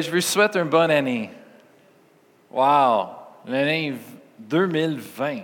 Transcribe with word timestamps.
Je 0.00 0.10
vous 0.10 0.20
souhaite 0.20 0.56
une 0.56 0.68
bonne 0.68 0.90
année. 0.90 1.30
Wow! 2.50 3.10
L'année 3.46 3.94
2020. 4.40 5.42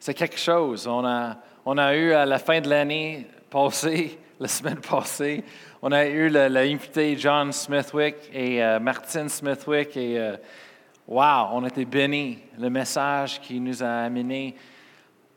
C'est 0.00 0.14
quelque 0.14 0.38
chose. 0.38 0.88
On 0.88 1.04
a, 1.04 1.36
on 1.64 1.78
a 1.78 1.94
eu 1.94 2.12
à 2.12 2.26
la 2.26 2.40
fin 2.40 2.60
de 2.60 2.68
l'année 2.68 3.28
passée, 3.48 4.18
la 4.40 4.48
semaine 4.48 4.80
passée, 4.80 5.44
on 5.80 5.92
a 5.92 6.06
eu 6.06 6.28
l'invité 6.28 7.16
John 7.16 7.52
Smithwick 7.52 8.16
et 8.32 8.64
euh, 8.64 8.80
Martin 8.80 9.28
Smithwick 9.28 9.96
et 9.96 10.18
euh, 10.18 10.36
wow, 11.06 11.50
on 11.52 11.64
était 11.66 11.84
bénis. 11.84 12.38
Le 12.58 12.68
message 12.68 13.40
qui 13.40 13.60
nous 13.60 13.80
a 13.80 14.04
amené, 14.06 14.56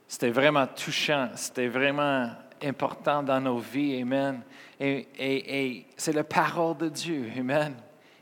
c'était 0.08 0.32
vraiment 0.32 0.66
touchant, 0.66 1.30
c'était 1.36 1.68
vraiment 1.68 2.30
important 2.64 3.22
dans 3.22 3.40
nos 3.40 3.60
vies. 3.60 4.02
Amen. 4.02 4.42
Et, 4.80 5.08
et 5.20 5.86
c'est 5.96 6.14
la 6.14 6.24
parole 6.24 6.78
de 6.78 6.90
Dieu. 6.90 7.30
Amen. 7.38 7.76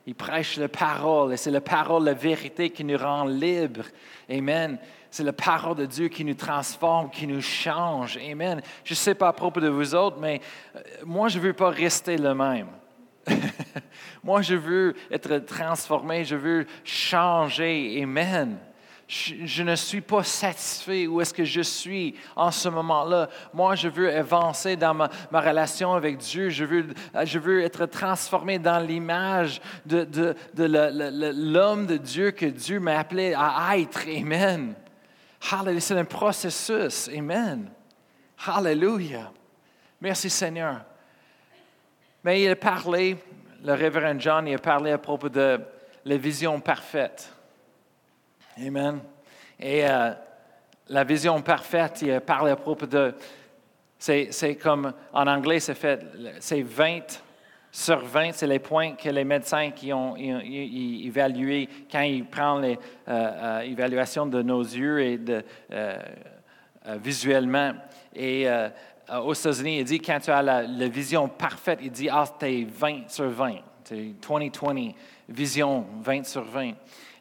Il 0.08 0.16
prêche 0.16 0.58
la 0.58 0.68
parole 0.68 1.34
et 1.34 1.38
c'est 1.38 1.52
la 1.52 1.62
parole, 1.62 2.04
la 2.04 2.14
vérité 2.14 2.70
qui 2.70 2.84
nous 2.84 2.98
rend 2.98 3.26
libres. 3.26 3.86
Amen. 4.30 4.78
C'est 5.10 5.24
la 5.24 5.34
parole 5.34 5.76
de 5.76 5.86
Dieu 5.86 6.08
qui 6.08 6.26
nous 6.26 6.34
transforme, 6.34 7.10
qui 7.10 7.28
nous 7.28 7.42
change. 7.42 8.18
Amen. 8.18 8.62
Je 8.84 8.94
ne 8.94 8.98
sais 8.98 9.14
pas 9.14 9.28
à 9.28 9.34
propos 9.34 9.60
de 9.60 9.68
vous 9.68 9.94
autres, 9.94 10.18
mais 10.20 10.42
euh, 10.76 10.80
moi, 11.06 11.28
je 11.28 11.38
ne 11.38 11.44
veux 11.44 11.54
pas 11.54 11.70
rester 11.70 12.18
le 12.18 12.34
même. 12.34 12.68
moi, 14.24 14.42
je 14.42 14.56
veux 14.56 14.96
être 15.12 15.38
transformé, 15.40 16.24
je 16.24 16.36
veux 16.36 16.66
changer. 16.84 18.02
Amen 18.02 18.58
je, 19.12 19.64
ne 19.64 19.76
suis 19.76 20.00
pas 20.00 20.24
satisfait 20.24 21.06
où 21.06 21.20
est-ce 21.20 21.34
que 21.34 21.44
je 21.44 21.60
suis 21.60 22.16
en 22.34 22.50
ce 22.50 22.70
moment-là. 22.70 23.28
Moi, 23.54 23.76
je 23.76 23.90
veux 23.90 24.10
avancer 24.16 24.78
dans 24.78 24.94
ma, 24.94 25.10
relation 25.34 25.94
avec 25.94 26.18
Dieu. 26.18 26.50
Je 26.50 26.64
veux, 26.64 26.86
je 27.26 27.38
veux 27.38 27.62
être 27.62 27.88
transformé 27.88 28.58
dans 28.58 28.80
l'image 28.80 29.62
de, 29.86 30.06
de, 30.06 30.34
l'homme 31.36 31.88
de 31.88 31.98
Dieu 31.98 32.32
que 32.32 32.46
Dieu 32.46 32.80
m'a 32.80 33.00
appelé 33.00 33.34
à 33.38 33.78
être. 33.78 34.08
Amen. 34.08 34.76
Hallelujah. 35.52 35.82
C'est 35.82 36.00
un 36.00 36.06
processus. 36.06 37.10
Amen. 37.10 37.70
Hallelujah. 38.48 39.30
Merci 40.00 40.30
Seigneur. 40.30 40.86
Mais 42.24 42.42
il 42.42 42.50
a 42.50 42.56
parlé, 42.56 43.18
le 43.62 43.74
révérend 43.74 44.18
John, 44.18 44.48
il 44.48 44.56
a 44.56 44.60
parlé 44.60 44.92
à 44.92 44.98
propos 44.98 45.28
de 45.28 45.60
la 46.06 46.18
vision 46.18 46.62
parfaite. 46.62 47.30
Amen. 48.58 49.00
Et 49.60 49.88
euh, 49.88 50.12
la 50.90 51.04
vision 51.04 51.42
parfaite, 51.42 52.02
il 52.02 52.20
parle 52.22 52.50
à 52.50 52.56
propos 52.56 52.86
de. 52.86 53.14
C'est 53.98 54.58
comme 54.62 54.94
en 55.14 55.28
anglais, 55.28 55.60
c'est 55.60 55.76
fait, 55.76 56.04
c'est 56.40 56.64
20 56.64 57.22
sur 57.72 58.04
20, 58.04 58.32
c'est 58.34 58.48
les 58.48 58.60
points 58.60 58.96
que 58.96 59.10
les 59.10 59.24
médecins 59.24 59.70
qui 59.72 59.94
ont, 59.94 60.16
évalués 60.18 61.70
quand 61.90 62.02
ils 62.02 62.26
prennent 62.26 62.78
l'évaluation 63.08 64.24
euh, 64.26 64.28
euh, 64.28 64.32
de 64.32 64.42
nos 64.42 64.62
yeux 64.62 65.02
et 65.02 65.18
de, 65.18 65.44
visuellement. 66.98 67.74
Et 68.16 68.48
aux 69.24 69.34
États-Unis, 69.34 69.80
il 69.80 69.86
dit 69.86 70.00
quand 70.00 70.20
tu 70.20 70.32
as 70.32 70.42
la, 70.42 70.88
vision 70.88 71.30
parfaite, 71.30 71.80
il 71.84 71.92
dit 71.92 72.10
ah, 72.10 72.26
es 72.42 72.64
20 72.64 73.08
sur 73.08 73.30
20. 73.30 73.58
C'est 73.84 74.14
20-20, 74.22 74.94
vision 75.32 75.86
20 76.02 76.26
sur 76.26 76.44
20. 76.44 76.74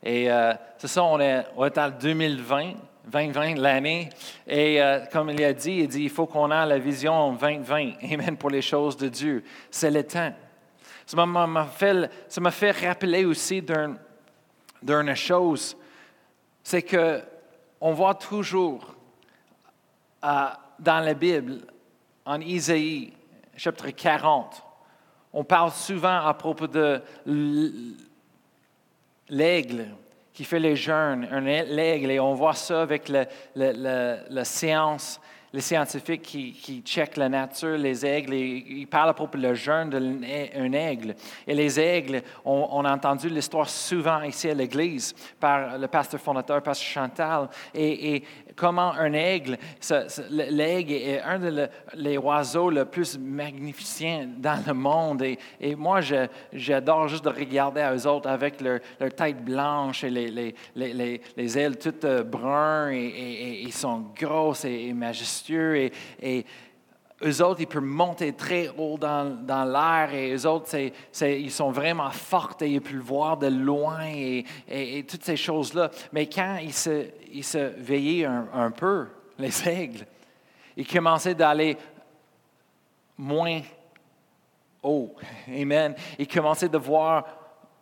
Et 0.02 0.30
euh, 0.30 0.54
c'est 0.78 0.88
ça, 0.88 1.04
on 1.04 1.20
est, 1.20 1.44
on 1.56 1.66
est 1.66 1.78
en 1.78 1.90
2020, 1.90 2.72
2020, 3.06 3.54
l'année. 3.56 4.10
Et 4.46 4.80
euh, 4.80 5.04
comme 5.12 5.30
il 5.30 5.42
a 5.44 5.52
dit, 5.52 5.72
il 5.72 5.88
dit, 5.88 6.04
il 6.04 6.10
faut 6.10 6.26
qu'on 6.26 6.50
ait 6.50 6.66
la 6.66 6.78
vision 6.78 7.32
2020, 7.32 7.92
amen, 8.12 8.36
pour 8.36 8.50
les 8.50 8.62
choses 8.62 8.96
de 8.96 9.08
Dieu. 9.08 9.44
C'est 9.70 9.90
le 9.90 10.02
temps. 10.04 10.32
Ça 11.06 11.26
m'a 11.26 11.66
fait, 11.66 12.08
fait 12.50 12.86
rappeler 12.86 13.24
aussi 13.24 13.62
d'une 13.62 15.14
chose, 15.14 15.76
c'est 16.62 16.82
que 16.82 17.20
on 17.80 17.92
voit 17.92 18.14
toujours 18.14 18.94
euh, 20.24 20.46
dans 20.78 21.00
la 21.00 21.14
Bible, 21.14 21.62
en 22.24 22.40
Isaïe, 22.40 23.12
chapitre 23.56 23.90
40, 23.90 24.62
on 25.32 25.44
parle 25.44 25.70
souvent 25.70 26.26
à 26.26 26.34
propos 26.34 26.66
de 26.66 27.00
l'aigle 29.28 29.86
qui 30.32 30.44
fait 30.44 30.58
les 30.58 30.76
jeûnes, 30.76 31.28
un 31.30 31.44
aigle, 31.44 32.10
et 32.10 32.18
on 32.18 32.34
voit 32.34 32.54
ça 32.54 32.82
avec 32.82 33.10
la 33.54 34.44
science, 34.44 35.20
les 35.52 35.60
scientifiques 35.60 36.22
qui, 36.22 36.82
checkent 36.84 37.16
la 37.16 37.28
nature, 37.28 37.76
les 37.76 38.06
aigles, 38.06 38.34
et 38.34 38.64
ils 38.68 38.86
parlent 38.86 39.10
à 39.10 39.14
propos 39.14 39.36
du 39.36 39.54
jeûne 39.54 39.90
d'un 39.90 40.72
aigle. 40.72 41.14
Et 41.46 41.54
les 41.54 41.80
aigles, 41.80 42.22
on, 42.44 42.84
a 42.84 42.92
entendu 42.92 43.28
l'histoire 43.28 43.68
souvent 43.68 44.22
ici 44.22 44.48
à 44.48 44.54
l'Église 44.54 45.14
par 45.38 45.76
le 45.76 45.88
pasteur 45.88 46.20
fondateur, 46.20 46.62
pasteur 46.62 46.88
Chantal, 46.88 47.48
et, 47.74 48.22
comment 48.56 48.92
un 48.92 49.12
aigle, 49.12 49.56
l'aigle 50.30 50.92
est 50.92 51.20
un 51.20 51.38
des 51.38 52.18
oiseaux 52.18 52.70
les 52.70 52.84
plus 52.84 53.18
magnifiques 53.18 54.40
dans 54.40 54.62
le 54.66 54.74
monde. 54.74 55.22
Et, 55.60 55.74
moi, 55.74 56.00
j'adore 56.52 57.08
juste 57.08 57.24
de 57.24 57.30
regarder 57.30 57.80
à 57.80 57.94
eux 57.94 58.06
autres 58.06 58.28
avec 58.28 58.60
leur, 58.60 58.80
tête 59.16 59.44
blanche 59.44 60.04
et 60.04 60.10
les, 60.10 60.54
les, 60.76 61.58
ailes 61.58 61.78
toutes 61.78 62.04
euh, 62.04 62.22
brunes 62.22 62.92
et, 62.94 63.62
ils 63.62 63.72
sont 63.72 64.04
grosses 64.18 64.64
et, 64.64 64.92
majestueux. 64.92 65.90
Eux 67.22 67.42
autres, 67.42 67.60
ils 67.60 67.66
peuvent 67.66 67.82
monter 67.82 68.32
très 68.32 68.68
haut 68.68 68.96
dans, 68.96 69.64
l'air 69.64 70.14
et 70.14 70.32
eux 70.32 70.46
autres, 70.46 70.74
ils 71.22 71.50
sont 71.50 71.70
vraiment 71.70 72.10
forts 72.10 72.56
et 72.60 72.68
ils 72.68 72.80
peuvent 72.80 72.96
voir 72.96 73.36
de 73.36 73.48
loin 73.48 74.06
et, 74.06 75.04
toutes 75.06 75.24
ces 75.24 75.36
choses-là. 75.36 75.90
Mais 76.12 76.26
quand 76.26 76.58
ils 76.62 76.72
se, 76.72 77.06
ils 77.32 77.44
se 77.44 77.58
veillaient 77.58 78.24
un, 78.24 78.70
peu, 78.70 79.06
les 79.38 79.68
aigles, 79.68 80.06
ils 80.76 80.86
commençaient 80.86 81.34
d'aller 81.34 81.76
moins 83.18 83.60
haut. 84.82 85.14
Amen. 85.48 85.94
Ils 86.18 86.28
commençaient 86.28 86.68
de 86.70 86.78
voir 86.78 87.26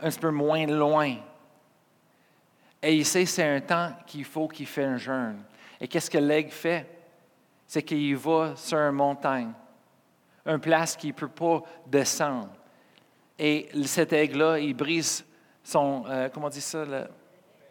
un 0.01 0.11
peu 0.11 0.31
moins 0.31 0.67
loin. 0.67 1.15
Et 2.83 2.95
il 2.95 3.07
sait 3.07 3.27
c'est 3.27 3.49
un 3.49 3.61
temps 3.61 3.93
qu'il 4.07 4.25
faut 4.25 4.49
qu'il 4.49 4.67
fait 4.67 4.85
un 4.85 4.97
jeûne. 4.97 5.43
Et 5.81 5.87
qu'est-ce 5.87 6.11
que 6.11 6.19
l'aigle 6.19 6.51
fait? 6.51 6.98
C'est 7.69 7.83
qu'il 7.83 8.17
va 8.17 8.55
sur 8.57 8.79
une 8.79 8.93
montagne, 8.93 9.53
une 10.47 10.59
place 10.59 10.97
qu'il 10.97 11.11
ne 11.11 11.15
peut 11.15 11.29
pas 11.29 11.63
descendre. 11.87 12.49
Et 13.39 13.69
cet 13.85 14.15
aigle-là, 14.15 14.59
il 14.59 14.75
brise 14.75 15.25
son, 15.63 16.03
euh, 16.09 16.31
comment 16.33 16.47
on 16.47 16.51
dit 16.51 16.63
ça, 16.63 16.85
le 16.85 17.05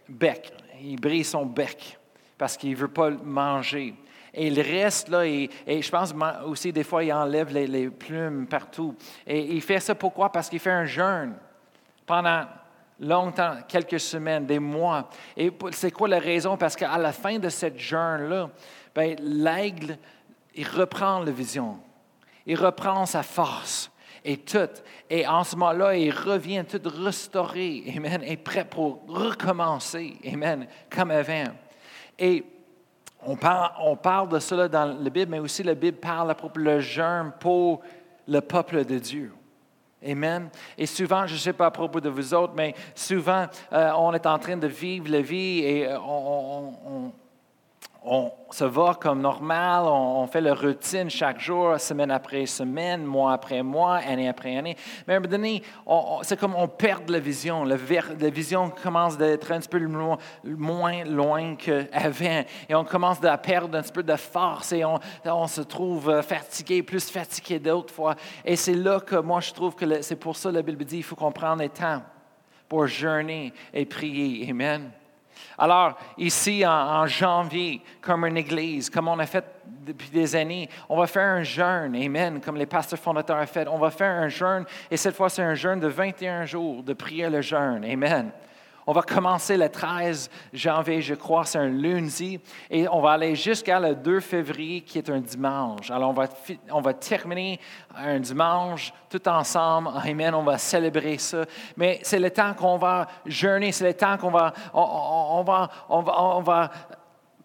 bec. 0.08 0.54
Il 0.80 1.02
brise 1.02 1.32
son 1.32 1.48
bec 1.48 1.98
parce 2.38 2.56
qu'il 2.56 2.72
ne 2.72 2.76
veut 2.76 2.88
pas 2.88 3.10
manger. 3.10 3.96
Et 4.34 4.48
il 4.48 4.62
reste 4.62 5.10
là, 5.10 5.26
et, 5.26 5.50
je 5.66 5.90
pense 5.90 6.14
aussi 6.46 6.72
des 6.72 6.84
fois, 6.84 7.04
il 7.04 7.12
enlève 7.12 7.52
les, 7.52 7.66
les, 7.66 7.90
plumes 7.90 8.46
partout. 8.46 8.96
Et 9.26 9.56
il 9.56 9.62
fait 9.62 9.80
ça 9.80 9.96
pourquoi? 9.96 10.32
Parce 10.32 10.48
qu'il 10.48 10.60
fait 10.60 10.70
un 10.70 10.86
jeûne 10.86 11.34
pendant 12.06 12.46
longtemps, 13.00 13.56
quelques 13.68 14.00
semaines, 14.00 14.46
des 14.46 14.60
mois. 14.60 15.10
Et 15.36 15.52
c'est 15.72 15.92
quoi 15.92 16.08
la 16.08 16.20
raison? 16.20 16.56
Parce 16.56 16.76
qu'à 16.76 16.98
la 16.98 17.12
fin 17.12 17.40
de 17.40 17.50
cette 17.50 17.80
jeûne-là, 17.80 18.50
ben, 18.98 19.16
l'aigle, 19.20 19.96
il 20.56 20.68
reprend 20.68 21.20
la 21.20 21.30
vision, 21.30 21.78
il 22.48 22.60
reprend 22.60 23.06
sa 23.06 23.22
force 23.22 23.92
et 24.26 24.38
tout. 24.38 24.72
Et 25.08 25.28
en 25.28 25.44
ce 25.44 25.56
moment-là, 25.56 25.96
il 25.96 26.10
revient 26.10 26.66
tout 26.68 26.82
restauré, 26.84 27.84
Amen, 27.96 28.24
et 28.24 28.38
prêt 28.38 28.66
pour 28.66 29.04
recommencer, 29.08 30.16
Amen, 30.26 30.66
comme 30.90 31.12
avant. 31.12 31.44
Et 32.18 32.44
on 33.22 33.36
parle, 33.36 34.30
de 34.30 34.40
cela 34.40 34.68
dans 34.68 34.86
la 34.86 35.10
Bible, 35.12 35.30
mais 35.30 35.40
aussi 35.40 35.62
la 35.62 35.76
Bible 35.76 36.00
parle 36.00 36.32
à 36.32 36.36
propos 36.36 36.60
le 36.60 36.80
jeûne 36.80 37.34
pour 37.40 37.82
le 38.28 38.42
peuple 38.42 38.84
de 38.84 38.98
Dieu. 38.98 39.32
Amen. 40.04 40.50
Et 40.76 40.88
souvent, 40.88 41.28
je 41.28 41.36
ne 41.36 41.40
sais 41.40 41.54
pas 41.54 41.68
à 41.68 41.72
propos 41.72 42.02
de 42.02 42.10
vous 42.10 42.34
autres, 42.34 42.54
mais 42.56 42.74
souvent, 42.96 43.46
euh, 43.74 43.92
on 43.96 44.12
est 44.14 44.26
en 44.26 44.40
train 44.40 44.58
de 44.58 44.68
vivre 44.68 45.08
la 45.12 45.22
vie 45.22 45.60
et 45.60 45.88
euh, 45.88 46.00
on 46.00 47.12
se 48.52 48.64
va 48.64 48.98
comme 49.00 49.22
normal, 49.22 49.84
on, 49.86 50.26
fait 50.28 50.42
la 50.42 50.54
routine 50.54 51.10
chaque 51.10 51.40
jour, 51.40 51.80
semaine 51.80 52.12
après 52.12 52.46
semaine, 52.46 53.04
mois 53.04 53.34
après 53.34 53.62
mois, 53.62 53.96
année 53.98 54.28
après 54.30 54.56
année. 54.56 54.76
Mais 55.06 55.14
à 55.14 55.18
un 55.18 55.20
moment 55.20 55.32
donné, 55.32 55.64
c'est 56.22 56.40
comme 56.40 56.56
on 56.56 56.68
perd 56.68 57.10
la 57.10 57.20
vision. 57.20 57.64
La, 57.64 57.76
vision 57.76 58.70
commence 58.70 59.18
d'être 59.18 59.52
un 59.52 59.60
petit 59.60 59.70
peu 59.70 59.80
moins 60.44 61.04
loin 61.04 61.56
qu'avant. 61.56 62.44
Et 62.70 62.76
on 62.76 62.86
commence 62.86 63.24
à 63.24 63.38
perdre 63.38 63.78
un 63.78 63.82
petit 63.82 63.92
peu 63.92 64.04
de 64.04 64.16
force 64.16 64.72
et 64.72 64.84
on, 64.86 65.48
se 65.48 65.62
trouve 65.62 66.22
fatigué, 66.22 66.84
plus 66.84 67.10
fatigué 67.10 67.60
d'autres 67.60 67.94
fois. 67.94 68.16
Et 68.46 68.56
c'est 68.56 68.76
là 68.76 69.00
que 69.00 69.16
moi, 69.18 69.40
je 69.42 69.52
trouve 69.54 69.76
que 69.76 70.02
c'est 70.02 70.16
pour 70.16 70.36
ça 70.36 70.50
que 70.50 70.56
la 70.56 70.62
Bible 70.62 70.86
dit 70.86 70.98
qu'il 70.98 71.04
faut 71.04 71.16
qu'on 71.16 71.32
prenne 71.32 71.60
le 71.60 71.70
temps 71.70 72.02
pour 72.68 72.88
jeûner 72.88 73.54
et 73.74 73.86
prier. 73.86 74.50
Amen. 74.50 74.92
Alors, 75.58 75.98
ici, 76.18 76.66
en, 76.66 77.06
janvier, 77.08 77.82
comme 78.02 78.26
une 78.26 78.38
église, 78.38 78.90
comme 78.90 79.08
on 79.08 79.20
a 79.20 79.26
fait 79.26 79.46
depuis 79.66 80.10
des 80.10 80.36
années, 80.36 80.70
on 80.90 80.98
va 80.98 81.08
faire 81.08 81.28
un 81.28 81.44
jeûne, 81.44 81.96
Amen, 81.96 82.42
comme 82.42 82.58
les 82.58 82.66
pasteurs 82.66 83.00
fondateurs 83.00 83.42
ont 83.42 83.46
fait. 83.46 83.68
On 83.68 83.78
va 83.78 83.90
faire 83.90 84.12
un 84.12 84.30
jeûne, 84.30 84.66
et 84.92 84.98
cette 84.98 85.16
fois, 85.16 85.30
c'est 85.30 85.44
un 85.44 85.56
jeûne 85.56 85.80
de 85.80 85.88
21 85.88 86.46
jours 86.46 86.84
de 86.84 86.94
prier 86.94 87.30
le 87.30 87.42
jeûne, 87.42 87.84
Amen. 87.86 88.32
On 88.90 88.94
va 88.94 89.02
commencer 89.02 89.58
le 89.58 89.68
13 89.68 90.30
janvier, 90.54 91.02
je 91.02 91.14
crois, 91.14 91.44
c'est 91.44 91.58
un 91.58 91.68
lundi, 91.68 92.40
et 92.70 92.88
on 92.88 93.02
va 93.02 93.12
aller 93.12 93.36
jusqu'à 93.36 93.82
le 93.82 93.94
2 93.94 94.22
février, 94.22 94.80
qui 94.80 94.98
est 94.98 95.10
un 95.10 95.20
dimanche. 95.20 95.92
Alors, 95.92 96.12
on 96.12 96.14
va, 96.14 96.28
on 96.72 96.80
va 96.80 96.94
terminer 96.94 97.60
un 97.94 98.22
dimanche 98.22 98.94
tout 99.10 99.28
ensemble. 99.28 99.90
Amen, 99.94 100.34
on 100.34 100.44
va 100.44 100.58
célébrer 100.58 101.18
ça. 101.18 101.44
Mais 101.76 102.00
c'est 102.04 102.20
le 102.20 102.32
temps 102.32 102.54
qu'on 102.54 102.78
va 102.78 103.08
jeûner, 103.26 103.74
c'est 103.74 103.88
le 103.88 103.94
temps 103.94 104.18
qu'on 104.18 104.32
va, 104.32 104.54
on, 104.74 105.44
va, 105.44 105.70
on 105.90 106.42
va, 106.42 106.72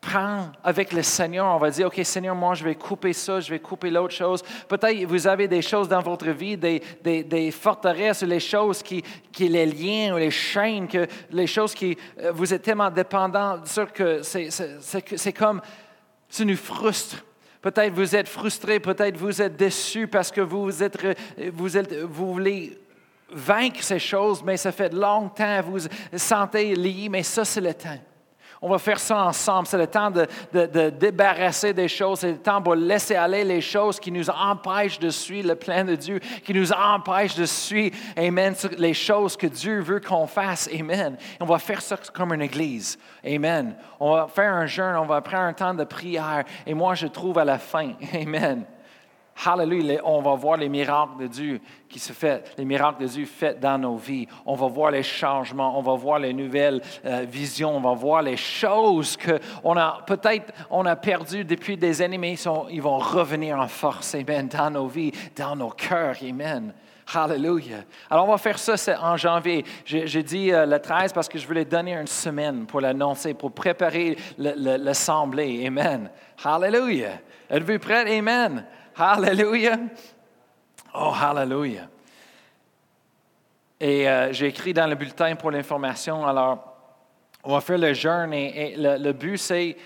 prendre 0.03 0.51
avec 0.65 0.93
le 0.93 1.03
Seigneur, 1.03 1.47
on 1.47 1.59
va 1.59 1.71
dire, 1.71 1.87
OK, 1.87 2.01
Seigneur, 2.03 2.35
moi, 2.35 2.55
je 2.55 2.65
vais 2.65 2.75
couper 2.75 3.13
ça, 3.13 3.39
je 3.39 3.49
vais 3.49 3.61
couper 3.61 3.89
l'autre 3.89 4.13
chose. 4.13 4.43
Peut-être 4.69 5.05
vous 5.05 5.29
avez 5.29 5.47
des 5.47 5.63
choses 5.63 5.89
dans 5.89 6.01
votre 6.01 6.29
vie, 6.31 6.57
des, 6.57 6.83
des, 7.03 7.23
des 7.23 7.53
forteresses, 7.53 8.23
les 8.25 8.41
choses 8.41 8.83
qui, 8.83 9.03
qui, 9.31 9.49
les 9.49 9.65
liens 9.65 10.13
ou 10.13 10.19
les 10.19 10.33
chaînes, 10.33 10.89
que, 10.89 11.07
les 11.31 11.47
choses 11.47 11.73
qui, 11.73 11.97
euh, 12.21 12.33
vous 12.33 12.53
êtes 12.53 12.63
tellement 12.63 12.91
dépendants, 12.91 13.65
sûr 13.65 13.93
que 13.93 14.23
c'est 14.23 15.33
comme, 15.33 15.63
ça 16.29 16.45
nous 16.45 16.57
frustre. 16.57 17.25
Peut-être 17.63 17.95
vous 17.95 18.17
êtes 18.17 18.29
frustré, 18.29 18.81
peut-être 18.81 19.17
vous 19.17 19.41
êtes 19.41 19.57
déçu 19.57 20.09
parce 20.09 20.33
que 20.33 20.41
vous, 20.41 20.83
êtes, 20.83 20.99
vous, 21.55 21.77
êtes, 21.77 21.95
vous 21.95 22.33
voulez 22.33 22.77
vaincre 23.31 23.85
ces 23.85 24.01
choses, 24.01 24.43
mais 24.43 24.57
ça 24.57 24.73
fait 24.73 24.93
longtemps, 24.93 25.63
vous 25.63 25.87
sentez 26.17 26.75
lié, 26.75 27.09
mais 27.09 27.23
ça, 27.23 27.45
c'est 27.45 27.61
le 27.61 27.73
temps. 27.73 28.01
On 28.65 28.69
va 28.69 28.79
faire 28.79 29.01
ça 29.01 29.25
ensemble. 29.25 29.67
C'est 29.67 29.77
le 29.77 29.89
temps 29.89 30.11
de, 30.11 30.91
débarrasser 30.91 31.75
des 31.75 31.89
choses. 31.89 32.21
C'est 32.21 32.31
le 32.31 32.39
temps 32.39 32.61
de 32.61 32.75
laisser 32.75 33.17
aller 33.17 33.43
les 33.43 33.61
choses 33.61 33.99
qui 33.99 34.13
nous 34.13 34.31
empêchent 34.31 35.01
de 35.01 35.11
suivre 35.11 35.49
le 35.49 35.57
plan 35.57 35.85
de 35.85 35.97
Dieu, 35.97 36.21
qui 36.45 36.55
nous 36.55 36.73
empêchent 36.73 37.35
de 37.35 37.45
suivre, 37.45 37.97
Amen, 38.17 38.55
les 38.79 38.95
choses 38.95 39.37
que 39.37 39.49
Dieu 39.49 39.81
veut 39.81 39.99
qu'on 39.99 40.29
fasse. 40.29 40.71
Amen. 40.73 41.17
On 41.41 41.45
va 41.45 41.59
faire 41.59 41.83
ça 41.83 41.97
comme 42.15 42.33
une 42.33 42.43
église. 42.43 42.97
Amen. 43.27 43.75
On 43.99 44.15
va 44.15 44.29
faire 44.29 44.55
un 44.55 44.67
jeûne, 44.67 44.95
on 44.97 45.07
va 45.07 45.21
prendre 45.21 45.45
un 45.45 45.53
temps 45.53 45.75
de 45.75 45.85
prière. 45.85 46.45
Et 46.65 46.75
moi, 46.75 46.95
je 46.95 47.09
trouve 47.09 47.39
à 47.39 47.45
la 47.45 47.59
fin. 47.59 47.93
Amen. 48.15 48.65
Hallelujah, 49.45 50.01
on 50.05 50.21
va 50.23 50.35
voir 50.35 50.57
les 50.57 50.69
miracles 50.69 51.19
de 51.21 51.27
Dieu 51.27 51.61
qui 51.89 51.99
se 51.99 52.13
fait, 52.13 52.55
les 52.57 52.65
miracles 52.65 53.03
de 53.03 53.09
Dieu 53.09 53.27
faits 53.27 53.59
dans 53.59 53.77
nos 53.79 53.97
vies. 53.97 54.27
On 54.47 54.55
va 54.55 54.69
voir 54.69 54.91
les 54.91 55.03
changements, 55.03 55.79
on 55.79 55.83
va 55.83 55.95
voir 55.95 56.19
les 56.19 56.33
nouvelles 56.33 56.81
euh, 57.05 57.25
visions, 57.29 57.77
on 57.77 57.81
va 57.81 57.95
voir 57.95 58.23
les 58.23 58.37
choses 58.37 59.17
que 59.17 59.41
on 59.65 59.77
a 59.77 60.03
peut-être 60.07 60.53
on 60.71 60.87
a 60.87 60.97
perdu 60.97 61.45
depuis 61.45 61.77
des 61.77 62.03
années, 62.03 62.19
mais 62.19 62.35
ils, 62.71 62.83
vont 62.83 62.99
revenir 62.99 63.59
en 63.59 63.69
force, 63.69 64.15
amen, 64.15 64.49
dans 64.49 64.71
nos 64.71 64.87
vies, 64.87 65.13
dans 65.37 65.57
nos 65.57 65.71
cœurs, 65.71 66.17
amen. 66.23 66.73
Hallelujah. 67.15 67.85
Alors, 68.09 68.29
on 68.29 68.31
va 68.31 68.39
faire 68.39 68.59
ça 68.59 68.77
en 69.03 69.17
janvier. 69.17 69.65
J'ai 69.85 70.23
dit 70.23 70.53
euh, 70.53 70.65
le 70.65 70.79
13 70.79 71.13
parce 71.13 71.29
que 71.29 71.37
je 71.37 71.47
voulais 71.47 71.65
donner 71.65 71.95
une 71.95 72.07
semaine 72.07 72.65
pour 72.65 72.81
l'annoncer, 72.81 73.35
pour 73.35 73.53
préparer 73.53 74.17
l'assemblée. 74.39 75.67
Amen. 75.67 76.09
Hallelujah. 76.43 77.19
Êtes-vous 77.51 77.79
prêts? 77.81 78.19
Amen. 78.19 78.65
Hallelujah. 78.97 79.79
Oh, 80.95 81.13
hallelujah. 81.13 81.89
Et 83.81 84.09
euh, 84.09 84.33
j'ai 84.33 84.47
écrit 84.47 84.73
dans 84.73 84.87
le 84.87 84.95
bulletin 84.95 85.35
pour 85.35 85.51
l'information, 85.51 86.27
alors, 86.27 86.73
on 87.43 87.55
va 87.55 87.61
faire 87.61 87.79
le 87.79 87.93
jeûne 87.95 88.33
et, 88.33 88.77
le, 88.77 89.13
but, 89.13 89.39
c'est 89.39 89.77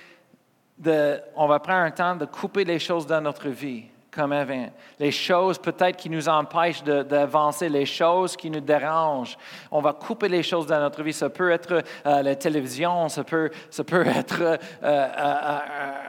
de, 0.76 1.18
on 1.34 1.46
va 1.46 1.58
prendre 1.60 1.84
un 1.84 1.90
temps 1.90 2.16
de 2.16 2.26
couper 2.26 2.64
les 2.64 2.78
choses 2.78 3.06
dans 3.06 3.20
notre 3.20 3.48
vie 3.48 3.84
comme 4.16 4.32
avant. 4.32 4.66
Les 4.98 5.10
choses 5.10 5.58
peut-être 5.58 5.96
qui 5.96 6.08
nous 6.08 6.26
empêchent 6.26 6.82
d'avancer, 6.82 7.68
les 7.68 7.84
choses 7.84 8.34
qui 8.34 8.50
nous 8.50 8.60
dérangent. 8.60 9.36
On 9.70 9.82
va 9.82 9.92
couper 9.92 10.28
les 10.28 10.42
choses 10.42 10.66
dans 10.66 10.80
notre 10.80 11.02
vie. 11.02 11.12
Ça 11.12 11.28
peut 11.28 11.50
être 11.50 11.84
euh, 12.06 12.22
la 12.22 12.34
télévision, 12.34 13.08
ça 13.10 13.22
peut, 13.22 13.50
ça 13.68 13.84
peut 13.84 14.06
être 14.06 14.40
euh, 14.40 14.56
euh, 14.82 15.58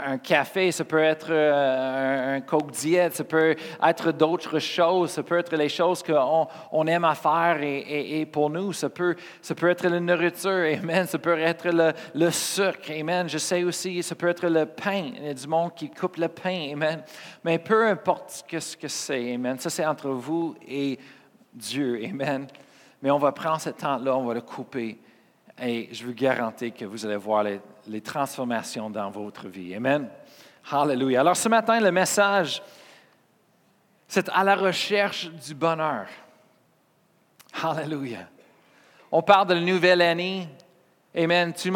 un 0.05 0.17
café, 0.19 0.71
ça 0.71 0.85
peut 0.85 1.03
être 1.03 1.33
un, 1.33 2.39
coke 2.41 2.71
diète, 2.71 3.15
ça 3.15 3.25
peut 3.25 3.55
être 3.83 4.11
d'autres 4.13 4.59
choses, 4.59 5.11
ça 5.11 5.23
peut 5.23 5.39
être 5.39 5.55
les 5.55 5.69
choses 5.69 6.01
qu'on 6.01 6.47
on 6.71 6.87
aime 6.87 7.03
à 7.03 7.15
faire 7.15 7.57
et, 7.61 8.25
pour 8.31 8.49
nous, 8.49 8.71
ça 8.71 8.89
peut, 8.89 9.15
ça 9.41 9.53
peut 9.53 9.69
être 9.69 9.85
la 9.85 9.99
nourriture, 9.99 10.77
amen, 10.81 11.05
ça 11.07 11.17
peut 11.17 11.37
être 11.39 11.69
le, 11.69 11.91
le 12.15 12.31
sucre, 12.31 12.91
amen. 12.97 13.27
Je 13.27 13.37
sais 13.37 13.63
aussi, 13.63 14.01
ça 14.01 14.15
peut 14.15 14.29
être 14.29 14.47
le 14.47 14.65
pain. 14.65 15.11
Il 15.17 15.25
y 15.25 15.29
a 15.29 15.33
du 15.33 15.47
monde 15.47 15.73
qui 15.75 15.89
coupe 15.89 16.15
le 16.17 16.29
pain, 16.29 16.69
amen. 16.71 17.03
Mais 17.43 17.59
peu 17.59 17.96
importe 17.97 18.43
ce 18.49 18.77
que 18.77 18.87
c'est, 18.87 19.33
Amen. 19.33 19.57
Ça, 19.57 19.71
c'est 19.71 19.85
entre 19.85 20.09
vous 20.09 20.55
et 20.67 20.99
Dieu, 21.51 21.99
Amen. 22.05 22.47
Mais 23.01 23.09
on 23.09 23.17
va 23.17 23.31
prendre 23.31 23.59
ce 23.59 23.71
temps-là, 23.71 24.15
on 24.15 24.25
va 24.25 24.35
le 24.35 24.41
couper. 24.41 24.99
Et 25.59 25.89
je 25.91 26.05
vous 26.05 26.13
garantis 26.13 26.71
que 26.71 26.85
vous 26.85 27.03
allez 27.05 27.15
voir 27.15 27.43
les, 27.87 28.01
transformations 28.01 28.89
dans 28.91 29.09
votre 29.09 29.47
vie. 29.47 29.73
Amen. 29.73 30.07
Hallelujah. 30.71 31.21
Alors 31.21 31.35
ce 31.35 31.49
matin, 31.49 31.79
le 31.79 31.91
message, 31.91 32.61
c'est 34.07 34.29
à 34.29 34.43
la 34.43 34.55
recherche 34.55 35.31
du 35.31 35.55
bonheur. 35.55 36.07
Hallelujah. 37.63 38.27
On 39.11 39.23
parle 39.23 39.47
de 39.47 39.53
la 39.55 39.61
nouvelle 39.61 40.01
année. 40.01 40.47
Amen. 41.15 41.53
Tout 41.53 41.69
le 41.69 41.71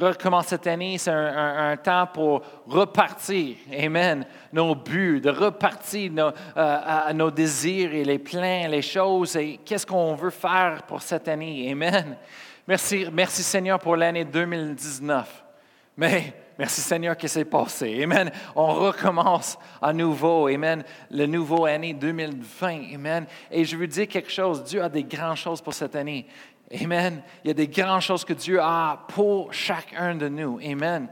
recommence 0.00 0.46
cette 0.48 0.66
année, 0.66 0.98
c'est 0.98 1.10
un, 1.10 1.76
temps 1.76 2.06
pour 2.12 2.42
repartir, 2.66 3.56
Amen, 3.72 4.26
nos 4.52 4.74
buts, 4.74 5.20
de 5.20 5.30
repartir 5.30 6.12
nos, 6.12 6.28
euh, 6.28 6.32
à, 6.56 7.12
nos 7.12 7.30
désirs 7.30 7.94
et 7.94 8.04
les 8.04 8.18
plans, 8.18 8.68
les 8.68 8.82
choses, 8.82 9.36
et 9.36 9.60
qu'est-ce 9.64 9.86
qu'on 9.86 10.14
veut 10.14 10.30
faire 10.30 10.82
pour 10.86 11.02
cette 11.02 11.28
année, 11.28 11.70
Amen. 11.70 12.16
Merci, 12.66 13.06
merci 13.12 13.42
Seigneur 13.42 13.78
pour 13.78 13.94
l'année 13.94 14.24
2019. 14.24 15.44
Mais 15.96 16.32
merci 16.58 16.80
Seigneur 16.80 17.16
que 17.16 17.28
c'est 17.28 17.44
passé. 17.44 18.02
Amen. 18.02 18.30
On 18.56 18.72
recommence 18.72 19.58
à 19.80 19.92
nouveau. 19.92 20.48
Amen. 20.48 20.82
Le 21.10 21.26
nouveau 21.26 21.66
année 21.66 21.92
2020. 21.92 22.94
Amen. 22.94 23.26
Et 23.50 23.64
je 23.64 23.76
veux 23.76 23.86
dire 23.86 24.08
quelque 24.08 24.30
chose. 24.30 24.64
Dieu 24.64 24.82
a 24.82 24.88
des 24.88 25.04
grandes 25.04 25.36
choses 25.36 25.60
pour 25.60 25.74
cette 25.74 25.94
année. 25.94 26.26
Amen. 26.72 27.22
Il 27.44 27.48
y 27.48 27.50
a 27.50 27.54
des 27.54 27.68
grandes 27.68 28.00
choses 28.00 28.24
que 28.24 28.32
Dieu 28.32 28.60
a 28.60 29.04
pour 29.08 29.52
chacun 29.52 30.14
de 30.14 30.28
nous. 30.28 30.58
Amen. 30.58 31.08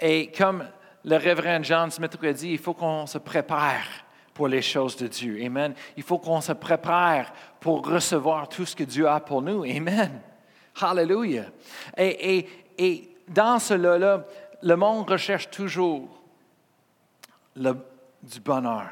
Et 0.00 0.30
comme 0.32 0.66
le 1.04 1.16
révérend 1.16 1.62
John 1.62 1.90
Smith 1.90 2.18
a 2.22 2.32
dit, 2.32 2.50
il 2.52 2.58
faut 2.58 2.74
qu'on 2.74 3.06
se 3.06 3.18
prépare 3.18 3.86
pour 4.32 4.48
les 4.48 4.62
choses 4.62 4.96
de 4.96 5.06
Dieu. 5.06 5.40
Amen. 5.44 5.74
Il 5.96 6.02
faut 6.02 6.18
qu'on 6.18 6.40
se 6.40 6.52
prépare 6.52 7.32
pour 7.60 7.86
recevoir 7.86 8.48
tout 8.48 8.66
ce 8.66 8.74
que 8.74 8.84
Dieu 8.84 9.08
a 9.08 9.20
pour 9.20 9.42
nous. 9.42 9.62
Amen. 9.64 10.20
Hallelujah. 10.80 11.46
Et, 11.96 12.38
et, 12.38 12.48
et 12.76 13.16
dans 13.28 13.58
cela, 13.58 14.24
le 14.62 14.76
monde 14.76 15.08
recherche 15.08 15.48
toujours 15.50 16.08
le, 17.54 17.76
du 18.22 18.40
bonheur. 18.40 18.88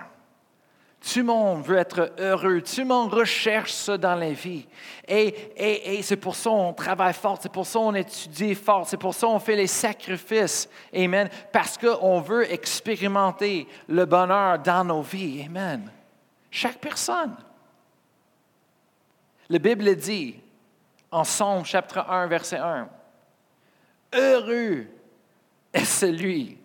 Tout 1.02 1.18
le 1.18 1.24
monde 1.24 1.64
veut 1.64 1.78
être 1.78 2.12
heureux. 2.18 2.60
Tout 2.60 2.80
le 2.80 2.86
monde 2.86 3.12
recherche 3.12 3.72
ça 3.72 3.98
dans 3.98 4.14
la 4.14 4.30
vie. 4.30 4.66
Et, 5.08 6.00
c'est 6.02 6.16
pour 6.16 6.36
ça 6.36 6.50
qu'on 6.50 6.72
travaille 6.72 7.12
fort. 7.12 7.38
C'est 7.42 7.50
pour 7.50 7.66
ça 7.66 7.80
qu'on 7.80 7.94
étudie 7.94 8.54
fort. 8.54 8.86
C'est 8.86 8.96
pour 8.96 9.12
ça 9.12 9.26
qu'on 9.26 9.40
fait 9.40 9.56
les 9.56 9.66
sacrifices. 9.66 10.68
Amen. 10.94 11.28
Parce 11.50 11.76
qu'on 11.76 12.20
veut 12.20 12.50
expérimenter 12.50 13.66
le 13.88 14.04
bonheur 14.04 14.60
dans 14.60 14.84
nos 14.84 15.02
vies. 15.02 15.44
Amen. 15.46 15.90
Chaque 16.50 16.78
personne. 16.78 17.34
La 19.48 19.58
Bible 19.58 19.96
dit 19.96 20.36
en 21.10 21.24
Somme 21.24 21.64
chapitre 21.64 22.06
1, 22.08 22.26
verset 22.28 22.58
1, 22.58 22.88
Heureux 24.14 24.86
est 25.72 25.84
celui 25.84 26.61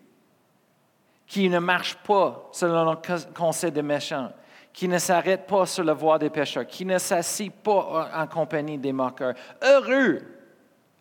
qui 1.27 1.50
ne 1.50 1.60
marche 1.60 1.96
pas 1.96 2.50
selon 2.51 2.91
le 2.91 3.34
conseil 3.34 3.72
des 3.72 3.81
méchants, 3.81 4.31
qui 4.72 4.88
ne 4.88 4.98
s'arrête 4.98 5.46
pas 5.46 5.65
sur 5.65 5.84
la 5.84 5.93
voie 5.93 6.17
des 6.17 6.29
pécheurs, 6.29 6.65
qui 6.65 6.86
ne 6.86 6.98
s'assit 6.98 7.53
pas 7.53 8.10
en 8.15 8.27
compagnie 8.27 8.77
des 8.77 8.93
moqueurs. 8.93 9.34
Heureux 9.62 10.22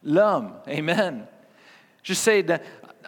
l'homme. 0.03 0.55
Amen. 0.67 1.27
Je 2.03 2.15
sais, 2.15 2.45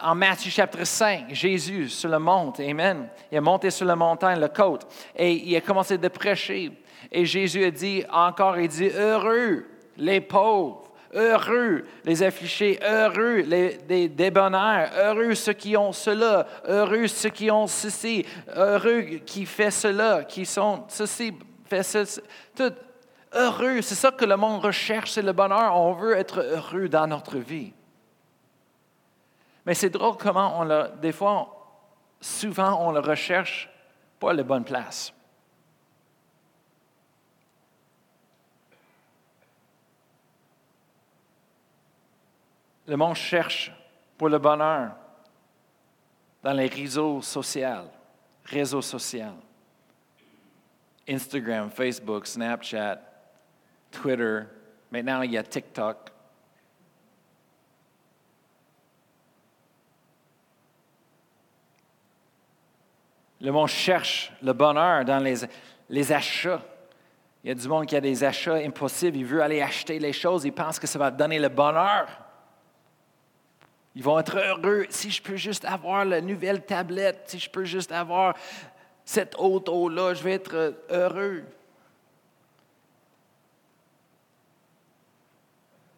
en 0.01 0.15
Matthieu 0.15 0.51
chapitre 0.51 0.85
5, 0.85 1.33
Jésus 1.33 1.89
sur 1.89 2.09
le 2.09 2.19
mont, 2.19 2.53
Amen. 2.59 3.09
Il 3.31 3.37
est 3.37 3.41
monté 3.41 3.69
sur 3.69 3.85
la 3.85 3.95
montagne, 3.95 4.39
la 4.39 4.49
côte, 4.49 4.87
et 5.15 5.31
il 5.33 5.55
a 5.55 5.61
commencé 5.61 5.97
de 5.97 6.07
prêcher. 6.07 6.71
Et 7.11 7.25
Jésus 7.25 7.63
a 7.63 7.71
dit 7.71 8.03
encore, 8.11 8.59
il 8.59 8.67
dit, 8.67 8.89
heureux 8.89 9.65
les 9.97 10.21
pauvres 10.21 10.88
Heureux 11.13 11.85
les 12.03 12.21
affligés, 12.21 12.79
heureux 12.83 13.41
les, 13.41 13.77
des 13.77 14.07
débonnaires, 14.09 14.91
heureux 14.95 15.33
ceux 15.33 15.53
qui 15.53 15.75
ont 15.75 15.91
cela, 15.91 16.45
heureux 16.65 17.07
ceux 17.07 17.29
qui 17.29 17.49
ont 17.49 17.65
ceci, 17.65 18.25
heureux 18.55 19.01
qui 19.25 19.45
fait 19.45 19.71
cela, 19.71 20.23
qui 20.23 20.45
sont 20.45 20.85
ceci, 20.87 21.33
fait 21.65 21.83
ceci. 21.83 22.21
Tout 22.55 22.73
heureux, 23.33 23.81
c'est 23.81 23.95
ça 23.95 24.11
que 24.11 24.25
le 24.25 24.37
monde 24.37 24.63
recherche, 24.63 25.11
c'est 25.11 25.21
le 25.21 25.33
bonheur. 25.33 25.75
On 25.75 25.93
veut 25.93 26.15
être 26.15 26.41
heureux 26.41 26.87
dans 26.89 27.07
notre 27.07 27.37
vie. 27.37 27.73
Mais 29.65 29.73
c'est 29.73 29.89
drôle 29.89 30.17
comment 30.17 30.59
on 30.59 30.63
le, 30.63 30.89
des 31.01 31.11
fois, 31.11 31.47
souvent 32.21 32.87
on 32.87 32.91
le 32.91 32.99
recherche 32.99 33.69
pas 34.19 34.31
à 34.31 34.33
la 34.33 34.43
bonne 34.43 34.63
place. 34.63 35.13
Le 42.89 42.97
monde 42.97 43.15
cherche 43.15 43.71
pour 44.17 44.29
le 44.29 44.39
bonheur 44.39 44.95
dans 46.41 46.53
les 46.53 46.65
réseaux 46.65 47.21
sociaux, 47.21 47.87
réseaux 48.45 48.81
sociaux. 48.81 49.37
Instagram, 51.07 51.69
Facebook, 51.69 52.25
Snapchat, 52.25 52.99
Twitter. 53.91 54.39
Maintenant, 54.89 55.21
il 55.21 55.33
y 55.33 55.37
a 55.37 55.43
TikTok. 55.43 55.97
Le 63.39 63.51
monde 63.51 63.67
cherche 63.67 64.33
le 64.41 64.53
bonheur 64.53 65.05
dans 65.05 65.19
les, 65.19 65.35
les, 65.89 66.11
achats. 66.11 66.61
Il 67.43 67.49
y 67.49 67.51
a 67.51 67.55
du 67.55 67.67
monde 67.67 67.85
qui 67.85 67.95
a 67.95 68.01
des 68.01 68.23
achats 68.23 68.55
impossibles. 68.55 69.17
Il 69.17 69.25
veut 69.25 69.43
aller 69.43 69.61
acheter 69.61 69.99
les 69.99 70.11
choses. 70.11 70.43
Il 70.43 70.53
pense 70.53 70.79
que 70.79 70.87
ça 70.87 70.97
va 70.97 71.11
donner 71.11 71.37
le 71.37 71.49
bonheur. 71.49 72.25
Ils 73.95 74.03
vont 74.03 74.19
être 74.19 74.37
heureux 74.37 74.85
si 74.89 75.09
je 75.11 75.21
peux 75.21 75.35
juste 75.35 75.65
avoir 75.65 76.05
la 76.05 76.21
nouvelle 76.21 76.65
tablette, 76.65 77.23
si 77.27 77.39
je 77.39 77.49
peux 77.49 77.65
juste 77.65 77.91
avoir 77.91 78.35
cette 79.03 79.35
auto-là, 79.37 80.13
je 80.13 80.23
vais 80.23 80.33
être 80.33 80.75
heureux. 80.89 81.43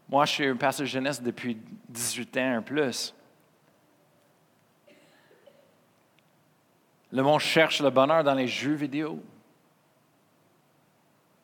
Moi, 0.08 0.26
je 0.26 0.32
suis 0.32 0.48
un 0.48 0.56
pasteur 0.56 0.88
jeunesse 0.88 1.22
depuis 1.22 1.58
18 1.90 2.38
ans 2.38 2.60
et 2.60 2.64
plus. 2.64 3.14
Le 7.12 7.24
monde 7.24 7.40
cherche 7.40 7.82
le 7.82 7.90
bonheur 7.90 8.24
dans 8.24 8.34
les 8.34 8.48
jeux 8.48 8.74
vidéo. 8.74 9.22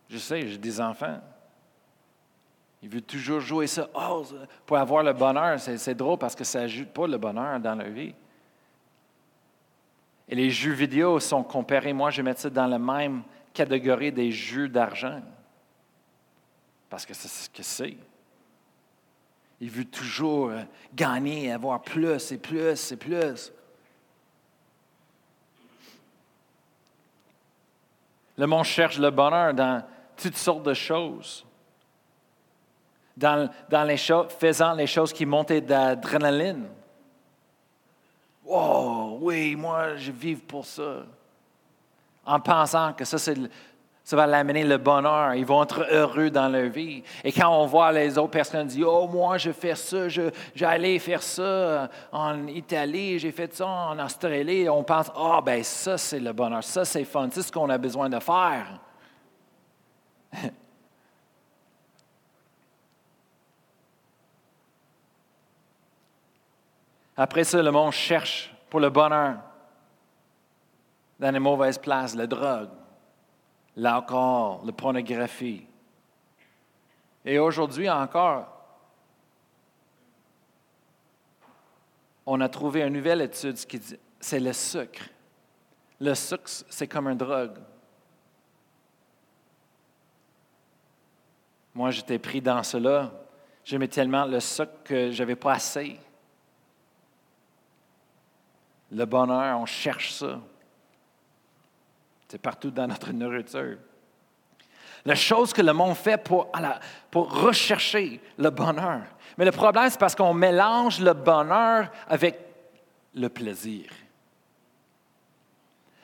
Je 0.09 0.17
sais, 0.17 0.47
j'ai 0.47 0.57
des 0.57 0.79
enfants. 0.79 1.21
Ils 2.81 2.89
veulent 2.89 3.01
toujours 3.01 3.39
jouer 3.39 3.67
ça. 3.67 3.89
Oh, 3.95 4.23
pour 4.65 4.77
avoir 4.77 5.03
le 5.03 5.13
bonheur, 5.13 5.59
c'est 5.59 5.95
drôle 5.95 6.17
parce 6.17 6.35
que 6.35 6.43
ça 6.43 6.61
n'ajoute 6.61 6.89
pas 6.89 7.07
le 7.07 7.17
bonheur 7.17 7.59
dans 7.59 7.75
leur 7.75 7.89
vie. 7.89 8.13
Et 10.29 10.35
les 10.35 10.49
jeux 10.49 10.73
vidéo 10.73 11.19
sont 11.19 11.43
comparés, 11.43 11.93
moi 11.93 12.11
je 12.11 12.17
vais 12.17 12.23
mettre 12.23 12.41
ça 12.41 12.49
dans 12.49 12.67
la 12.67 12.77
même 12.77 13.23
catégorie 13.53 14.11
des 14.11 14.31
jeux 14.31 14.67
d'argent. 14.67 15.21
Parce 16.89 17.05
que 17.05 17.13
c'est 17.13 17.27
ce 17.27 17.49
que 17.49 17.63
c'est. 17.63 17.97
Ils 19.59 19.71
veulent 19.71 19.85
toujours 19.85 20.51
gagner, 20.93 21.51
avoir 21.51 21.81
plus 21.81 22.31
et 22.31 22.37
plus 22.37 22.91
et 22.91 22.97
plus. 22.97 23.51
Le 28.37 28.45
monde 28.45 28.65
cherche 28.65 28.99
le 28.99 29.09
bonheur 29.09 29.53
dans 29.53 29.83
toutes 30.15 30.37
sortes 30.37 30.63
de 30.63 30.75
choses. 30.75 31.46
Dans, 33.17 33.49
les 33.85 33.97
choses, 33.97 34.27
faisant 34.37 34.73
les 34.73 34.85
choses 34.85 35.11
qui 35.11 35.25
montent 35.25 35.51
d'adrénaline. 35.51 36.67
Oh, 38.45 39.17
oui, 39.21 39.55
moi, 39.55 39.95
je 39.95 40.11
vis 40.11 40.35
pour 40.35 40.65
ça. 40.65 41.03
En 42.23 42.39
pensant 42.39 42.93
que 42.93 43.03
ça, 43.05 43.17
ça 43.17 44.15
va 44.15 44.27
l'amener 44.27 44.63
le 44.63 44.77
bonheur. 44.77 45.33
Ils 45.33 45.45
vont 45.45 45.63
être 45.63 45.85
heureux 45.91 46.29
dans 46.29 46.47
leur 46.47 46.69
vie. 46.69 47.03
Et 47.23 47.31
quand 47.31 47.49
on 47.49 47.65
voit 47.65 47.91
les 47.91 48.19
autres 48.19 48.31
personnes 48.31 48.67
dire 48.67 48.87
Oh, 48.87 49.07
moi, 49.07 49.39
je 49.39 49.51
fais 49.51 49.73
ça, 49.75 50.07
j'allais 50.53 50.99
faire 50.99 51.23
ça 51.23 51.89
en 52.11 52.45
Italie, 52.45 53.17
j'ai 53.17 53.31
fait 53.31 53.53
ça 53.53 53.65
en 53.65 53.99
Australie, 53.99 54.69
on 54.69 54.83
pense 54.83 55.11
oh, 55.17 55.39
ben 55.43 55.63
ça, 55.63 55.97
c'est 55.97 56.19
le 56.19 56.33
bonheur, 56.33 56.63
ça, 56.63 56.85
c'est 56.85 57.03
fun, 57.03 57.29
c'est 57.31 57.41
ce 57.41 57.51
qu'on 57.51 57.69
a 57.69 57.77
besoin 57.79 58.09
de 58.09 58.19
faire. 58.19 58.79
Après 67.17 67.43
ça, 67.43 67.63
le 67.63 67.71
monde 67.71 67.91
cherche 67.91 68.53
pour 68.69 68.79
le 68.79 68.91
bonheur 68.91 69.39
dans 71.19 71.31
les 71.31 71.39
mauvaises 71.39 71.79
places, 71.79 72.13
la 72.13 72.27
drogue, 72.27 72.69
l'alcool, 73.75 74.59
la 74.63 74.71
pornographie. 74.71 75.65
Et 77.25 77.39
aujourd'hui 77.39 77.89
encore, 77.89 78.45
on 82.25 82.39
a 82.39 82.49
trouvé 82.49 82.83
une 82.83 82.93
nouvelle 82.93 83.21
étude 83.21 83.55
qui 83.65 83.79
dit 83.79 83.97
c'est 84.19 84.39
le 84.39 84.53
sucre. 84.53 85.09
Le 85.99 86.13
sucre, 86.13 86.43
c'est 86.69 86.87
comme 86.87 87.07
une 87.07 87.17
drogue. 87.17 87.57
Moi, 91.73 91.89
j'étais 91.91 92.19
pris 92.19 92.41
dans 92.41 92.61
cela. 92.61 93.11
J'aimais 93.63 93.87
tellement 93.87 94.25
le 94.25 94.39
sucre 94.39 94.83
que 94.83 95.11
je 95.11 95.19
n'avais 95.19 95.35
pas 95.35 95.53
assez. 95.53 95.99
Le 98.91 99.05
bonheur, 99.05 99.59
on 99.59 99.65
cherche 99.65 100.13
ça. 100.13 100.39
C'est 102.27 102.41
partout 102.41 102.71
dans 102.71 102.87
notre 102.87 103.11
nourriture. 103.11 103.77
La 105.05 105.15
chose 105.15 105.53
que 105.53 105.61
le 105.61 105.73
monde 105.73 105.95
fait 105.95 106.21
pour, 106.21 106.51
rechercher 107.13 108.19
le 108.37 108.49
bonheur. 108.49 109.03
Mais 109.37 109.45
le 109.45 109.51
problème, 109.51 109.89
c'est 109.89 109.99
parce 109.99 110.15
qu'on 110.15 110.33
mélange 110.33 110.99
le 110.99 111.13
bonheur 111.13 111.89
avec 112.09 112.37
le 113.13 113.29
plaisir. 113.29 113.89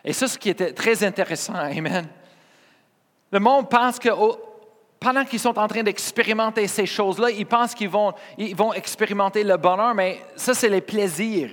Et 0.05 0.13
ça, 0.13 0.27
ce 0.27 0.37
qui 0.37 0.49
était 0.49 0.73
très 0.73 1.03
intéressant, 1.03 1.53
Amen. 1.55 2.07
Le 3.31 3.39
monde 3.39 3.69
pense 3.69 3.99
que 3.99 4.09
pendant 4.99 5.25
qu'ils 5.25 5.39
sont 5.39 5.57
en 5.57 5.67
train 5.67 5.83
d'expérimenter 5.83 6.67
ces 6.67 6.85
choses-là, 6.85 7.29
ils 7.31 7.45
pensent 7.45 7.75
qu'ils 7.75 7.89
vont, 7.89 8.13
vont 8.55 8.73
expérimenter 8.73 9.43
le 9.43 9.57
bonheur, 9.57 9.93
mais 9.93 10.21
ça, 10.35 10.53
c'est 10.53 10.69
les 10.69 10.81
plaisirs. 10.81 11.51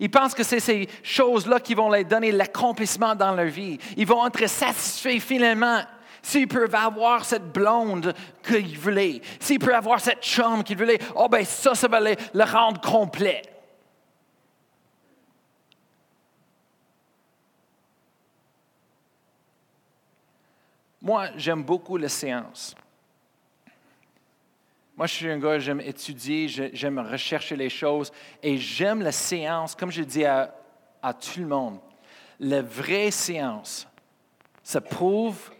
Ils 0.00 0.10
pensent 0.10 0.34
que 0.34 0.42
c'est 0.42 0.60
ces 0.60 0.88
choses-là 1.02 1.60
qui 1.60 1.74
vont 1.74 1.90
leur 1.90 2.04
donner 2.04 2.32
l'accomplissement 2.32 3.14
dans 3.14 3.34
leur 3.34 3.46
vie. 3.46 3.78
Ils 3.96 4.06
vont 4.06 4.26
être 4.26 4.48
satisfaits 4.48 5.20
finalement 5.20 5.82
s'ils 6.22 6.48
peuvent 6.48 6.74
avoir 6.74 7.24
cette 7.24 7.52
blonde 7.52 8.14
qu'ils 8.42 8.78
voulaient, 8.78 9.20
s'ils 9.38 9.58
peuvent 9.58 9.74
avoir 9.74 10.00
cette 10.00 10.24
chambre 10.24 10.64
qu'ils 10.64 10.78
voulaient. 10.78 10.98
Oh 11.14 11.28
ben 11.28 11.44
ça, 11.44 11.74
ça 11.74 11.86
va 11.86 12.00
le 12.00 12.44
rendre 12.44 12.80
complet. 12.80 13.42
Moi, 21.02 21.28
j'aime 21.36 21.62
beaucoup 21.62 21.96
les 21.96 22.08
séances. 22.08 22.74
Moi, 25.00 25.06
je 25.06 25.14
suis 25.14 25.30
un 25.30 25.38
gars, 25.38 25.58
j'aime 25.58 25.80
étudier, 25.80 26.46
j'aime 26.46 26.98
rechercher 26.98 27.56
les 27.56 27.70
choses 27.70 28.12
et 28.42 28.58
j'aime 28.58 29.00
la 29.00 29.12
séance, 29.12 29.74
comme 29.74 29.90
je 29.90 30.02
dis 30.02 30.26
à, 30.26 30.54
à 31.02 31.14
tout 31.14 31.40
le 31.40 31.46
monde. 31.46 31.78
La 32.38 32.60
vraie 32.60 33.10
séance, 33.10 33.88
ça 34.62 34.82
prouve 34.82 35.52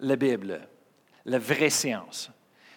la 0.00 0.16
Bible, 0.16 0.60
la 1.24 1.38
vraie 1.38 1.70
séance. 1.70 2.30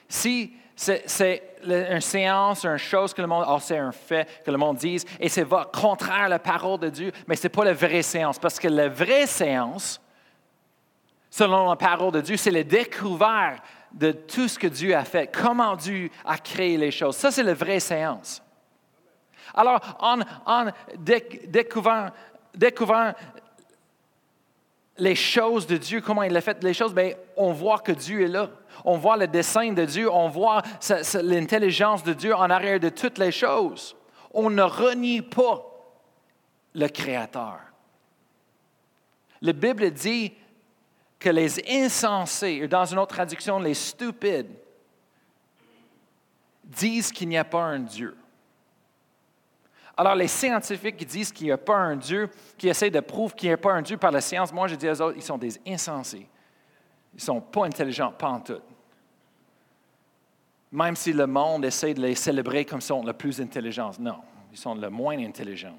Si 0.07 0.53
c'est 0.77 1.57
une 1.65 1.99
séance, 1.99 2.63
une 2.63 2.77
chose 2.77 3.13
que 3.13 3.21
le 3.21 3.27
monde, 3.27 3.43
oh, 3.49 3.57
c'est 3.59 3.77
un 3.77 3.91
fait 3.91 4.43
que 4.45 4.51
le 4.51 4.57
monde 4.57 4.77
dise, 4.77 5.03
et 5.19 5.27
c'est 5.27 5.45
contraire 5.73 6.23
à 6.23 6.29
la 6.29 6.39
parole 6.39 6.79
de 6.79 6.87
Dieu, 6.87 7.11
mais 7.27 7.35
ce 7.35 7.43
n'est 7.43 7.49
pas 7.49 7.65
la 7.65 7.73
vraie 7.73 8.01
séance, 8.01 8.39
parce 8.39 8.59
que 8.59 8.69
la 8.69 8.87
vraie 8.87 9.27
séance, 9.27 9.99
selon 11.29 11.69
la 11.69 11.75
parole 11.75 12.13
de 12.13 12.21
Dieu, 12.21 12.37
c'est 12.37 12.49
le 12.49 12.63
découvert 12.63 13.61
de 13.93 14.11
tout 14.11 14.47
ce 14.47 14.57
que 14.57 14.67
Dieu 14.67 14.95
a 14.95 15.03
fait, 15.03 15.27
comment 15.27 15.75
Dieu 15.75 16.09
a 16.25 16.37
créé 16.37 16.77
les 16.77 16.91
choses. 16.91 17.15
Ça, 17.17 17.31
c'est 17.31 17.43
la 17.43 17.53
vraie 17.53 17.79
séance. 17.79 18.41
Alors, 19.53 19.79
en, 19.99 20.65
découvrant, 20.97 22.09
les 24.97 25.15
choses 25.15 25.67
de 25.67 25.77
Dieu, 25.77 26.01
comment 26.01 26.23
il 26.23 26.35
a 26.37 26.41
fait 26.41 26.63
les 26.63 26.73
choses, 26.73 26.93
bien, 26.93 27.13
on 27.35 27.51
voit 27.51 27.79
que 27.79 27.91
Dieu 27.91 28.23
est 28.23 28.27
là. 28.27 28.49
On 28.85 28.97
voit 28.97 29.17
le 29.17 29.27
dessein 29.27 29.73
de 29.73 29.85
Dieu, 29.85 30.11
on 30.11 30.29
voit 30.29 30.61
l'intelligence 31.21 32.03
de 32.03 32.13
Dieu 32.13 32.35
en 32.35 32.49
arrière 32.49 32.79
de 32.79 32.89
toutes 32.89 33.17
les 33.17 33.31
choses. 33.31 33.95
On 34.33 34.49
ne 34.49 34.61
renie 34.61 35.21
pas 35.21 35.65
le 36.73 36.87
Créateur. 36.87 37.59
La 39.41 39.53
Bible 39.53 39.91
dit 39.91 40.33
que 41.21 41.29
les 41.29 41.61
insensés, 41.69 42.63
ou 42.63 42.67
dans 42.67 42.83
une 42.83 42.97
autre 42.97 43.13
traduction, 43.13 43.59
les 43.59 43.75
stupides, 43.75 44.49
disent 46.63 47.11
qu'il 47.11 47.29
n'y 47.29 47.37
a 47.37 47.43
pas 47.43 47.61
un 47.61 47.79
Dieu. 47.79 48.17
Alors, 49.95 50.15
les 50.15 50.27
scientifiques 50.27 50.97
qui 50.97 51.05
disent 51.05 51.31
qu'il 51.31 51.45
n'y 51.45 51.51
a 51.51 51.59
pas 51.59 51.77
un 51.77 51.95
Dieu, 51.95 52.27
qui 52.57 52.69
essaient 52.69 52.89
de 52.89 52.99
prouver 53.01 53.35
qu'il 53.35 53.49
n'y 53.49 53.53
a 53.53 53.57
pas 53.57 53.73
un 53.73 53.83
Dieu 53.83 53.97
par 53.97 54.09
la 54.09 54.19
science, 54.19 54.51
moi 54.51 54.67
je 54.67 54.73
dis 54.73 54.89
aux 54.89 54.99
autres, 54.99 55.15
ils 55.15 55.21
sont 55.21 55.37
des 55.37 55.61
insensés. 55.67 56.27
Ils 57.13 57.17
ne 57.17 57.21
sont 57.21 57.41
pas 57.41 57.65
intelligents, 57.65 58.11
pas 58.11 58.29
en 58.29 58.39
tout. 58.39 58.61
Même 60.71 60.95
si 60.95 61.13
le 61.13 61.27
monde 61.27 61.65
essaie 61.65 61.93
de 61.93 62.01
les 62.01 62.15
célébrer 62.15 62.65
comme 62.65 62.81
sont 62.81 63.03
le 63.03 63.13
plus 63.13 63.39
intelligents. 63.39 63.91
Non, 63.99 64.21
ils 64.51 64.57
sont 64.57 64.73
le 64.73 64.89
moins 64.89 65.19
intelligents. 65.19 65.77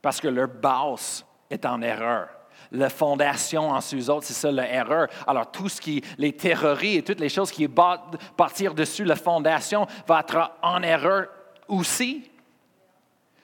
Parce 0.00 0.20
que 0.22 0.28
leur 0.28 0.48
base 0.48 1.22
est 1.50 1.66
en 1.66 1.82
erreur. 1.82 2.30
La 2.72 2.88
fondation 2.88 3.68
en 3.68 3.80
eux 3.94 4.10
autres, 4.10 4.26
c'est 4.26 4.32
ça 4.32 4.50
l'erreur. 4.50 5.08
Alors, 5.26 5.50
tout 5.50 5.68
ce 5.68 5.80
qui, 5.80 6.02
les 6.16 6.32
théories 6.32 6.96
et 6.96 7.02
toutes 7.02 7.20
les 7.20 7.28
choses 7.28 7.50
qui 7.50 7.68
partir 7.68 8.74
dessus 8.74 9.04
la 9.04 9.16
fondation 9.16 9.86
va 10.06 10.20
être 10.20 10.52
en 10.62 10.82
erreur 10.82 11.28
aussi. 11.68 12.30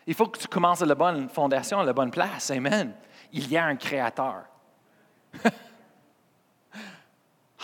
Il 0.06 0.14
faut 0.14 0.26
que 0.26 0.38
tu 0.38 0.48
commences 0.48 0.80
à 0.80 0.86
la 0.86 0.94
bonne 0.94 1.28
fondation, 1.28 1.80
à 1.80 1.84
la 1.84 1.92
bonne 1.92 2.10
place. 2.10 2.50
Amen. 2.50 2.94
Il 3.30 3.50
y 3.50 3.58
a 3.58 3.66
un 3.66 3.76
créateur. 3.76 4.44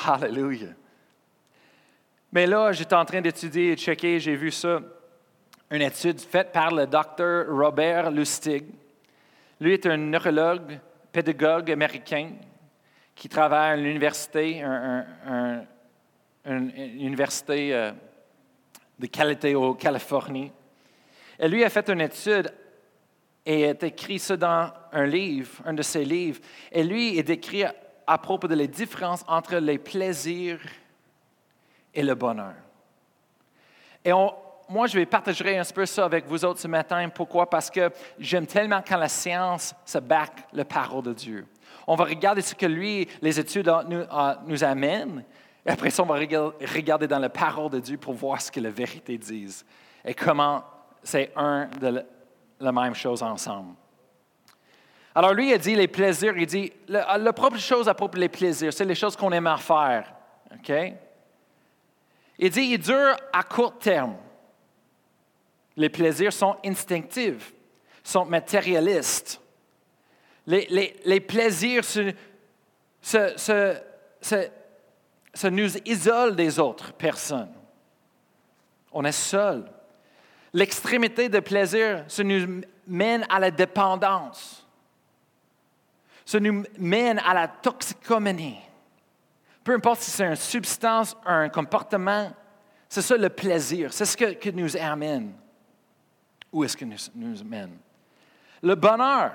Hallelujah. 0.07 0.75
Mais 2.31 2.47
là, 2.47 2.73
j'étais 2.73 2.95
en 2.95 3.07
train 3.07 3.23
d'étudier 3.23 3.73
et 3.73 3.75
de 3.77 3.81
checker, 3.81 4.21
j'ai 4.21 4.37
vu 4.37 4.51
ça, 4.51 4.81
une 5.71 5.81
étude 5.81 6.21
faite 6.21 6.53
par 6.53 6.73
le 6.73 6.87
docteur 6.87 7.47
Robert 7.49 8.11
Lustig. 8.11 8.67
Lui 9.61 9.73
est 9.73 9.87
un 9.87 9.97
neurologue, 9.97 10.79
pédagogue 11.15 11.71
américain 11.71 12.33
qui 13.15 13.29
travaille 13.29 13.75
à 13.75 13.77
l'université, 13.77 14.65
une 16.45 16.71
université 16.77 17.73
euh, 17.73 17.93
de 18.99 19.07
qualité 19.07 19.55
au 19.55 19.75
Californie. 19.75 20.51
Et 21.39 21.47
lui 21.47 21.63
a 21.63 21.71
fait 21.71 21.89
une 21.89 22.01
étude 22.01 22.53
et 23.47 23.69
a 23.69 23.87
écrit 23.87 24.19
ça 24.19 24.37
dans 24.37 24.73
un 24.91 25.07
livre, 25.07 25.63
un 25.65 25.75
de 25.75 25.83
ses 25.83 26.05
livres. 26.05 26.41
Et 26.73 26.83
lui, 26.83 27.17
il 27.17 27.23
décrit 27.23 27.63
à 28.07 28.19
propos 28.19 28.49
de 28.49 28.57
la 28.57 28.67
différence 28.67 29.25
entre 29.29 29.57
les 29.59 29.79
plaisirs 29.79 30.61
et 31.95 32.03
le 32.03 32.17
bonheur. 32.17 32.55
Et 34.05 34.13
moi, 34.69 34.87
je 34.87 34.99
vais 34.99 35.07
partager 35.07 35.59
un 35.59 35.65
peu 35.65 35.87
ça 35.87 36.05
avec 36.05 36.27
vous 36.27 36.45
autres 36.45 36.61
ce 36.61 36.69
matin. 36.69 37.09
Pourquoi? 37.09 37.49
Parce 37.49 37.71
que 37.71 37.91
j'aime 38.19 38.47
tellement 38.47 38.83
quand 38.87 38.97
la 38.97 39.09
science 39.09 39.75
se 39.85 39.99
back 39.99 40.33
la 40.53 40.65
parole 40.65 41.03
de 41.03 41.13
Dieu. 41.13 41.47
On 41.87 41.97
va 41.97 42.05
regarder 42.05 42.41
ce 42.41 42.55
que 42.55 42.67
lui, 42.67 43.09
les 43.21 43.39
études 43.39 43.71
nous, 43.89 44.05
nous 44.47 44.65
amènent. 44.65 45.25
Et 45.67 45.71
après 45.71 45.91
ça, 45.91 46.03
on 46.03 46.07
va 46.07 46.15
regarder 46.15 47.07
dans 47.07 47.19
la 47.19 47.29
parole 47.29 47.71
de 47.71 47.81
Dieu 47.81 47.97
pour 47.97 48.15
voir 48.15 48.41
ce 48.41 48.51
que 48.51 48.61
la 48.61 48.71
vérité 48.71 49.19
dit 49.19 49.63
et 50.05 50.15
comment 50.15 50.63
c'est 51.03 51.33
un 51.37 51.67
de 51.81 52.05
la 52.61 52.73
même 52.73 52.95
chose 52.95 53.23
ensemble. 53.23 53.75
Alors 55.15 55.33
lui, 55.33 55.53
il 55.53 55.59
dit 55.59 55.77
les 55.77 55.89
plaisirs, 55.89 56.37
il 56.37 56.47
dit, 56.47 56.73
la, 56.89 57.33
propre 57.33 57.59
chose 57.59 57.89
à 57.89 57.95
propos 57.95 58.19
des 58.19 58.29
plaisirs, 58.29 58.73
c'est 58.73 58.85
les 58.85 58.95
choses 58.95 59.17
qu'on 59.17 59.31
aime 59.31 59.47
à 59.47 59.57
faire. 59.57 60.13
OK? 60.53 60.73
Il 62.39 62.51
dit, 62.51 62.63
il 62.63 62.79
dure 62.79 63.17
à 63.33 63.43
court 63.45 63.79
terme. 63.79 64.17
Les 65.77 65.89
plaisirs 65.89 66.33
sont 66.33 66.57
instinctifs, 66.65 67.53
sont 68.03 68.25
matérialistes. 68.25 69.41
Les, 70.47 71.21
plaisirs 71.21 71.85
se, 71.85 72.15
nous 75.49 75.77
isolent 75.85 76.35
des 76.37 76.59
autres 76.59 76.93
personnes. 76.93 77.55
On 78.93 79.05
est 79.05 79.13
seul. 79.13 79.65
L'extrémité 80.53 81.29
de 81.29 81.41
plaisir 81.41 82.05
se 82.07 82.23
nous 82.23 82.61
mène 82.87 83.27
à 83.29 83.41
la 83.41 83.51
dépendance. 83.51 84.67
Se 86.25 86.39
nous 86.39 86.63
mène 86.79 87.19
à 87.19 87.35
la 87.35 87.49
toxicomanie. 87.49 88.61
Peu 89.65 89.73
importe 89.73 90.03
si 90.03 90.11
c'est 90.11 90.27
une 90.27 90.37
substance, 90.37 91.17
un 91.25 91.49
comportement, 91.49 92.31
c'est 92.89 93.03
ça 93.03 93.17
le 93.17 93.31
plaisir. 93.31 93.93
C'est 93.93 94.05
ce 94.05 94.17
que, 94.17 94.51
nous 94.51 94.77
amène. 94.77 95.33
Où 96.55 96.63
est-ce 96.63 96.77
que 96.77 96.85
nous, 96.85 96.97
nous 97.17 97.45
mène? 97.45 97.77
Le 98.63 98.77
bonheur, 98.77 99.35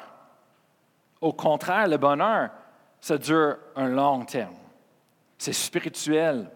au 1.19 1.33
contraire, 1.33 1.85
le 1.89 1.97
bonheur, 1.97 2.49
ça 3.01 3.17
dure 3.17 3.57
un 3.75 3.89
long 3.89 4.23
terme. 4.23 4.55
C'est 5.38 5.51
spirituel. 5.51 6.49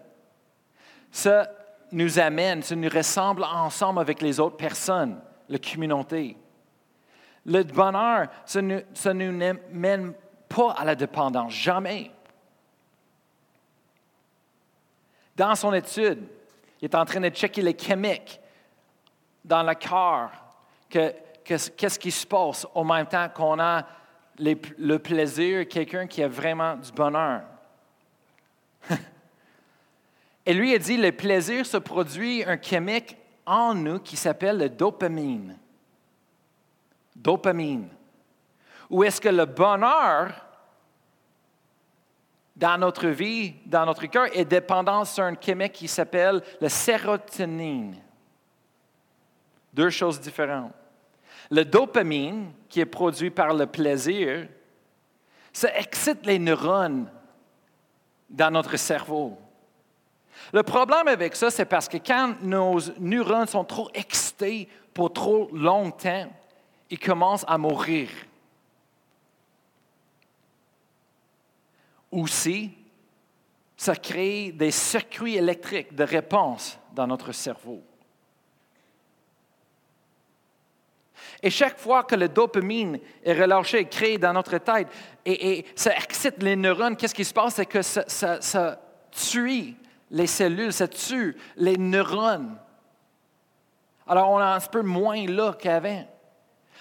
Ça 1.10 1.50
nous 1.92 2.18
amène, 2.18 2.62
ça 2.62 2.74
nous 2.74 2.88
ressemble 2.88 3.44
ensemble 3.44 4.00
avec 4.00 4.22
les 4.22 4.40
autres 4.40 4.56
personnes, 4.56 5.20
la 5.50 5.58
communauté. 5.58 6.34
Le 7.44 7.62
bonheur, 7.62 8.28
ça 8.46 8.62
ne 8.62 8.80
nous, 9.12 9.58
mène 9.70 10.14
pas 10.48 10.72
à 10.72 10.84
la 10.86 10.94
dépendance, 10.94 11.52
jamais. 11.52 12.10
Dans 15.36 15.54
son 15.54 15.74
étude, 15.74 16.26
il 16.80 16.86
est 16.86 16.94
en 16.94 17.04
train 17.04 17.20
de 17.20 17.28
checker 17.28 17.60
les 17.60 17.76
chimiques 17.78 18.40
dans 19.44 19.62
le 19.62 19.74
corps, 19.74 20.30
qu'est-ce 20.88 21.98
qui 21.98 22.10
se 22.10 22.26
passe 22.26 22.66
au 22.74 22.84
même 22.84 23.06
temps 23.06 23.28
qu'on 23.28 23.58
a 23.58 23.86
le 24.38 24.96
plaisir, 24.98 25.68
quelqu'un 25.68 26.06
qui 26.06 26.22
a 26.22 26.28
vraiment 26.28 26.76
du 26.76 26.90
bonheur? 26.92 27.42
Et 30.46 30.52
lui 30.52 30.74
a 30.74 30.78
dit, 30.78 30.96
le 30.96 31.12
plaisir 31.12 31.64
se 31.64 31.76
produit 31.78 32.44
un 32.44 32.60
chimique 32.60 33.16
en 33.46 33.74
nous 33.74 33.98
qui 33.98 34.16
s'appelle 34.16 34.58
le 34.58 34.68
dopamine. 34.68 35.58
Dopamine. 37.14 37.88
Ou 38.90 39.04
est-ce 39.04 39.20
que 39.20 39.28
le 39.28 39.46
bonheur 39.46 40.32
dans 42.56 42.78
notre 42.78 43.08
vie, 43.08 43.54
dans 43.66 43.86
notre 43.86 44.06
cœur, 44.06 44.26
est 44.32 44.44
dépendant 44.44 45.04
sur 45.04 45.24
un 45.24 45.34
chimique 45.40 45.72
qui 45.72 45.88
s'appelle 45.88 46.42
la 46.60 46.68
sérotonine? 46.68 47.96
Deux 49.74 49.90
choses 49.90 50.20
différentes. 50.20 50.72
Le 51.50 51.64
dopamine, 51.64 52.52
qui 52.68 52.80
est 52.80 52.86
produit 52.86 53.30
par 53.30 53.52
le 53.52 53.66
plaisir, 53.66 54.48
ça 55.52 55.76
excite 55.76 56.24
les 56.24 56.38
neurones 56.38 57.10
dans 58.30 58.50
notre 58.50 58.76
cerveau. 58.76 59.36
Le 60.52 60.62
problème 60.62 61.08
avec 61.08 61.36
ça, 61.36 61.50
c'est 61.50 61.64
parce 61.64 61.88
que 61.88 61.98
quand 61.98 62.34
nos 62.42 62.78
neurones 62.98 63.46
sont 63.46 63.64
trop 63.64 63.90
excités 63.94 64.68
pour 64.92 65.12
trop 65.12 65.48
longtemps, 65.52 66.26
ils 66.90 66.98
commencent 66.98 67.44
à 67.46 67.58
mourir. 67.58 68.08
Aussi, 72.10 72.70
ça 73.76 73.96
crée 73.96 74.52
des 74.52 74.70
circuits 74.70 75.36
électriques 75.36 75.94
de 75.94 76.04
réponse 76.04 76.78
dans 76.92 77.06
notre 77.06 77.32
cerveau. 77.32 77.82
Et 81.44 81.50
chaque 81.50 81.78
fois 81.78 82.04
que 82.04 82.14
le 82.14 82.30
dopamine 82.30 82.98
est 83.22 83.38
relâché, 83.38 83.84
créé 83.84 84.16
dans 84.16 84.32
notre 84.32 84.56
tête, 84.56 84.88
et, 85.26 85.66
ça 85.76 85.94
excite 85.94 86.42
les 86.42 86.56
neurones, 86.56 86.96
qu'est-ce 86.96 87.14
qui 87.14 87.24
se 87.24 87.34
passe? 87.34 87.56
C'est 87.56 87.66
que 87.66 87.82
ça, 87.82 88.80
tue 89.10 89.74
les 90.10 90.26
cellules, 90.26 90.72
ça 90.72 90.88
tue 90.88 91.36
les 91.56 91.76
neurones. 91.76 92.56
Alors, 94.06 94.30
on 94.30 94.40
est 94.40 94.42
un 94.42 94.60
peu 94.60 94.80
moins 94.80 95.26
là 95.26 95.52
qu'avant. 95.52 96.06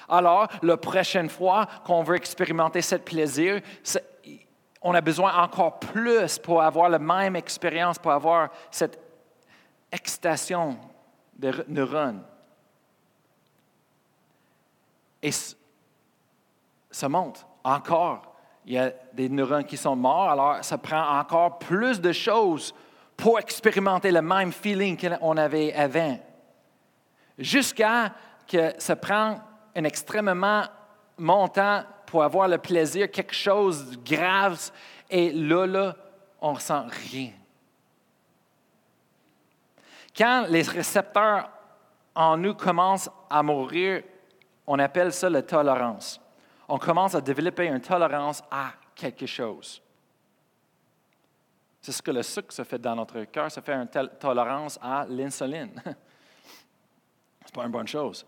Alors, 0.08 0.48
la 0.62 0.78
prochaine 0.78 1.30
fois 1.30 1.68
qu'on 1.86 2.04
veut 2.04 2.16
expérimenter 2.16 2.82
ce 2.82 2.96
plaisir, 2.96 3.60
on 4.82 4.94
a 4.94 5.02
besoin 5.02 5.44
encore 5.44 5.78
plus 5.80 6.40
pour 6.40 6.62
avoir 6.62 6.88
la 6.88 7.00
même 7.00 7.36
expérience, 7.36 8.00
pour 8.00 8.14
avoir 8.14 8.48
cette 8.72 8.98
excitation 9.92 10.78
de 11.38 11.66
neurones. 11.68 12.24
Et 15.24 15.32
ça 16.92 17.10
monte 17.10 17.46
encore. 17.64 18.36
Il 18.66 18.74
y 18.74 18.78
a 18.78 18.92
des 19.14 19.30
neurones 19.30 19.64
qui 19.64 19.78
sont 19.78 19.96
morts, 19.96 20.30
alors 20.30 20.64
ça 20.64 20.78
prend 20.78 21.18
encore 21.20 21.60
plus 21.60 22.00
de 22.00 22.12
choses 22.12 22.74
pour 23.18 23.40
expérimenter 23.40 24.12
le 24.12 24.22
même 24.22 24.52
feeling 24.52 24.98
qu'on 24.98 25.38
avait 25.38 25.74
avant. 25.74 26.20
Jusqu'à 27.38 28.14
que 28.48 28.74
ça 28.78 28.96
prend 28.96 29.40
un 29.76 29.84
extrêmement 29.86 30.64
montant 31.18 31.84
pour 32.06 32.24
avoir 32.24 32.48
le 32.48 32.58
plaisir, 32.58 33.10
quelque 33.10 33.34
chose 33.34 33.92
de 33.92 34.16
grave, 34.16 34.72
et 35.10 35.32
là, 35.32 35.66
là, 35.66 35.96
on 36.42 36.52
ne 36.52 36.56
ressent 36.56 36.86
rien. 37.10 37.32
Quand 40.16 40.46
les 40.50 40.62
récepteurs 40.62 41.50
en 42.14 42.38
nous 42.38 42.54
commencent 42.54 43.10
à 43.30 43.42
mourir, 43.42 44.04
on 44.66 44.80
appelle 44.80 45.12
ça 45.14 45.30
la 45.30 45.42
tolérance. 45.42 46.20
On 46.68 46.78
commence 46.78 47.16
à 47.16 47.22
développer 47.22 47.66
une 47.66 47.82
tolérance 47.82 48.42
à 48.50 48.72
quelque 48.96 49.26
chose. 49.26 49.82
C'est 51.82 51.92
ce 51.92 52.02
que 52.02 52.12
le 52.12 52.24
sucre 52.24 52.54
se 52.54 52.64
fait 52.64 52.80
dans 52.80 52.96
notre 52.96 53.22
cœur, 53.26 53.52
ça 53.52 53.62
fait 53.62 53.74
une 53.74 53.90
tolérance 54.20 54.80
à 54.82 55.06
l'insuline. 55.08 55.74
Ce 55.86 55.90
n'est 55.90 57.54
pas 57.54 57.66
une 57.66 57.72
bonne 57.72 57.88
chose. 57.88 58.26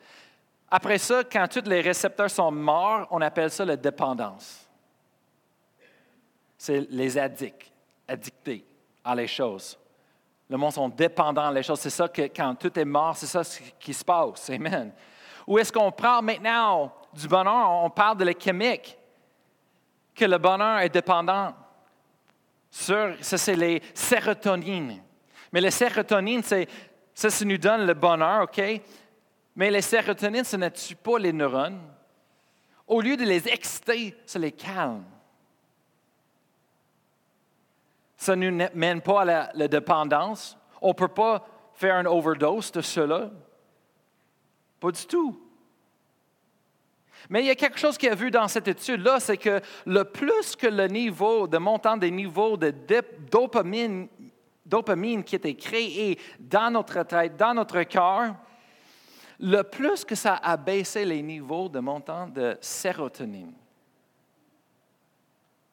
Après 0.70 0.98
ça, 0.98 1.24
quand 1.24 1.48
tous 1.48 1.70
les 1.70 1.80
récepteurs 1.80 2.30
sont 2.30 2.52
morts, 2.52 3.08
on 3.12 3.22
appelle 3.22 3.50
ça 3.50 3.64
la 3.64 3.78
dépendance. 3.78 4.68
C'est 6.58 6.82
les 6.90 7.18
addicts, 7.18 7.72
addictés 8.08 8.66
à 9.04 9.16
les 9.16 9.28
choses. 9.28 9.80
Le 10.50 10.58
monde 10.58 10.74
sont 10.74 10.90
dépendants 10.90 11.54
des 11.54 11.64
choses. 11.64 11.80
C'est 11.80 11.90
ça 11.90 12.10
que 12.10 12.24
quand 12.24 12.56
tout 12.56 12.78
est 12.78 12.86
mort, 12.86 13.16
c'est 13.16 13.26
ça 13.26 13.42
qui 13.80 13.94
se 13.94 14.04
passe. 14.04 14.50
Amen. 14.50 14.92
Ou 15.48 15.60
est-ce 15.60 15.72
qu'on 15.72 15.92
parle 15.92 16.26
maintenant 16.26 16.92
du 17.14 17.28
bonheur? 17.28 17.70
On 17.84 17.90
parle 17.90 18.18
de 18.18 18.24
la 18.24 18.34
chimique, 18.38 18.98
que 20.14 20.26
le 20.26 20.38
bonheur 20.38 20.80
est 20.80 20.90
dépendant 20.90 21.54
sur, 22.70 23.16
ça 23.22 23.38
c'est 23.38 23.56
les 23.56 23.82
sérotonines. 23.94 25.02
Mais 25.52 25.62
les 25.62 25.72
sérotonines, 25.72 26.44
ça, 26.44 26.58
ça 27.14 27.46
nous 27.46 27.58
donne 27.58 27.86
le 27.86 27.94
bonheur, 27.94 28.44
OK? 28.44 28.62
Mais 29.56 29.72
les 29.72 29.82
sérotonines, 29.82 30.44
ça 30.44 30.58
ne 30.58 30.70
tue 30.70 30.96
pas 30.96 31.18
les 31.18 31.32
neurones. 31.32 31.82
Au 32.88 33.02
lieu 33.02 33.16
de 33.16 33.24
les 33.24 33.48
exciter, 33.48 34.16
ça 34.26 34.38
les 34.38 34.52
calme. 34.52 35.06
Ça 38.18 38.36
ne 38.36 38.50
nous 38.50 38.68
mène 38.74 39.02
pas 39.02 39.22
à 39.22 39.52
la, 39.54 39.68
dépendance. 39.68 40.58
On 40.82 40.90
ne 40.90 40.94
peut 40.94 41.08
pas 41.08 41.46
faire 41.74 41.96
une 41.96 42.08
overdose 42.08 42.72
de 42.72 42.82
cela. 42.82 43.30
Pas 44.86 44.92
du 44.92 45.08
tout. 45.08 45.36
Mais 47.32 47.42
il 47.42 47.48
y 47.48 47.50
a 47.50 47.56
quelque 47.56 47.80
chose 47.80 47.98
qui 47.98 48.08
a 48.08 48.14
vu 48.14 48.30
dans 48.30 48.48
cette 48.48 48.68
étude-là, 48.68 49.20
c'est 49.20 49.38
que 49.38 49.60
le 49.88 50.04
plus 50.04 50.56
que 50.56 50.68
le 50.68 50.86
niveau, 50.86 51.48
de 51.48 51.58
montant 51.58 51.98
des 51.98 52.12
niveaux 52.12 52.56
de 52.56 52.72
dopamine, 53.32 54.08
dopamine 54.64 55.24
qui 55.24 55.38
était 55.38 55.56
créé 55.56 56.20
dans 56.40 56.70
notre 56.70 57.02
tête, 57.02 57.36
dans 57.36 57.56
notre 57.56 57.82
cœur, 57.82 58.36
le 59.40 59.64
plus 59.64 60.06
que 60.06 60.14
ça 60.14 60.36
a 60.36 60.56
baissé 60.56 61.04
les 61.04 61.24
niveaux 61.24 61.68
de 61.68 61.80
montant 61.80 62.28
de 62.28 62.56
sérotonine. 62.62 63.56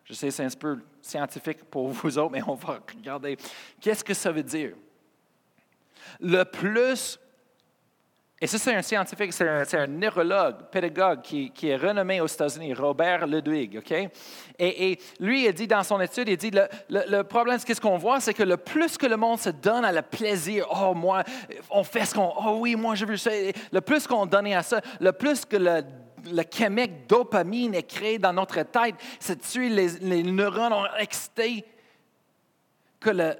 Je 0.04 0.14
sais, 0.14 0.30
c'est 0.30 0.44
un 0.44 0.48
peu 0.58 0.78
scientifique 1.02 1.64
pour 1.64 1.90
vous 1.90 2.16
autres, 2.16 2.32
mais 2.32 2.42
on 2.46 2.54
va 2.54 2.80
regarder. 2.96 3.36
Qu'est-ce 3.78 4.04
que 4.04 4.14
ça 4.14 4.32
veut 4.32 4.42
dire? 4.42 4.72
Le 6.18 6.44
plus 6.44 7.18
et 8.42 8.48
ça, 8.48 8.58
c'est 8.58 8.74
un 8.74 8.82
scientifique, 8.82 9.32
c'est 9.32 9.78
un, 9.78 9.86
neurologue, 9.86 10.64
pédagogue 10.72 11.22
qui, 11.22 11.52
est 11.62 11.76
renommé 11.76 12.20
aux 12.20 12.26
États-Unis, 12.26 12.74
Robert 12.74 13.24
Ludwig. 13.24 13.78
OK? 13.78 14.10
Et, 14.58 14.98
lui, 15.20 15.46
il 15.46 15.52
dit 15.52 15.68
dans 15.68 15.84
son 15.84 16.00
étude, 16.00 16.28
il 16.28 16.36
dit 16.36 16.50
le, 16.50 16.66
le, 16.88 17.22
problème, 17.22 17.60
ce 17.60 17.80
qu'on 17.80 17.98
voit, 17.98 18.18
c'est 18.18 18.34
que 18.34 18.42
le 18.42 18.56
plus 18.56 18.98
que 18.98 19.06
le 19.06 19.16
monde 19.16 19.38
se 19.38 19.50
donne 19.50 19.84
à 19.84 19.92
le 19.92 20.02
plaisir, 20.02 20.66
oh, 20.72 20.92
moi, 20.92 21.22
on 21.70 21.84
fait 21.84 22.04
ce 22.04 22.16
qu'on. 22.16 22.32
Oh 22.36 22.56
oui, 22.58 22.74
moi, 22.74 22.96
je 22.96 23.04
veux 23.04 23.16
ça. 23.16 23.30
Le 23.70 23.80
plus 23.80 24.08
qu'on 24.08 24.26
donne 24.26 24.48
à 24.48 24.64
ça, 24.64 24.80
le 24.98 25.12
plus 25.12 25.44
que 25.44 25.56
le 25.56 25.82
le 26.24 27.06
dopamine 27.06 27.76
est 27.76 27.82
créé 27.84 28.18
dans 28.18 28.32
notre 28.32 28.62
tête, 28.62 28.96
c'est 29.20 29.38
les, 29.56 29.88
les 30.00 30.22
neurones 30.24 30.72
ont 30.72 30.86
excité, 30.98 31.64
que 32.98 33.10
le, 33.10 33.36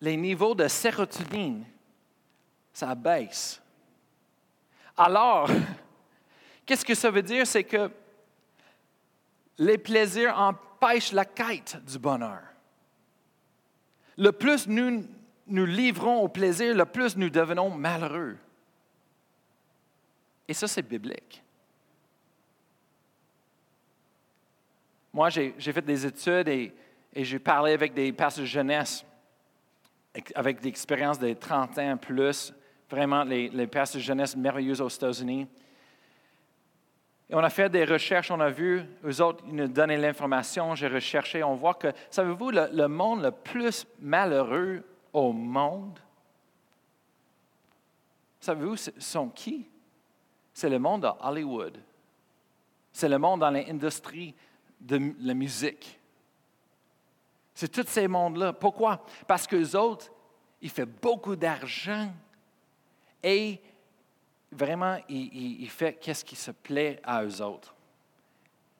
les 0.00 0.16
niveaux 0.16 0.54
de 0.54 0.66
sérotonine, 0.66 1.64
ça 2.72 2.94
baisse. 2.94 3.60
Alors, 4.98 5.48
qu'est-ce 6.66 6.84
que 6.84 6.94
ça 6.94 7.10
veut 7.10 7.22
dire? 7.22 7.46
C'est 7.46 7.64
que 7.64 7.90
les 9.56 9.78
plaisirs 9.78 10.36
empêchent 10.38 11.12
la 11.12 11.24
quête 11.24 11.76
du 11.84 11.98
bonheur. 11.98 12.42
Le 14.16 14.32
plus 14.32 14.66
nous 14.66 15.06
nous 15.48 15.64
livrons 15.64 16.20
au 16.20 16.28
plaisir, 16.28 16.74
le 16.74 16.84
plus 16.84 17.16
nous 17.16 17.30
devenons 17.30 17.70
malheureux. 17.70 18.36
Et 20.46 20.54
ça, 20.54 20.68
c'est 20.68 20.82
biblique. 20.82 21.42
Moi, 25.12 25.30
j'ai 25.30 25.52
fait 25.58 25.82
des 25.82 26.06
études 26.06 26.48
et, 26.48 26.74
j'ai 27.14 27.38
parlé 27.38 27.72
avec 27.72 27.94
des 27.94 28.12
pasteurs 28.12 28.44
de 28.44 28.48
jeunesse, 28.48 29.04
avec 30.34 30.60
des 30.60 30.68
expériences 30.68 31.18
de 31.18 31.32
30 31.32 31.78
ans 31.78 31.96
plus, 31.96 32.52
vraiment 32.90 33.24
les, 33.24 33.48
les 33.48 33.66
de 33.66 33.98
jeunesse 33.98 34.36
merveilleux 34.36 34.80
aux 34.80 34.88
États-Unis. 34.88 35.46
Et 37.30 37.34
on 37.34 37.40
a 37.40 37.50
fait 37.50 37.68
des 37.68 37.84
recherches, 37.84 38.30
on 38.30 38.40
a 38.40 38.48
vu, 38.48 38.82
eux 39.04 39.20
autres, 39.20 39.44
ils 39.46 39.54
nous 39.54 39.68
donnaient 39.68 39.98
l'information, 39.98 40.74
j'ai 40.74 40.88
recherché, 40.88 41.42
on 41.44 41.56
voit 41.56 41.74
que, 41.74 41.88
savez-vous, 42.10 42.50
le, 42.50 42.86
monde 42.86 43.22
le 43.22 43.30
plus 43.30 43.86
malheureux 44.00 44.82
au 45.12 45.32
monde, 45.32 45.98
savez-vous, 48.40 48.76
sont 48.98 49.28
qui? 49.28 49.68
C'est 50.54 50.70
le 50.70 50.78
monde 50.78 51.02
de 51.02 51.08
Hollywood. 51.20 51.78
C'est 52.92 53.08
le 53.08 53.18
monde 53.18 53.40
dans 53.40 53.50
l'industrie 53.50 54.34
de 54.80 55.12
la 55.20 55.34
musique. 55.34 56.00
C'est 57.54 57.68
tous 57.68 57.86
ces 57.88 58.08
mondes-là. 58.08 58.54
Pourquoi? 58.54 59.04
Parce 59.26 59.46
qu'eux 59.46 59.76
autres, 59.76 60.10
ils 60.62 60.70
font 60.70 60.88
beaucoup 61.02 61.36
d'argent 61.36 62.10
et 63.22 63.60
vraiment, 64.52 64.96
il, 65.08 65.62
il 65.62 65.70
fait 65.70 65.94
qu'est-ce 65.94 66.24
qui 66.24 66.36
se 66.36 66.50
plaît 66.50 67.00
à 67.04 67.24
eux 67.24 67.42
autres. 67.42 67.74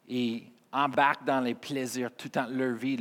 Il 0.08 0.42
embarque 0.72 1.24
dans 1.24 1.40
les 1.40 1.54
plaisirs 1.54 2.10
tout 2.16 2.28
dans 2.28 2.48
leur 2.50 2.74
vie. 2.74 2.98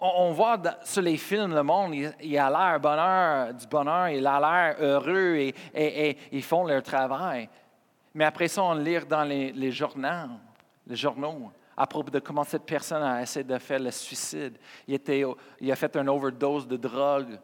on, 0.00 0.32
voit 0.32 0.60
sur 0.84 1.02
les 1.02 1.16
films, 1.16 1.54
le 1.54 1.62
monde, 1.62 1.94
il, 1.94 2.38
a 2.38 2.50
l'air 2.50 2.80
bonheur, 2.80 3.54
du 3.54 3.66
bonheur, 3.66 4.08
il 4.08 4.26
a 4.26 4.40
l'air 4.40 4.76
heureux 4.80 5.36
et, 5.74 6.18
ils 6.32 6.42
font 6.42 6.64
leur 6.64 6.82
travail. 6.82 7.48
Mais 8.14 8.24
après 8.24 8.48
ça, 8.48 8.62
on 8.62 8.74
lit 8.74 9.04
dans 9.08 9.24
les, 9.24 9.70
journaux, 9.72 10.38
les 10.86 10.96
journaux 10.96 11.50
à 11.76 11.86
propos 11.86 12.10
de 12.10 12.20
comment 12.20 12.44
cette 12.44 12.64
personne 12.64 13.02
a 13.02 13.20
essayé 13.22 13.44
de 13.44 13.58
faire 13.58 13.80
le 13.80 13.90
suicide. 13.90 14.56
Il 14.86 15.72
a 15.72 15.76
fait 15.76 15.96
une 15.96 16.08
overdose 16.08 16.68
de 16.68 16.76
drogue 16.76 17.38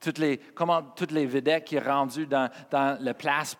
toutes 0.00 0.18
les, 0.18 0.38
comment 0.54 0.82
toutes 0.82 1.10
les 1.10 1.26
vedettes 1.26 1.64
qui 1.64 1.76
sont 1.76 1.84
rendues 1.84 2.26
dans, 2.26 2.50
dans 2.70 2.98
la 3.00 3.14
place 3.14 3.56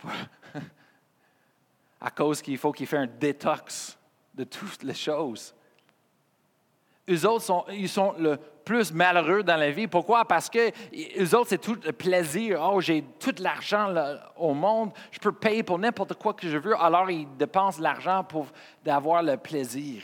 à 2.01 2.11
cause 2.11 2.42
qu'il 2.42 2.59
faut 2.59 2.72
qu'il 2.72 2.87
fasse 2.87 3.01
un 3.01 3.07
détox 3.07 3.98
de 4.35 4.44
toutes 4.44 4.83
les 4.83 4.94
choses. 4.94 5.55
Eux 7.11 7.27
autres, 7.27 7.44
sont, 7.44 7.64
ils 7.70 7.88
sont 7.88 8.14
le 8.18 8.38
plus 8.64 8.92
malheureux 8.92 9.42
dans 9.42 9.57
la 9.57 9.70
vie. 9.70 9.87
Pourquoi? 9.87 10.27
Parce 10.27 10.51
que 10.51 10.70
eux 11.18 11.35
autres, 11.35 11.48
c'est 11.48 11.61
tout 11.61 11.79
le 11.83 11.92
plaisir. 11.92 12.61
Oh, 12.62 12.81
j'ai 12.83 13.03
tout 13.18 13.35
l'argent 13.38 13.94
au 14.37 14.53
monde, 14.53 14.92
je 15.11 15.18
peux 15.18 15.33
payer 15.33 15.62
pour 15.62 15.79
n'importe 15.79 16.14
quoi 16.14 16.35
que 16.35 16.46
je 16.46 16.59
veux. 16.59 16.79
Alors, 16.79 17.11
ils 17.11 17.27
dépensent 17.37 17.81
l'argent 17.81 18.22
pour 18.24 18.46
avoir 18.87 19.22
le 19.22 19.38
plaisir. 19.38 20.03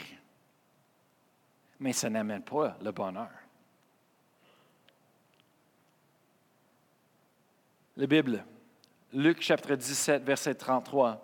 Mais 1.79 1.93
ça 1.93 2.09
n'amène 2.09 2.41
pas 2.41 2.75
le 2.81 2.91
bonheur. 2.91 3.29
La 7.97 8.07
Bible, 8.07 8.43
Luc 9.13 9.41
chapitre 9.41 9.75
17, 9.75 10.23
verset 10.23 10.55
33. 10.55 11.21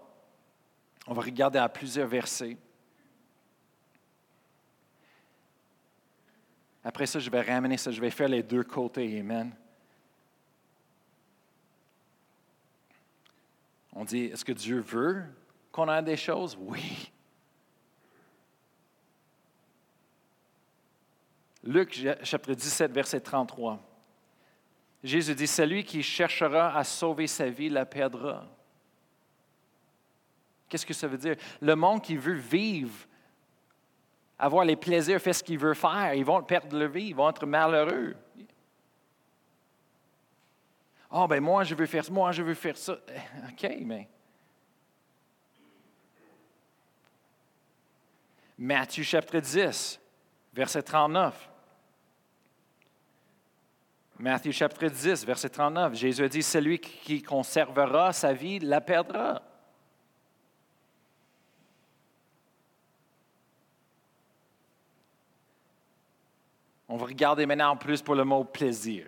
On 1.08 1.14
va 1.14 1.22
regarder 1.22 1.60
à 1.60 1.68
plusieurs 1.68 2.08
versets. 2.08 2.58
Après 6.84 7.06
ça, 7.06 7.20
je 7.20 7.30
vais 7.30 7.42
ramener 7.42 7.78
ça, 7.78 7.92
je 7.92 8.00
vais 8.00 8.10
faire 8.10 8.30
les 8.30 8.42
deux 8.42 8.64
côtés. 8.64 9.20
Amen. 9.20 9.54
On 13.94 14.06
dit, 14.06 14.26
est-ce 14.26 14.46
que 14.46 14.54
Dieu 14.54 14.80
veut 14.80 15.24
qu'on 15.72 15.92
ait 15.92 16.02
des 16.02 16.16
choses? 16.16 16.58
Oui. 16.60 17.12
Luc 21.64 21.94
chapitre 22.24 22.54
17, 22.54 22.92
verset 22.92 23.20
33. 23.20 23.91
Jésus 25.04 25.34
dit, 25.34 25.48
celui 25.48 25.84
qui 25.84 26.04
cherchera 26.04 26.78
à 26.78 26.84
sauver 26.84 27.28
sa 27.28 27.50
vie 27.50 27.70
la 27.70 27.86
perdra. 27.86 28.46
Qu'est-ce 30.70 30.86
que 30.86 30.94
ça 30.94 31.08
veut 31.08 31.18
dire? 31.18 31.36
Le 31.60 31.76
monde 31.76 32.02
qui 32.02 32.16
veut 32.16 32.36
vivre, 32.36 32.96
avoir 34.38 34.64
les 34.64 34.76
plaisirs, 34.76 35.20
faire 35.20 35.36
ce 35.36 35.44
qu'il 35.44 35.58
veut 35.58 35.74
faire, 35.74 36.14
ils 36.14 36.24
vont 36.24 36.42
perdre 36.44 36.78
leur 36.78 36.90
vie, 36.90 37.08
ils 37.08 37.16
vont 37.16 37.30
être 37.30 37.46
malheureux. 37.46 38.16
oh, 41.12 41.28
ben 41.28 41.42
moi, 41.42 41.64
je 41.64 41.76
veux 41.76 41.86
faire 41.86 42.06
ça, 42.06 42.12
moi, 42.12 42.32
je 42.32 42.44
veux 42.44 42.54
faire 42.54 42.78
ça. 42.78 42.94
OK, 43.50 43.70
mais. 43.82 44.08
Matthieu 48.58 49.04
chapitre 49.04 49.40
10, 49.40 50.00
verset 50.54 50.84
39. 50.84 51.51
Matthieu 54.22 54.52
chapitre 54.52 54.88
10, 54.88 55.26
verset 55.26 55.50
39, 55.50 55.96
Jésus 55.96 56.24
a 56.24 56.30
dit, 56.30 56.44
celui 56.44 56.78
qui 56.78 57.24
conservera 57.24 58.14
sa 58.14 58.34
vie 58.34 58.60
la 58.60 58.80
perdra. 58.80 59.42
On 66.88 66.98
va 66.98 67.08
regarder 67.08 67.48
maintenant 67.48 67.72
en 67.72 67.78
plus 67.78 68.04
pour 68.04 68.14
le 68.14 68.24
mot 68.24 68.44
plaisir. 68.44 69.08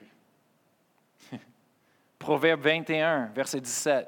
Proverbe 2.17 2.62
21, 2.62 3.28
verset 3.36 3.62
17. 3.62 4.08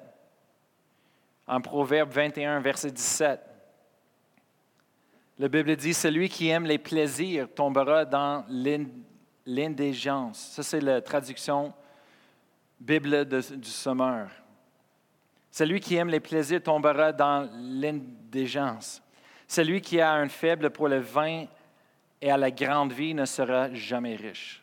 En 1.45 1.61
Proverbe 1.61 2.09
21, 2.09 2.61
verset 2.61 2.89
17. 2.89 3.39
La 5.37 5.49
Bible 5.49 5.75
dit, 5.75 5.93
celui 5.93 6.29
qui 6.29 6.47
aime 6.47 6.65
les 6.65 6.79
plaisirs 6.79 7.47
tombera 7.53 8.05
dans 8.05 8.43
l'indigence. 9.45 10.39
Ça, 10.39 10.63
c'est 10.63 10.81
la 10.81 11.01
traduction 11.01 11.73
Bible 12.79 13.25
du 13.25 13.69
sommeur. 13.69 14.29
Celui 15.51 15.79
qui 15.79 15.95
aime 15.95 16.09
les 16.09 16.19
plaisirs 16.19 16.61
tombera 16.61 17.11
dans 17.11 17.49
l'indigence. 17.53 19.01
Celui 19.47 19.79
qui 19.79 20.01
a 20.01 20.13
un 20.13 20.27
faible 20.27 20.69
pour 20.69 20.87
le 20.87 20.99
vin 20.99 21.45
et 22.21 22.31
à 22.31 22.37
la 22.37 22.51
grande 22.51 22.91
vie 22.91 23.13
ne 23.13 23.25
sera 23.25 23.73
jamais 23.73 24.15
riche. 24.15 24.61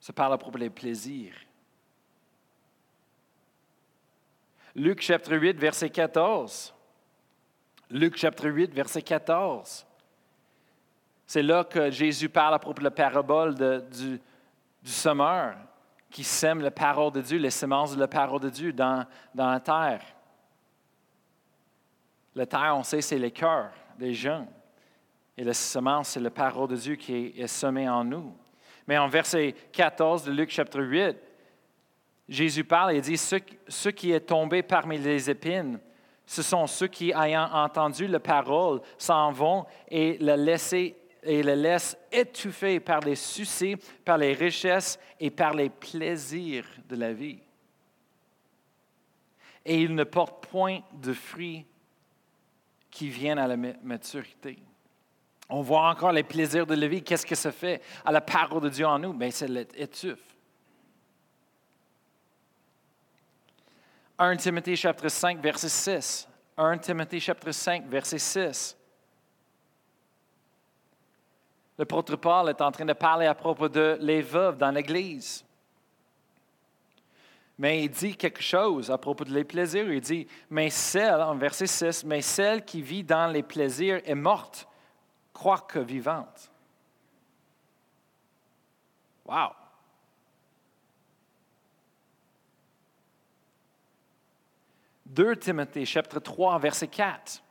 Ça 0.00 0.12
parle 0.12 0.32
à 0.32 0.38
propos 0.38 0.58
des 0.58 0.70
plaisirs. 0.70 1.34
Luc 4.74 5.00
chapitre 5.00 5.36
8, 5.36 5.58
verset 5.58 5.90
14. 5.90 6.74
Luc 7.90 8.16
chapitre 8.16 8.48
8, 8.48 8.74
verset 8.74 9.02
14. 9.02 9.86
C'est 11.26 11.42
là 11.42 11.64
que 11.64 11.90
Jésus 11.90 12.28
parle 12.28 12.54
à 12.54 12.58
propos 12.58 12.78
de 12.78 12.84
la 12.84 12.90
parabole 12.90 13.54
du, 13.90 14.20
semeur 14.84 15.56
qui 16.08 16.22
sème 16.22 16.60
la 16.60 16.70
parole 16.70 17.12
de 17.12 17.20
Dieu, 17.20 17.38
les 17.38 17.50
semences 17.50 17.94
de 17.94 18.00
la 18.00 18.06
parole 18.06 18.40
de 18.40 18.48
Dieu 18.48 18.72
dans, 18.72 19.04
la 19.34 19.60
terre. 19.60 20.02
La 22.34 22.46
terre, 22.46 22.74
on 22.76 22.84
sait, 22.84 23.00
c'est 23.00 23.18
le 23.18 23.30
cœur 23.30 23.70
des 23.98 24.14
gens. 24.14 24.46
Et 25.36 25.42
la 25.42 25.52
semence, 25.52 26.10
c'est 26.10 26.20
la 26.20 26.30
parole 26.30 26.68
de 26.68 26.76
Dieu 26.76 26.94
qui 26.94 27.34
est, 27.36 27.46
semée 27.48 27.88
en 27.88 28.04
nous. 28.04 28.32
Mais 28.86 28.96
en 28.96 29.08
verset 29.08 29.54
14 29.72 30.24
de 30.24 30.32
Luc 30.32 30.50
chapitre 30.50 30.80
8, 30.80 31.16
Jésus 32.28 32.64
parle 32.64 32.94
et 32.94 33.00
dit, 33.00 33.16
ce, 33.16 33.88
qui 33.88 34.12
est 34.12 34.20
tombé 34.20 34.62
parmi 34.62 34.98
les 34.98 35.28
épines, 35.28 35.80
ce 36.24 36.42
sont 36.42 36.66
ceux 36.66 36.88
qui, 36.88 37.10
ayant 37.10 37.48
entendu 37.52 38.06
la 38.06 38.20
parole, 38.20 38.80
s'en 38.96 39.32
vont 39.32 39.66
et 39.88 40.16
la 40.18 40.36
laisser 40.36 40.96
et 41.26 41.42
le 41.42 41.54
laisse 41.54 41.96
étouffer 42.12 42.80
par 42.80 43.00
les 43.00 43.16
soucis, 43.16 43.76
par 44.04 44.18
les 44.18 44.32
richesses 44.32 44.98
et 45.18 45.30
par 45.30 45.54
les 45.54 45.68
plaisirs 45.68 46.66
de 46.88 46.96
la 46.96 47.12
vie. 47.12 47.40
Et 49.64 49.82
il 49.82 49.94
ne 49.94 50.04
porte 50.04 50.46
point 50.46 50.80
de 50.92 51.12
fruits 51.12 51.66
qui 52.90 53.08
viennent 53.08 53.38
à 53.38 53.48
la 53.48 53.56
maturité. 53.56 54.58
On 55.48 55.60
voit 55.60 55.88
encore 55.90 56.12
les 56.12 56.22
plaisirs 56.22 56.66
de 56.66 56.74
la 56.74 56.88
vie. 56.88 57.02
Qu'est-ce 57.02 57.26
que 57.26 57.34
ça 57.34 57.52
fait 57.52 57.82
à 58.04 58.12
la 58.12 58.20
parole 58.20 58.62
de 58.62 58.68
Dieu 58.68 58.86
en 58.86 58.98
nous? 58.98 59.12
Bien, 59.12 59.30
c'est 59.30 59.48
l'étouffe. 59.48 60.18
1 64.18 64.36
Timothée 64.36 64.76
chapitre 64.76 65.08
5, 65.08 65.40
verset 65.40 65.68
6. 65.68 66.28
1 66.56 66.78
Timothée 66.78 67.20
chapitre 67.20 67.52
5, 67.52 67.86
verset 67.86 68.18
6. 68.18 68.76
Le 71.78 71.82
L'apôtre 71.82 72.16
Paul 72.16 72.48
est 72.48 72.62
en 72.62 72.72
train 72.72 72.86
de 72.86 72.94
parler 72.94 73.26
à 73.26 73.34
propos 73.34 73.68
de 73.68 73.98
les 74.00 74.22
veuves 74.22 74.56
dans 74.56 74.70
l'Église. 74.70 75.44
Mais 77.58 77.84
il 77.84 77.90
dit 77.90 78.16
quelque 78.16 78.42
chose 78.42 78.90
à 78.90 78.96
propos 78.96 79.24
de 79.24 79.32
les 79.32 79.44
plaisirs. 79.44 79.90
Il 79.90 80.00
dit, 80.00 80.26
mais 80.48 80.70
celle, 80.70 81.20
en 81.20 81.36
verset 81.36 81.66
6, 81.66 82.04
mais 82.04 82.22
celle 82.22 82.64
qui 82.64 82.80
vit 82.80 83.04
dans 83.04 83.30
les 83.30 83.42
plaisirs 83.42 84.00
est 84.04 84.14
morte, 84.14 84.66
que 85.68 85.78
vivante. 85.78 86.50
Wow! 89.26 89.50
«2 95.06 95.36
Timothée 95.36 95.84
chapitre 95.84 96.20
3 96.20 96.58
verset 96.58 96.88
4. 96.88 97.42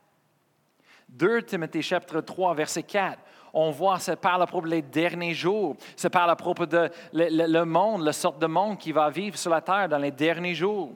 2 1.08 1.42
Timothée 1.42 1.82
chapitre 1.82 2.20
3 2.20 2.54
verset 2.54 2.82
4 2.82 3.18
on 3.58 3.70
voit, 3.70 3.98
ça 3.98 4.16
parle 4.16 4.42
à 4.42 4.46
propos 4.46 4.68
des 4.68 4.82
derniers 4.82 5.32
jours, 5.32 5.76
ça 5.96 6.10
parle 6.10 6.28
à 6.28 6.36
propos 6.36 6.66
de 6.66 6.90
le, 7.14 7.64
monde, 7.64 8.02
la 8.02 8.12
sorte 8.12 8.38
de 8.38 8.46
monde 8.46 8.76
qui 8.76 8.92
va 8.92 9.08
vivre 9.08 9.38
sur 9.38 9.50
la 9.50 9.62
terre 9.62 9.88
dans 9.88 9.96
les 9.96 10.10
derniers 10.10 10.54
jours. 10.54 10.92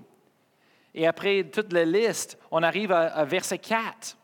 Et 0.94 1.06
après 1.06 1.42
toute 1.44 1.72
la 1.72 1.86
liste, 1.86 2.38
on 2.50 2.62
arrive 2.62 2.92
à, 2.92 3.24
verset 3.24 3.56
4. 3.56 4.14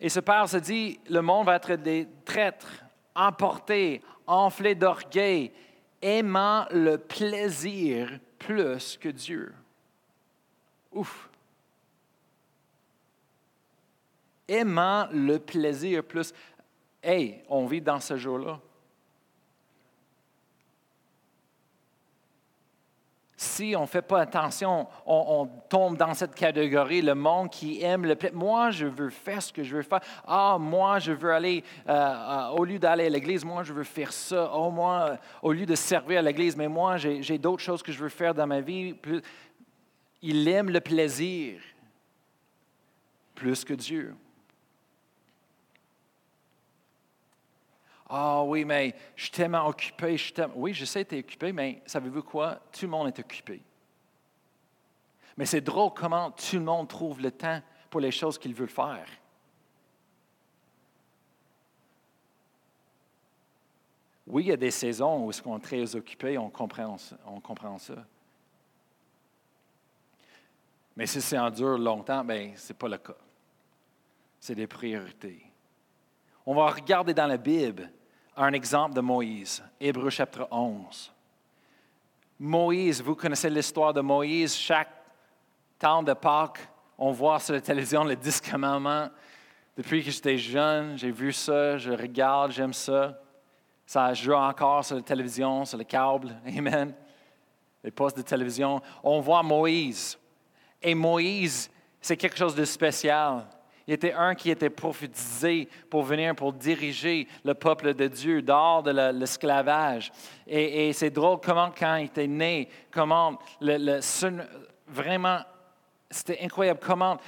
Et 0.00 0.08
ce 0.08 0.18
parle 0.18 0.48
se 0.48 0.56
dit, 0.56 0.98
le 1.08 1.22
monde 1.22 1.46
va 1.46 1.54
être 1.54 1.74
des 1.74 2.08
traîtres, 2.24 2.82
emportés, 3.14 4.02
enflés 4.26 4.74
d'orgueil, 4.74 5.52
aimant 6.00 6.66
le 6.72 6.98
plaisir 6.98 8.18
plus 8.40 8.98
que 8.98 9.10
Dieu. 9.10 9.54
Ouf! 10.90 11.28
Aimant 14.52 15.08
le 15.12 15.38
plaisir 15.38 16.04
plus. 16.04 16.32
Hey, 17.02 17.42
on 17.48 17.66
vit 17.66 17.80
dans 17.80 18.00
ce 18.00 18.16
jour-là. 18.16 18.60
Si 23.36 23.74
on 23.76 23.82
ne 23.82 23.86
fait 23.86 24.02
pas 24.02 24.20
attention, 24.20 24.86
on, 25.04 25.48
tombe 25.68 25.96
dans 25.96 26.14
cette 26.14 26.32
catégorie, 26.32 27.02
le 27.02 27.16
monde 27.16 27.50
qui 27.50 27.82
aime 27.82 28.04
le 28.04 28.14
plaisir. 28.14 28.38
Moi, 28.38 28.70
je 28.70 28.86
veux 28.86 29.10
faire 29.10 29.42
ce 29.42 29.52
que 29.52 29.64
je 29.64 29.74
veux 29.74 29.82
faire. 29.82 29.98
Ah, 30.24 30.58
moi, 30.60 31.00
je 31.00 31.10
veux 31.10 31.32
aller, 31.32 31.64
euh, 31.88 31.92
euh, 31.92 32.48
au 32.50 32.64
lieu 32.64 32.78
d'aller 32.78 33.06
à 33.06 33.08
l'église, 33.08 33.44
moi, 33.44 33.64
je 33.64 33.72
veux 33.72 33.82
faire 33.82 34.12
ça. 34.12 34.48
Oh, 34.54 34.70
moi, 34.70 35.18
au 35.42 35.52
lieu 35.52 35.66
de 35.66 35.74
servir 35.74 36.20
à 36.20 36.22
l'église, 36.22 36.56
mais 36.56 36.68
moi, 36.68 36.98
j'ai 36.98 37.36
d'autres 37.36 37.64
choses 37.64 37.82
que 37.82 37.90
je 37.90 37.98
veux 37.98 38.08
faire 38.08 38.32
dans 38.32 38.46
ma 38.46 38.60
vie. 38.60 38.94
Il 40.20 40.46
aime 40.46 40.70
le 40.70 40.80
plaisir 40.80 41.60
plus 43.34 43.64
que 43.64 43.74
Dieu. 43.74 44.14
Ah 48.14 48.42
oui, 48.44 48.66
mais 48.66 48.94
je 49.16 49.22
suis 49.22 49.32
tellement 49.32 49.66
occupé. 49.66 50.18
Je 50.18 50.34
Oui, 50.54 50.74
je 50.74 50.84
sais 50.84 51.02
que 51.02 51.08
tu 51.08 51.16
es 51.16 51.20
occupé, 51.20 51.50
mais 51.50 51.82
savez-vous 51.86 52.22
quoi? 52.22 52.60
Tout 52.70 52.84
le 52.84 52.88
monde 52.88 53.08
est 53.08 53.18
occupé. 53.18 53.62
Mais 55.34 55.46
c'est 55.46 55.62
drôle 55.62 55.92
comment 55.94 56.30
tout 56.30 56.56
le 56.56 56.62
monde 56.62 56.88
trouve 56.88 57.22
le 57.22 57.30
temps 57.30 57.62
pour 57.88 58.00
les 58.00 58.10
choses 58.10 58.36
qu'il 58.36 58.52
veut 58.52 58.66
faire. 58.66 59.06
Oui, 64.26 64.44
il 64.44 64.48
y 64.48 64.52
a 64.52 64.58
des 64.58 64.70
saisons 64.70 65.26
où 65.26 65.30
on 65.46 65.56
est 65.56 65.60
très 65.60 65.96
occupé, 65.96 66.36
on 66.36 66.50
comprend, 66.50 66.98
ça. 66.98 67.96
Mais 70.94 71.06
si 71.06 71.22
c'est 71.22 71.38
en 71.38 71.48
dur 71.48 71.78
longtemps, 71.78 72.22
bien, 72.22 72.52
ce 72.56 72.74
n'est 72.74 72.78
pas 72.78 72.88
le 72.88 72.98
cas. 72.98 73.16
C'est 74.38 74.54
des 74.54 74.66
priorités. 74.66 75.46
On 76.44 76.54
va 76.54 76.68
regarder 76.68 77.14
dans 77.14 77.26
la 77.26 77.38
Bible 77.38 77.90
un 78.36 78.52
exemple 78.52 78.94
de 78.94 79.00
Moïse, 79.00 79.62
Hébreu 79.80 80.10
chapitre 80.10 80.48
11. 80.50 81.12
Moïse, 82.38 83.02
vous 83.02 83.14
connaissez 83.14 83.50
l'histoire 83.50 83.92
de 83.92 84.00
Moïse, 84.00 84.54
chaque 84.54 84.90
temps 85.78 86.02
de 86.02 86.12
Pâques, 86.12 86.68
on 86.98 87.12
voit 87.12 87.38
sur 87.38 87.54
la 87.54 87.60
télévision 87.60 88.04
les 88.04 88.16
dix 88.16 88.40
commandements. 88.40 89.08
Depuis 89.76 90.04
que 90.04 90.10
j'étais 90.10 90.38
jeune, 90.38 90.96
j'ai 90.96 91.10
vu 91.10 91.32
ça, 91.32 91.78
je 91.78 91.92
regarde, 91.92 92.52
j'aime 92.52 92.72
ça. 92.72 93.18
Ça 93.86 94.14
joue 94.14 94.34
encore 94.34 94.84
sur 94.84 94.96
la 94.96 95.02
télévision, 95.02 95.64
sur 95.64 95.78
le 95.78 95.84
câble. 95.84 96.34
Amen. 96.46 96.94
Les 97.82 97.90
postes 97.90 98.16
de 98.16 98.22
télévision. 98.22 98.80
On 99.02 99.20
voit 99.20 99.42
Moïse. 99.42 100.18
Et 100.80 100.94
Moïse, 100.94 101.70
c'est 102.00 102.16
quelque 102.16 102.36
chose 102.36 102.54
de 102.54 102.64
spécial. 102.64 103.46
Il 103.86 103.94
était 103.94 104.12
un 104.12 104.34
qui 104.34 104.50
était 104.50 104.70
prophétisé 104.70 105.68
pour 105.90 106.02
venir, 106.02 106.34
pour 106.34 106.52
diriger 106.52 107.26
le 107.44 107.54
peuple 107.54 107.94
de 107.94 108.06
Dieu 108.06 108.42
dehors 108.42 108.82
de 108.82 108.90
l'esclavage. 109.12 110.12
Et, 110.46 110.92
c'est 110.92 111.10
drôle 111.10 111.38
comment, 111.42 111.72
quand 111.76 111.96
il 111.96 112.06
était 112.06 112.26
né, 112.26 112.68
comment 112.90 113.38
le, 113.60 114.00
vraiment, 114.86 115.40
c'était 116.10 116.38
incroyable 116.42 116.80
comment 116.82 117.18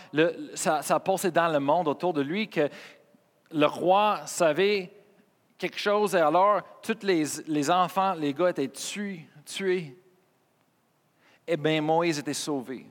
ça, 0.55 0.83
ça 0.83 1.01
passait 1.01 1.31
dans 1.31 1.49
le 1.49 1.61
monde 1.61 1.89
autour 1.89 2.13
de 2.13 2.23
lui 2.23 2.49
que 2.49 2.69
le 3.51 3.67
roi 3.67 4.21
savait 4.27 4.93
quelque 5.59 5.79
chose 5.79 6.15
et 6.15 6.21
alors 6.21 6.63
tous 6.83 6.99
les, 7.03 7.25
les 7.47 7.71
enfants, 7.71 8.15
les 8.15 8.35
gars 8.35 8.51
étaient 8.51 8.69
tués. 8.69 9.27
tués. 9.45 9.97
Eh 11.47 11.57
bien, 11.57 11.81
Moïse 11.81 12.19
était 12.19 12.35
sauvé. 12.35 12.87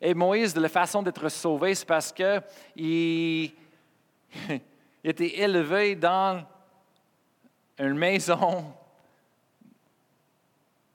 Et 0.00 0.14
Moïse, 0.14 0.52
de 0.54 0.60
la 0.60 0.68
façon 0.68 1.02
d'être 1.02 1.28
sauvé, 1.28 1.74
c'est 1.74 1.86
parce 1.86 2.12
qu'il 2.12 2.42
il 4.48 5.10
était 5.10 5.38
élevé 5.40 5.94
dans 5.94 6.44
une 7.78 7.94
maison 7.94 8.72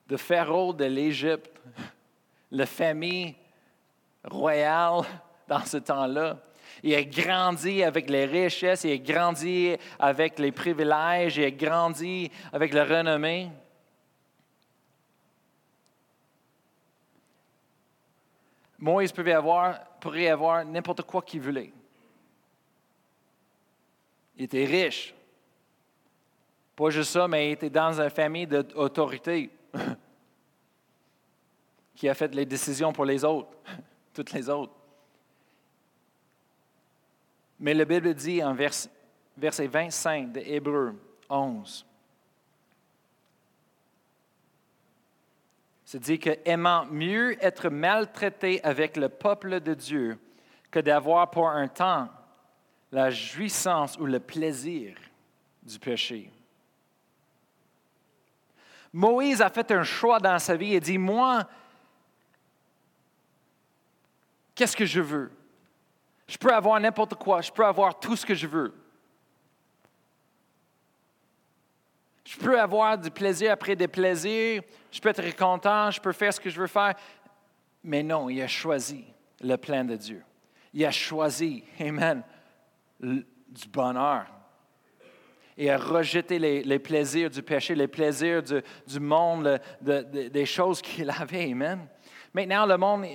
de 0.08 0.18
Pharaon 0.18 0.74
de 0.74 0.86
l'Égypte, 0.86 1.52
la 2.52 2.66
famille 2.66 3.36
royale 4.24 5.04
dans 5.48 5.66
ce 5.66 5.78
temps-là. 5.78 6.38
Il 6.84 6.96
a 6.96 7.04
grandi 7.04 7.84
avec 7.84 8.10
les 8.10 8.26
richesses, 8.26 8.84
il 8.84 8.94
a 8.94 8.98
grandi 8.98 9.76
avec 10.00 10.40
les 10.40 10.52
privilèges, 10.52 11.38
il 11.38 11.46
a 11.46 11.52
grandi 11.52 12.32
avec 12.52 12.74
la 12.74 12.86
renommée. 12.86 13.50
Moïse 18.82 19.12
pouvait 19.12 19.34
avoir, 19.34 19.80
pourrait 20.00 20.28
avoir 20.28 20.66
n'importe 20.66 21.04
quoi 21.04 21.22
qu'il 21.22 21.40
voulait. 21.40 21.72
Il 24.36 24.46
était 24.46 24.66
riche. 24.66 25.14
Pas 26.76 26.90
juste 26.90 27.12
ça, 27.12 27.28
mais 27.28 27.50
il 27.50 27.52
était 27.52 27.70
dans 27.70 28.02
une 28.02 28.10
famille 28.10 28.48
d'autorité 28.48 29.52
qui 31.96 32.10
a 32.10 32.16
fait 32.16 32.34
les 32.34 32.46
décisions 32.46 32.92
pour 32.92 33.06
les 33.06 33.24
autres, 33.24 33.56
toutes 34.14 34.32
les 34.32 34.50
autres. 34.50 34.74
Mais 37.60 37.76
la 37.76 37.86
Bible 37.86 38.16
dit 38.16 38.44
en 38.44 38.56
verset 38.56 38.90
25 39.68 40.32
de 40.32 40.40
Hébreu 40.40 40.96
11, 41.30 41.86
c'est 45.92 46.00
dit 46.00 46.20
que 46.20 46.30
aimant 46.46 46.86
mieux 46.86 47.36
être 47.44 47.68
maltraité 47.68 48.64
avec 48.64 48.96
le 48.96 49.10
peuple 49.10 49.60
de 49.60 49.74
Dieu 49.74 50.18
que 50.72 50.80
d'avoir 50.80 51.30
pour 51.30 51.50
un 51.50 51.68
temps 51.68 52.08
la 52.94 53.10
jouissance 53.10 53.98
ou 53.98 54.06
le 54.06 54.22
plaisir 54.22 54.96
du 55.62 55.78
péché. 55.80 56.32
Moïse 58.94 59.42
a 59.42 59.50
fait 59.50 59.70
un 59.72 59.84
choix 59.84 60.22
dans 60.22 60.40
sa 60.40 60.56
vie 60.56 60.76
et 60.76 60.80
dit, 60.80 60.98
moi, 60.98 61.44
qu'est-ce 64.56 64.78
que 64.78 64.86
je 64.86 65.02
veux? 65.02 65.30
Je 66.26 66.38
peux 66.38 66.54
avoir 66.54 66.80
n'importe 66.80 67.16
quoi, 67.16 67.42
je 67.42 67.52
peux 67.52 67.66
avoir 67.66 68.00
tout 68.00 68.16
ce 68.16 68.26
que 68.26 68.34
je 68.34 68.48
veux. 68.48 68.74
Je 72.32 72.38
peux 72.38 72.58
avoir 72.58 72.98
du 72.98 73.12
plaisir 73.12 73.52
après 73.52 73.76
des 73.76 73.90
plaisirs, 73.90 74.62
je 74.90 75.02
peux 75.02 75.10
être 75.10 75.36
content, 75.36 75.92
je 75.92 76.00
peux 76.00 76.14
faire 76.14 76.34
ce 76.34 76.40
que 76.40 76.50
je 76.50 76.62
veux 76.62 76.68
faire. 76.68 76.94
Mais 77.84 78.04
non, 78.04 78.30
il 78.30 78.42
a 78.42 78.48
choisi 78.48 79.04
le 79.42 79.58
plan 79.58 79.84
de 79.84 79.98
Dieu. 79.98 80.24
Il 80.74 80.86
a 80.86 80.92
choisi, 80.92 81.66
Amen, 81.82 82.24
du 83.02 83.68
bonheur. 83.68 84.28
Il 85.58 85.70
a 85.70 85.78
rejeté 85.78 86.40
les, 86.40 86.80
plaisirs 86.80 87.30
du 87.30 87.44
péché, 87.44 87.76
les 87.76 87.90
plaisirs 87.90 88.42
du, 88.42 89.00
monde, 89.02 89.60
des 89.82 90.46
choses 90.46 90.82
qu'il 90.82 91.10
avait. 91.10 91.52
Amen. 91.52 91.86
Maintenant, 92.34 92.66
le 92.66 92.78
monde, 92.78 93.08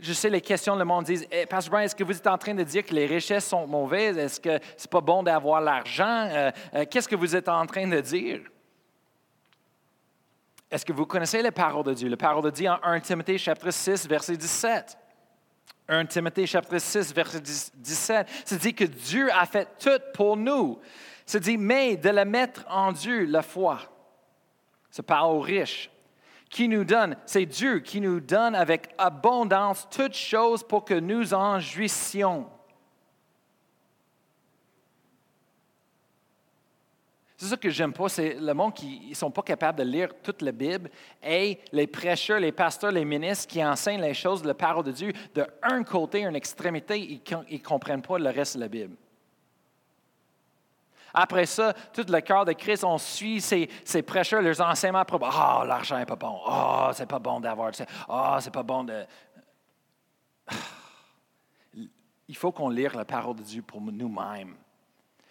je 0.00 0.14
sais 0.14 0.30
les 0.30 0.40
questions, 0.40 0.76
le 0.76 0.86
monde 0.86 1.04
dit 1.04 1.26
eh, 1.30 1.44
Pasteur 1.44 1.72
Brian, 1.72 1.84
est-ce 1.84 1.94
que 1.94 2.04
vous 2.04 2.16
êtes 2.16 2.26
en 2.26 2.38
train 2.38 2.54
de 2.54 2.62
dire 2.62 2.86
que 2.86 2.94
les 2.94 3.04
richesses 3.04 3.48
sont 3.48 3.66
mauvaises? 3.66 4.16
Est-ce 4.16 4.40
que 4.40 4.58
c'est 4.78 4.90
pas 4.90 5.02
bon 5.02 5.22
d'avoir 5.22 5.60
l'argent? 5.60 6.26
Euh, 6.30 6.50
euh, 6.74 6.84
qu'est-ce 6.90 7.08
que 7.08 7.16
vous 7.16 7.36
êtes 7.36 7.50
en 7.50 7.66
train 7.66 7.86
de 7.86 8.00
dire? 8.00 8.40
Est-ce 10.72 10.86
que 10.86 10.92
vous 10.94 11.04
connaissez 11.04 11.42
les 11.42 11.50
paroles 11.50 11.84
de 11.84 11.92
Dieu? 11.92 12.08
La 12.08 12.16
parole 12.16 12.44
de 12.44 12.50
Dieu 12.50 12.66
en 12.66 12.78
1 12.82 13.00
Timothée 13.00 13.36
chapitre 13.36 13.70
6, 13.70 14.08
verset 14.08 14.38
17. 14.38 14.96
1 15.86 16.06
Timothée 16.06 16.46
chapitre 16.46 16.78
6, 16.78 17.12
verset 17.12 17.42
17, 17.42 18.26
c'est 18.46 18.58
dit 18.58 18.72
que 18.72 18.84
Dieu 18.84 19.30
a 19.34 19.44
fait 19.44 19.68
tout 19.78 20.00
pour 20.14 20.34
nous. 20.34 20.78
C'est 21.26 21.40
dit, 21.40 21.58
mais 21.58 21.96
de 21.96 22.08
la 22.08 22.24
mettre 22.24 22.64
en 22.70 22.90
Dieu, 22.90 23.26
la 23.26 23.42
foi. 23.42 23.80
C'est 24.88 25.02
pas 25.02 25.24
aux 25.24 25.40
riches 25.40 25.90
qui 26.48 26.68
nous 26.68 26.84
donne, 26.84 27.16
c'est 27.26 27.44
Dieu 27.44 27.80
qui 27.80 28.00
nous 28.00 28.20
donne 28.20 28.54
avec 28.54 28.94
abondance 28.96 29.86
toutes 29.90 30.16
choses 30.16 30.62
pour 30.62 30.86
que 30.86 30.94
nous 30.94 31.34
en 31.34 31.60
jouissions. 31.60 32.48
C'est 37.42 37.48
ça 37.48 37.56
que 37.56 37.70
j'aime 37.70 37.92
pas, 37.92 38.08
c'est 38.08 38.34
le 38.34 38.54
monde 38.54 38.72
qui 38.72 39.08
ne 39.08 39.14
sont 39.14 39.32
pas 39.32 39.42
capables 39.42 39.76
de 39.76 39.82
lire 39.82 40.10
toute 40.22 40.42
la 40.42 40.52
Bible 40.52 40.88
et 41.20 41.58
les 41.72 41.88
prêcheurs, 41.88 42.38
les 42.38 42.52
pasteurs, 42.52 42.92
les 42.92 43.04
ministres 43.04 43.48
qui 43.48 43.64
enseignent 43.64 44.00
les 44.00 44.14
choses 44.14 44.42
de 44.42 44.46
la 44.46 44.54
parole 44.54 44.84
de 44.84 44.92
Dieu, 44.92 45.12
de 45.34 45.44
côté, 45.82 46.20
une 46.22 46.36
extrémité, 46.36 47.00
ils 47.00 47.20
ne 47.50 47.58
comprennent 47.58 48.00
pas 48.00 48.16
le 48.16 48.30
reste 48.30 48.54
de 48.54 48.60
la 48.60 48.68
Bible. 48.68 48.94
Après 51.12 51.44
ça, 51.46 51.72
tout 51.92 52.06
le 52.08 52.20
cœur 52.20 52.44
de 52.44 52.52
Christ, 52.52 52.84
on 52.84 52.96
suit 52.96 53.40
ces, 53.40 53.66
prêcheurs, 54.06 54.40
leurs 54.40 54.60
enseignements 54.60 55.04
propres. 55.04 55.28
Ah, 55.32 55.62
oh, 55.62 55.66
l'argent 55.66 55.98
n'est 55.98 56.06
pas 56.06 56.14
bon. 56.14 56.38
Ah, 56.46 56.90
oh, 56.90 56.92
c'est 56.94 57.06
pas 57.06 57.18
bon 57.18 57.40
d'avoir. 57.40 57.72
Ah, 58.08 58.36
oh, 58.36 58.40
c'est 58.40 58.52
pas 58.52 58.62
bon 58.62 58.84
de. 58.84 59.04
Il 62.28 62.36
faut 62.36 62.52
qu'on 62.52 62.68
lire 62.68 62.96
la 62.96 63.04
parole 63.04 63.34
de 63.34 63.42
Dieu 63.42 63.62
pour 63.62 63.80
nous-mêmes. 63.80 64.54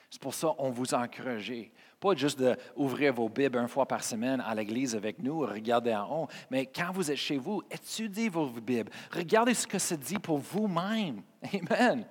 C'est 0.10 0.22
pour 0.22 0.34
ça 0.34 0.54
qu'on 0.58 0.72
vous 0.72 0.94
encourage. 0.94 1.54
Pas 2.02 2.16
juste 2.16 2.42
d'ouvrir 2.42 3.14
vos 3.14 3.30
Bibles 3.30 3.60
une 3.60 3.68
fois 3.68 3.86
par 3.86 4.04
semaine 4.04 4.42
à 4.42 4.56
l'église 4.56 4.96
avec 4.96 5.20
nous, 5.20 5.42
regarder 5.42 5.94
en 5.94 6.24
haut, 6.24 6.28
mais 6.50 6.66
quand 6.66 6.92
vous 6.92 7.12
êtes 7.12 7.18
chez 7.18 7.38
vous, 7.38 7.62
étudiez 7.70 8.28
vos 8.28 8.48
Bibles. 8.48 8.92
Regardez 9.12 9.54
ce 9.54 9.68
que 9.68 9.78
ça 9.78 9.96
dit 9.96 10.18
pour 10.18 10.40
vous-même. 10.40 11.22
Amen. 11.72 12.04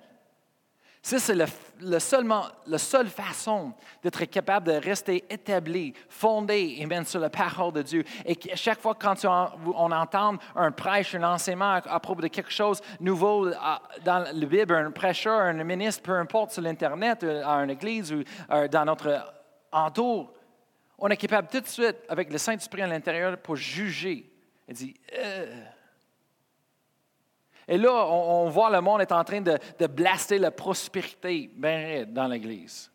Ça, 1.03 1.19
c'est 1.19 1.35
le, 1.35 1.45
le 1.81 1.97
la 2.67 2.77
seule 2.77 3.09
façon 3.09 3.73
d'être 4.01 4.23
capable 4.25 4.67
de 4.67 4.73
rester 4.73 5.25
établi, 5.29 5.93
fondé 6.07 6.79
amen, 6.81 7.03
sur 7.03 7.19
la 7.19 7.29
parole 7.29 7.73
de 7.73 7.81
Dieu. 7.81 8.03
Et 8.23 8.37
chaque 8.55 8.79
fois 8.79 8.95
quand 8.95 9.15
on 9.25 9.91
entend 9.91 10.37
un 10.55 10.71
prêche, 10.71 11.15
un 11.15 11.23
enseignement 11.23 11.81
à, 11.83 11.99
propos 11.99 12.21
de 12.21 12.27
quelque 12.27 12.51
chose 12.51 12.81
nouveau 13.01 13.49
dans 14.05 14.19
la 14.31 14.45
Bible, 14.45 14.73
un 14.73 14.91
prêcheur, 14.91 15.41
un 15.41 15.63
ministre, 15.65 16.03
peu 16.03 16.13
importe 16.13 16.51
sur 16.51 16.61
l'Internet, 16.61 17.23
euh, 17.23 17.43
à 17.45 17.63
une 17.63 17.71
église 17.71 18.13
ou 18.13 18.23
euh, 18.51 18.67
dans 18.67 18.85
notre 18.85 19.40
entour, 19.71 20.33
on 20.97 21.07
est 21.09 21.17
capable 21.17 21.47
tout 21.47 21.61
de 21.61 21.67
suite, 21.67 21.97
avec 22.09 22.31
le 22.31 22.37
Saint-Esprit 22.37 22.81
à 22.81 22.87
l'intérieur, 22.87 23.37
pour 23.37 23.55
juger. 23.55 24.31
Il 24.67 24.75
dit, 24.75 24.93
euh, 25.17 25.65
et 27.67 27.77
là, 27.77 28.05
on, 28.05 28.49
voit 28.49 28.69
le 28.69 28.81
monde 28.81 29.01
est 29.01 29.11
en 29.11 29.23
train 29.23 29.41
de, 29.41 29.57
blaster 29.87 30.37
la 30.37 30.51
prospérité 30.51 31.49
dans 32.07 32.27
l'Église. 32.27 32.91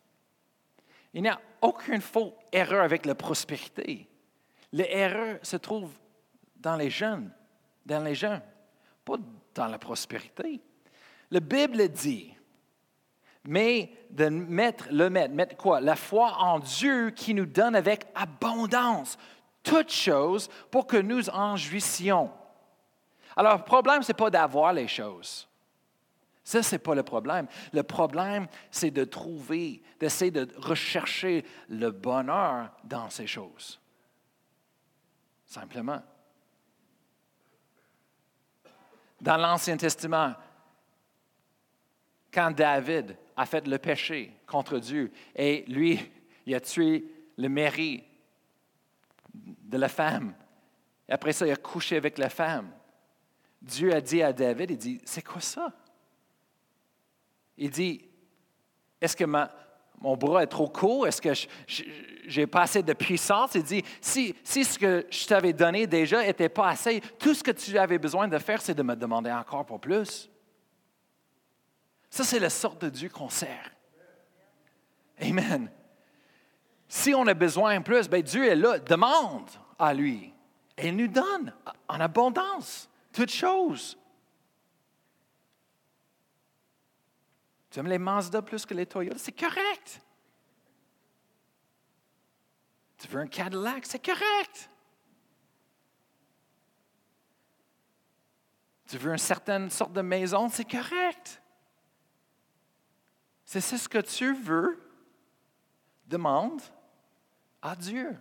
Il 1.15 1.23
n'y 1.23 1.29
a 1.29 1.41
aucune 1.63 2.03
fausse 2.03 2.35
erreur 2.53 2.85
avec 2.85 3.07
la 3.07 3.15
prospérité. 3.15 4.07
L'erreur 4.73 5.39
se 5.43 5.57
trouve 5.57 5.93
dans 6.57 6.77
les 6.77 6.91
jeunes, 6.91 7.33
dans 7.87 8.03
les 8.03 8.15
jeunes, 8.15 8.43
pas 9.05 9.17
dans 9.55 9.67
la 9.67 9.79
prospérité. 9.79 10.61
La 11.31 11.41
Bible 11.41 11.89
dit, 11.89 12.36
mais 13.47 13.91
de 14.11 14.29
mettre 14.29 14.87
le 14.91 15.11
mettre, 15.11 15.35
mettre 15.35 15.57
quoi? 15.57 15.81
La 15.81 15.97
foi 15.97 16.37
en 16.39 16.59
Dieu 16.59 17.11
qui 17.11 17.35
nous 17.35 17.47
donne 17.47 17.75
avec 17.75 18.07
abondance 18.15 19.19
toutes 19.63 19.93
choses 19.93 20.49
pour 20.71 20.87
que 20.87 20.97
nous 20.97 21.29
en 21.31 21.57
jouissions. 21.57 22.31
Alors, 23.37 23.59
le 23.59 23.65
problème, 23.65 24.03
ce 24.03 24.13
n'est 24.13 24.17
pas 24.17 24.31
d'avoir 24.31 24.73
les 24.73 24.89
choses. 24.89 25.49
Ça, 26.43 26.63
ce 26.63 26.77
n'est 26.77 26.79
pas 26.79 26.95
le 26.95 27.03
problème. 27.03 27.49
Le 27.73 27.83
problème, 27.83 28.47
c'est 28.71 28.93
de 28.93 29.05
trouver, 29.05 29.83
d'essayer 29.99 30.31
de 30.31 30.49
rechercher 30.59 31.45
le 31.69 31.91
bonheur 31.91 32.71
dans 32.85 33.11
ces 33.11 33.27
choses. 33.27 33.81
Simplement. 35.45 36.01
Dans 39.21 39.37
l'Ancien 39.37 39.77
Testament, 39.77 40.35
quand 42.33 42.53
David 42.53 43.17
a 43.37 43.47
fait 43.47 43.67
le 43.67 43.79
péché 43.79 44.33
contre 44.47 44.79
Dieu 44.79 45.13
et 45.35 45.65
lui, 45.69 46.01
il 46.47 46.55
a 46.55 46.61
tué 46.61 47.05
le 47.37 47.49
mari 47.49 48.03
de 49.35 49.77
la 49.77 49.89
femme, 49.89 50.35
et 51.09 51.13
après 51.13 51.33
ça, 51.33 51.47
il 51.47 51.53
a 51.53 51.57
couché 51.57 51.97
avec 51.97 52.19
la 52.19 52.31
femme. 52.31 52.71
Dieu 53.61 53.93
a 53.93 54.01
dit 54.01 54.23
à 54.23 54.33
David, 54.33 54.71
il 54.71 54.79
dit, 54.79 55.01
c'est 55.05 55.23
quoi 55.23 55.41
ça? 55.41 55.73
Il 57.59 57.71
dit, 57.71 58.03
est-ce 59.01 59.17
que 59.17 59.25
mon 59.25 60.17
bras 60.17 60.43
est 60.43 60.47
trop 60.47 60.69
court? 60.69 61.07
Est-ce 61.07 61.21
que 61.21 61.33
j'ai 62.27 62.47
pas 62.47 62.63
assez 62.63 62.83
de 62.83 62.93
puissance? 62.93 63.55
Il 63.55 63.63
dit, 63.63 63.83
si, 64.01 64.35
si 64.43 64.65
ce 64.65 64.79
que 64.79 65.07
je 65.11 65.27
t'avais 65.27 65.53
donné 65.53 65.87
déjà 65.87 66.25
n'était 66.25 66.49
pas 66.49 66.69
assez, 66.69 67.01
tout 67.19 67.35
ce 67.35 67.43
que 67.43 67.51
tu 67.51 67.77
avais 67.79 67.99
besoin 67.99 68.29
de 68.29 68.39
faire, 68.39 68.61
c'est 68.61 68.75
de 68.75 68.83
me 68.83 68.95
demander 68.95 69.31
encore 69.31 69.67
pour 69.67 69.81
plus. 69.81 70.31
Ça, 72.17 72.25
c'est 72.25 72.39
la 72.39 72.49
sorte 72.49 72.81
de 72.81 72.89
Dieu 72.89 73.11
qu'on 73.11 73.29
sert. 73.29 73.71
Amen. 75.21 75.71
Si 76.89 77.15
on 77.15 77.27
a 77.27 77.35
besoin 77.35 77.79
de 77.79 77.85
plus, 77.85 78.09
bien 78.09 78.23
Dieu 78.23 78.47
est 78.47 78.57
là, 78.57 78.79
demande 78.79 79.51
à 79.79 79.93
lui. 79.93 80.33
Et 80.79 80.89
il 80.89 80.97
nous 80.97 81.09
donne 81.09 81.53
en 81.87 82.01
abondance 82.01 82.89
toutes 83.13 83.31
choses. 83.31 83.99
Tu 87.69 87.81
aimes 87.81 87.89
les 87.89 87.99
Mazda 87.99 88.41
plus 88.41 88.65
que 88.65 88.73
les 88.73 88.87
Toyota? 88.87 89.19
C'est 89.19 89.39
correct. 89.39 90.01
Tu 92.97 93.09
veux 93.09 93.21
un 93.21 93.27
Cadillac? 93.27 93.85
C'est 93.85 94.03
correct. 94.03 94.71
Tu 98.89 98.97
veux 98.97 99.13
une 99.13 99.19
certaine 99.19 99.69
sorte 99.69 99.93
de 99.93 100.01
maison? 100.01 100.49
C'est 100.49 100.65
correct. 100.65 101.06
C'est 103.61 103.79
ce 103.79 103.89
que 103.89 103.99
tu 103.99 104.35
veux. 104.35 104.79
Demande 106.07 106.61
à 107.63 107.75
Dieu. 107.75 108.17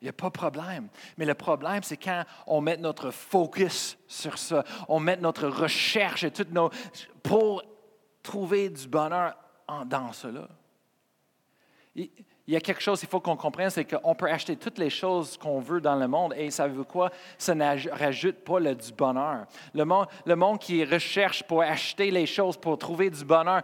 Il 0.00 0.06
n'y 0.06 0.08
a 0.08 0.14
pas 0.14 0.28
de 0.28 0.32
problème. 0.32 0.88
Mais 1.16 1.24
le 1.24 1.34
problème, 1.34 1.82
c'est 1.82 1.96
quand 1.96 2.24
on 2.46 2.60
met 2.60 2.76
notre 2.76 3.10
focus 3.10 3.96
sur 4.08 4.36
ça, 4.36 4.64
on 4.88 4.98
met 4.98 5.16
notre 5.16 5.46
recherche 5.46 6.24
et 6.24 6.30
toutes 6.30 6.50
nos. 6.50 6.70
pour 7.22 7.62
trouver 8.22 8.68
du 8.68 8.88
bonheur 8.88 9.36
dans 9.86 10.12
cela. 10.12 10.48
Il 11.94 12.10
y 12.48 12.56
a 12.56 12.60
quelque 12.60 12.80
chose, 12.80 13.02
il 13.02 13.08
faut 13.08 13.20
qu'on 13.20 13.36
comprenne, 13.36 13.70
c'est 13.70 13.84
qu'on 13.84 14.14
peut 14.14 14.30
acheter 14.30 14.56
toutes 14.56 14.78
les 14.78 14.90
choses 14.90 15.36
qu'on 15.36 15.60
veut 15.60 15.80
dans 15.80 15.94
le 15.94 16.08
monde 16.08 16.34
et 16.36 16.50
savez-vous 16.50 16.84
quoi? 16.84 17.10
Ça 17.38 17.54
ne 17.54 17.90
rajoute 17.90 18.38
pas 18.38 18.58
le, 18.58 18.74
du 18.74 18.92
bonheur. 18.92 19.46
Le 19.74 19.84
monde, 19.84 20.06
le 20.24 20.34
monde 20.34 20.58
qui 20.58 20.84
recherche 20.84 21.42
pour 21.42 21.62
acheter 21.62 22.10
les 22.10 22.26
choses, 22.26 22.56
pour 22.56 22.78
trouver 22.78 23.10
du 23.10 23.24
bonheur, 23.24 23.62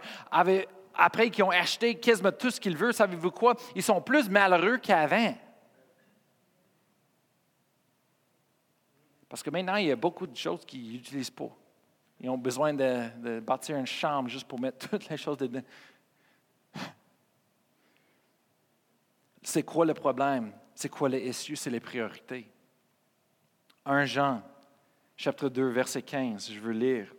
après 0.99 1.29
qu'ils 1.29 1.45
ont 1.45 1.49
acheté 1.49 1.95
quasiment 1.95 2.31
tout 2.31 2.51
ce 2.51 2.59
qu'ils 2.59 2.75
veulent, 2.75 2.93
savez-vous 2.93 3.31
quoi? 3.31 3.55
Ils 3.73 3.81
sont 3.81 4.01
plus 4.01 4.29
malheureux 4.29 4.77
qu'avant. 4.77 5.33
Parce 9.29 9.41
que 9.41 9.49
maintenant, 9.49 9.77
il 9.77 9.87
y 9.87 9.91
a 9.91 9.95
beaucoup 9.95 10.27
de 10.27 10.35
choses 10.35 10.65
qu'ils 10.65 10.91
n'utilisent 10.91 11.29
pas. 11.29 11.49
Ils 12.19 12.29
ont 12.29 12.37
besoin 12.37 12.73
de, 12.73 13.39
bâtir 13.39 13.77
une 13.77 13.85
chambre 13.85 14.27
juste 14.27 14.45
pour 14.45 14.59
mettre 14.59 14.89
toutes 14.89 15.07
les 15.07 15.15
choses 15.15 15.37
dedans. 15.37 15.61
C'est 19.41 19.63
quoi 19.63 19.85
le 19.85 19.93
problème? 19.93 20.51
C'est 20.75 20.89
quoi 20.89 21.07
les 21.07 21.29
issues? 21.29 21.55
C'est 21.55 21.69
les 21.69 21.79
priorités. 21.79 22.45
1 23.85 24.05
Jean, 24.05 24.41
chapitre 25.15 25.47
2, 25.47 25.69
verset 25.69 26.01
15, 26.01 26.51
je 26.51 26.59
veux 26.59 26.73
lire. 26.73 27.13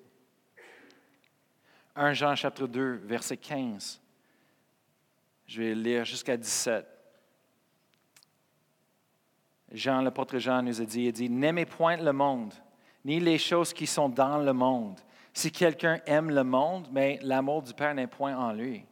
1 1.96 2.12
Jean, 2.12 2.34
chapitre 2.34 2.66
2, 2.66 3.00
verset 3.04 3.36
15. 3.36 4.00
Je 5.46 5.62
vais 5.62 5.74
lire 5.74 6.04
jusqu'à 6.04 6.36
17. 6.36 6.86
Jean, 9.72 10.00
l'apôtre 10.00 10.38
Jean 10.38 10.62
nous 10.62 10.80
a 10.80 10.84
dit, 10.84 11.04
il 11.04 11.12
dit, 11.12 11.30
n'aimez 11.30 11.66
point 11.66 11.96
le 11.96 12.12
monde, 12.12 12.54
ni 13.04 13.20
les 13.20 13.38
choses 13.38 13.72
qui 13.72 13.86
sont 13.86 14.08
dans 14.08 14.38
le 14.38 14.52
monde. 14.52 15.00
Si 15.32 15.50
quelqu'un 15.50 16.00
aime 16.06 16.30
le 16.30 16.44
monde, 16.44 16.88
mais 16.90 17.18
l'amour 17.22 17.62
du 17.62 17.72
Père 17.72 17.94
n'est 17.94 18.06
point 18.06 18.36
en 18.36 18.52
lui. 18.52 18.84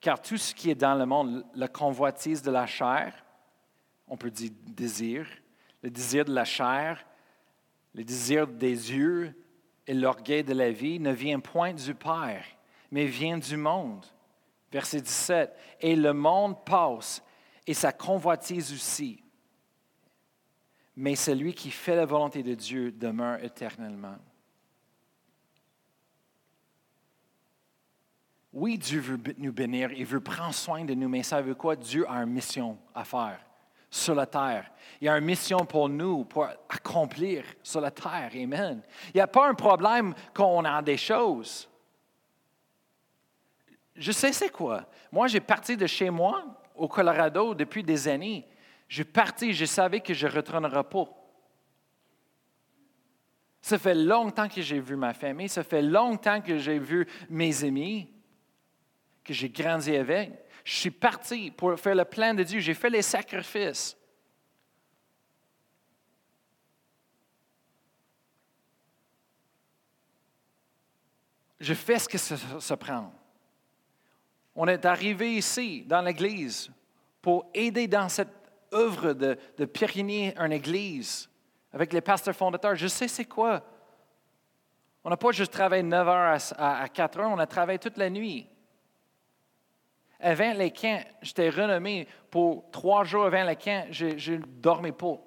Car 0.00 0.20
tout 0.20 0.36
ce 0.36 0.54
qui 0.54 0.70
est 0.70 0.76
dans 0.76 0.94
le 0.94 1.06
monde, 1.06 1.44
la 1.54 1.68
convoitise 1.68 2.42
de 2.42 2.50
la 2.50 2.66
chair, 2.66 3.14
on 4.08 4.16
peut 4.16 4.30
dire 4.30 4.50
désir, 4.66 5.26
le 5.82 5.90
désir 5.90 6.24
de 6.24 6.32
la 6.32 6.44
chair, 6.44 7.04
le 7.94 8.04
désir 8.04 8.46
des 8.46 8.92
yeux 8.92 9.34
et 9.86 9.94
l'orgueil 9.94 10.44
de 10.44 10.54
la 10.54 10.70
vie 10.70 11.00
ne 11.00 11.12
vient 11.12 11.40
point 11.40 11.72
du 11.72 11.94
Père, 11.94 12.44
mais 12.90 13.06
vient 13.06 13.38
du 13.38 13.56
monde. 13.56 14.04
Verset 14.70 15.00
17. 15.00 15.54
Et 15.80 15.96
le 15.96 16.12
monde 16.12 16.64
passe 16.64 17.22
et 17.66 17.74
sa 17.74 17.92
convoitise 17.92 18.72
aussi 18.72 19.22
mais 20.96 21.16
celui 21.16 21.54
qui 21.54 21.70
fait 21.70 21.96
la 21.96 22.04
volonté 22.04 22.42
de 22.42 22.54
Dieu 22.54 22.92
demeure 22.92 23.42
éternellement. 23.42 24.16
Oui, 28.52 28.76
Dieu 28.76 29.00
veut 29.00 29.20
nous 29.38 29.52
bénir, 29.52 29.92
il 29.92 30.04
veut 30.04 30.20
prendre 30.20 30.54
soin 30.54 30.84
de 30.84 30.92
nous, 30.92 31.08
mais 31.08 31.22
savez 31.22 31.54
quoi? 31.54 31.74
Dieu 31.74 32.08
a 32.08 32.16
une 32.16 32.30
mission 32.30 32.78
à 32.94 33.04
faire 33.04 33.40
sur 33.92 34.14
la 34.14 34.24
terre. 34.24 34.70
Il 35.00 35.04
y 35.04 35.08
a 35.08 35.18
une 35.18 35.24
mission 35.24 35.66
pour 35.66 35.86
nous, 35.86 36.24
pour 36.24 36.44
accomplir 36.44 37.44
sur 37.62 37.82
la 37.82 37.90
terre. 37.90 38.30
Amen. 38.34 38.82
Il 39.08 39.16
n'y 39.16 39.20
a 39.20 39.26
pas 39.26 39.48
un 39.48 39.54
problème 39.54 40.14
qu'on 40.34 40.64
a 40.64 40.80
des 40.80 40.96
choses. 40.96 41.68
Je 43.94 44.10
sais 44.10 44.32
c'est 44.32 44.48
quoi. 44.48 44.86
Moi, 45.12 45.26
j'ai 45.26 45.40
parti 45.40 45.76
de 45.76 45.86
chez 45.86 46.08
moi 46.08 46.42
au 46.74 46.88
Colorado 46.88 47.54
depuis 47.54 47.82
des 47.82 48.08
années. 48.08 48.46
Je 48.88 49.02
parti, 49.02 49.52
je 49.52 49.66
savais 49.66 50.00
que 50.00 50.14
je 50.14 50.26
ne 50.26 50.32
retournerai 50.32 50.84
pas. 50.84 51.08
Ça 53.60 53.78
fait 53.78 53.94
longtemps 53.94 54.48
que 54.48 54.62
j'ai 54.62 54.80
vu 54.80 54.96
ma 54.96 55.12
famille, 55.12 55.50
ça 55.50 55.62
fait 55.62 55.82
longtemps 55.82 56.40
que 56.40 56.56
j'ai 56.56 56.78
vu 56.78 57.06
mes 57.28 57.62
amis, 57.62 58.08
que 59.22 59.34
j'ai 59.34 59.50
grandi 59.50 59.94
avec. 59.94 60.32
Je 60.64 60.72
suis 60.74 60.90
parti 60.90 61.50
pour 61.50 61.78
faire 61.78 61.94
le 61.94 62.04
plan 62.04 62.34
de 62.34 62.42
Dieu, 62.42 62.60
j'ai 62.60 62.74
fait 62.74 62.90
les 62.90 63.02
sacrifices. 63.02 63.96
Je 71.60 71.74
fais 71.74 71.98
ce 71.98 72.08
que 72.08 72.18
ça, 72.18 72.36
ça 72.60 72.76
prend. 72.76 73.12
On 74.54 74.66
est 74.66 74.84
arrivé 74.84 75.34
ici, 75.34 75.84
dans 75.86 76.02
l'Église, 76.02 76.70
pour 77.20 77.48
aider 77.54 77.86
dans 77.86 78.08
cette 78.08 78.34
œuvre 78.72 79.12
de, 79.12 79.38
de 79.56 79.64
périgner 79.64 80.36
une 80.38 80.52
église 80.52 81.28
avec 81.72 81.92
les 81.92 82.00
pasteurs 82.00 82.34
fondateurs. 82.34 82.74
Je 82.74 82.88
sais 82.88 83.08
c'est 83.08 83.24
quoi. 83.24 83.62
On 85.04 85.10
n'a 85.10 85.16
pas 85.16 85.32
juste 85.32 85.52
travaillé 85.52 85.82
9 85.82 86.08
heures 86.08 86.38
à, 86.58 86.88
4 86.88 87.18
heures, 87.18 87.30
on 87.30 87.38
a 87.38 87.46
travaillé 87.46 87.78
toute 87.78 87.96
la 87.96 88.08
nuit. 88.08 88.48
Avant 90.22 90.52
les 90.54 90.70
camps, 90.70 91.00
j'étais 91.20 91.50
renommé 91.50 92.06
pour 92.30 92.70
trois 92.70 93.04
jours 93.04 93.26
avant 93.26 93.44
les 93.44 93.56
camps, 93.56 93.84
je 93.90 94.32
ne 94.32 94.44
dormais 94.46 94.92
pas. 94.92 95.18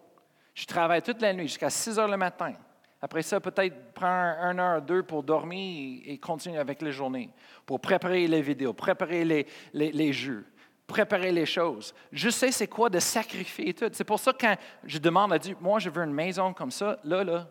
Je 0.54 0.66
travaillais 0.66 1.02
toute 1.02 1.22
la 1.22 1.34
nuit 1.34 1.48
jusqu'à 1.48 1.70
6 1.70 2.00
heures 2.00 2.08
le 2.08 2.18
matin. 2.18 2.54
Après 3.02 3.22
ça, 3.22 3.40
peut-être 3.40 3.94
prendre 3.94 4.40
un 4.40 4.58
heure, 4.58 4.82
deux 4.82 5.04
pour 5.04 5.22
dormir 5.22 6.02
et 6.06 6.18
continuer 6.18 6.58
avec 6.58 6.82
les 6.82 6.92
journées, 6.92 7.30
pour 7.66 7.80
préparer 7.80 8.26
les 8.26 8.42
vidéos, 8.42 8.74
préparer 8.74 9.26
les, 9.26 9.46
les, 9.74 9.92
les 9.92 10.14
jeux 10.14 10.46
préparer 10.88 11.32
les 11.32 11.46
choses. 11.46 11.94
Je 12.12 12.30
sais 12.30 12.52
c'est 12.52 12.68
quoi 12.68 12.90
de 12.90 13.00
sacrifier 13.00 13.74
tout. 13.74 13.90
C'est 13.92 14.04
pour 14.04 14.20
ça 14.20 14.32
que 14.34 14.38
quand 14.38 14.56
je 14.84 15.00
demande 15.00 15.34
à 15.34 15.40
Dieu, 15.40 15.58
moi 15.60 15.80
je 15.80 15.90
veux 15.90 16.04
une 16.04 16.14
maison 16.14 16.54
comme 16.54 16.72
ça, 16.72 17.00
là, 17.04 17.24
là, 17.24 17.48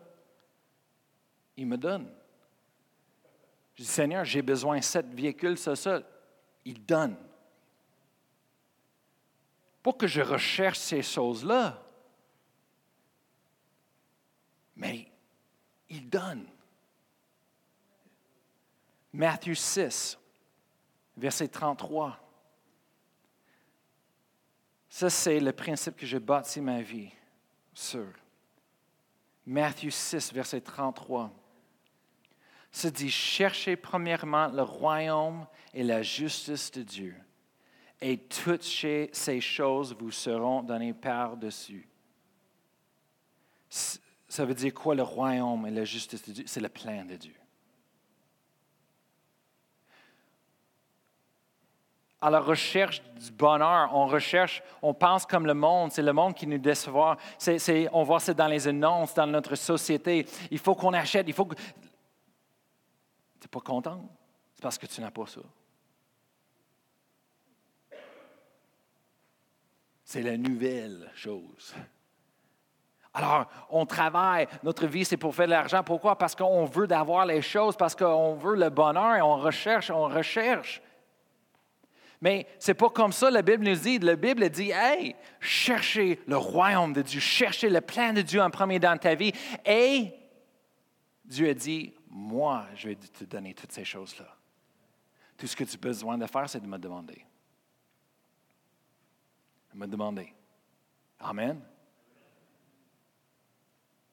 il 1.57 1.67
me 1.67 1.77
donne. 1.77 2.09
Je 3.75 3.83
dis, 3.83 3.89
Seigneur, 3.89 4.23
j'ai 4.23 4.41
besoin 4.41 4.77
de 4.77 4.83
sept 4.83 5.13
véhicules, 5.13 5.57
ça, 5.57 5.75
ça. 5.75 6.01
Il 6.63 6.85
donne. 6.85 7.15
Pour 9.85 9.99
que 9.99 10.07
je 10.07 10.21
recherche 10.21 10.79
ces 10.79 11.03
choses-là. 11.03 11.79
Mais 14.75 15.07
il 15.87 16.09
donne. 16.09 16.47
Matthieu 19.13 19.53
6, 19.53 20.17
verset 21.15 21.49
33. 21.49 22.19
Ça, 24.89 25.11
c'est 25.11 25.39
le 25.39 25.51
principe 25.53 25.97
que 25.97 26.07
j'ai 26.07 26.19
bâti 26.19 26.61
ma 26.61 26.81
vie 26.81 27.11
sur. 27.71 28.07
Matthieu 29.45 29.91
6, 29.91 30.33
verset 30.33 30.61
33. 30.61 31.31
Ça 32.71 32.89
dit, 32.89 33.11
cherchez 33.11 33.75
premièrement 33.75 34.47
le 34.47 34.63
royaume 34.63 35.45
et 35.75 35.83
la 35.83 36.01
justice 36.01 36.71
de 36.71 36.81
Dieu, 36.81 37.15
et 38.01 38.17
toutes 38.17 38.63
ces 38.63 39.41
choses 39.41 39.95
vous 39.97 40.11
seront 40.11 40.61
données 40.61 40.93
par-dessus. 40.93 41.87
Ça 43.69 44.45
veut 44.45 44.53
dire 44.53 44.73
quoi 44.73 44.95
le 44.95 45.03
royaume 45.03 45.65
et 45.67 45.71
la 45.71 45.85
justice 45.85 46.27
de 46.27 46.33
Dieu? 46.33 46.43
C'est 46.47 46.61
le 46.61 46.69
plan 46.69 47.05
de 47.05 47.15
Dieu. 47.15 47.35
à 52.25 52.31
la 52.31 52.39
recherche 52.39 53.03
du 53.23 53.31
bonheur. 53.31 53.91
On 53.93 54.07
recherche, 54.07 54.63
on 54.81 54.95
pense 54.95 55.27
comme 55.27 55.45
le 55.45 55.53
monde. 55.53 55.91
C'est 55.91 56.01
le 56.01 56.11
monde 56.11 56.33
qui 56.33 56.47
nous 56.47 56.57
déçoit. 56.57 57.17
on 57.91 58.03
voit 58.03 58.19
ça 58.19 58.33
dans 58.33 58.47
les 58.47 58.67
annonces, 58.67 59.13
dans 59.13 59.27
notre 59.27 59.53
société. 59.53 60.25
Il 60.49 60.57
faut 60.57 60.73
qu'on 60.73 60.93
achète. 60.93 61.27
Il 61.27 61.35
faut 61.35 61.45
que. 61.45 61.53
Tu 61.53 61.61
n'es 63.43 63.47
pas 63.51 63.59
content? 63.59 64.09
C'est 64.55 64.63
parce 64.63 64.79
que 64.79 64.87
tu 64.87 65.01
n'as 65.01 65.11
pas 65.11 65.27
ça. 65.27 65.41
C'est 70.05 70.21
la 70.21 70.37
nouvelle 70.37 71.11
chose. 71.15 71.73
Alors, 73.11 73.47
on 73.71 73.85
travaille, 73.87 74.47
notre 74.61 74.85
vie, 74.85 75.03
c'est 75.03 75.17
pour 75.17 75.33
faire 75.33 75.47
de 75.47 75.51
l'argent. 75.51 75.83
Pourquoi? 75.83 76.15
Parce 76.15 76.35
qu'on 76.35 76.65
veut 76.65 76.85
d'avoir 76.85 77.25
les 77.25 77.41
choses, 77.41 77.75
parce 77.75 77.95
qu'on 77.95 78.35
veut 78.35 78.55
le 78.55 78.69
bonheur 78.69 79.15
et 79.15 79.21
on 79.21 79.37
recherche, 79.37 79.89
on 79.89 80.07
recherche. 80.07 80.81
Mais 82.21 82.45
ce 82.59 82.71
n'est 82.71 82.75
pas 82.75 82.89
comme 82.89 83.11
ça 83.11 83.31
la 83.31 83.41
Bible 83.41 83.65
nous 83.65 83.75
dit. 83.75 83.97
La 83.99 84.15
Bible 84.15 84.47
dit, 84.49 84.71
hey, 84.71 85.15
cherchez 85.39 86.21
le 86.27 86.37
royaume 86.37 86.93
de 86.93 87.01
Dieu, 87.01 87.19
cherchez 87.19 87.69
le 87.69 87.81
plan 87.81 88.13
de 88.13 88.21
Dieu 88.21 88.41
en 88.41 88.51
premier 88.51 88.79
dans 88.79 88.97
ta 88.97 89.15
vie. 89.15 89.31
Et 89.65 90.13
Dieu 91.23 91.49
a 91.49 91.53
dit, 91.53 91.93
moi, 92.09 92.65
je 92.75 92.89
vais 92.89 92.95
te 92.95 93.23
donner 93.23 93.55
toutes 93.55 93.71
ces 93.71 93.85
choses-là. 93.85 94.27
Tout 95.37 95.47
ce 95.47 95.55
que 95.55 95.63
tu 95.63 95.75
as 95.75 95.79
besoin 95.79 96.17
de 96.17 96.27
faire, 96.27 96.47
c'est 96.47 96.61
de 96.61 96.67
me 96.67 96.77
demander. 96.77 97.25
Me 99.75 99.87
demander. 99.87 100.33
Amen. 101.19 101.59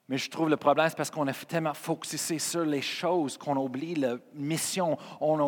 Mais 0.09 0.19
je 0.19 0.29
trouve 0.29 0.51
le 0.51 0.57
problème, 0.57 0.89
c'est 0.89 0.97
parce 0.97 1.11
qu'on 1.11 1.27
a 1.29 1.33
tellement 1.33 1.73
focusé 1.73 2.39
sur 2.39 2.65
les 2.65 2.83
choses 2.83 3.39
qu'on 3.39 3.57
oublie 3.57 3.95
la 3.95 4.17
mission, 4.35 4.99
on, 5.21 5.41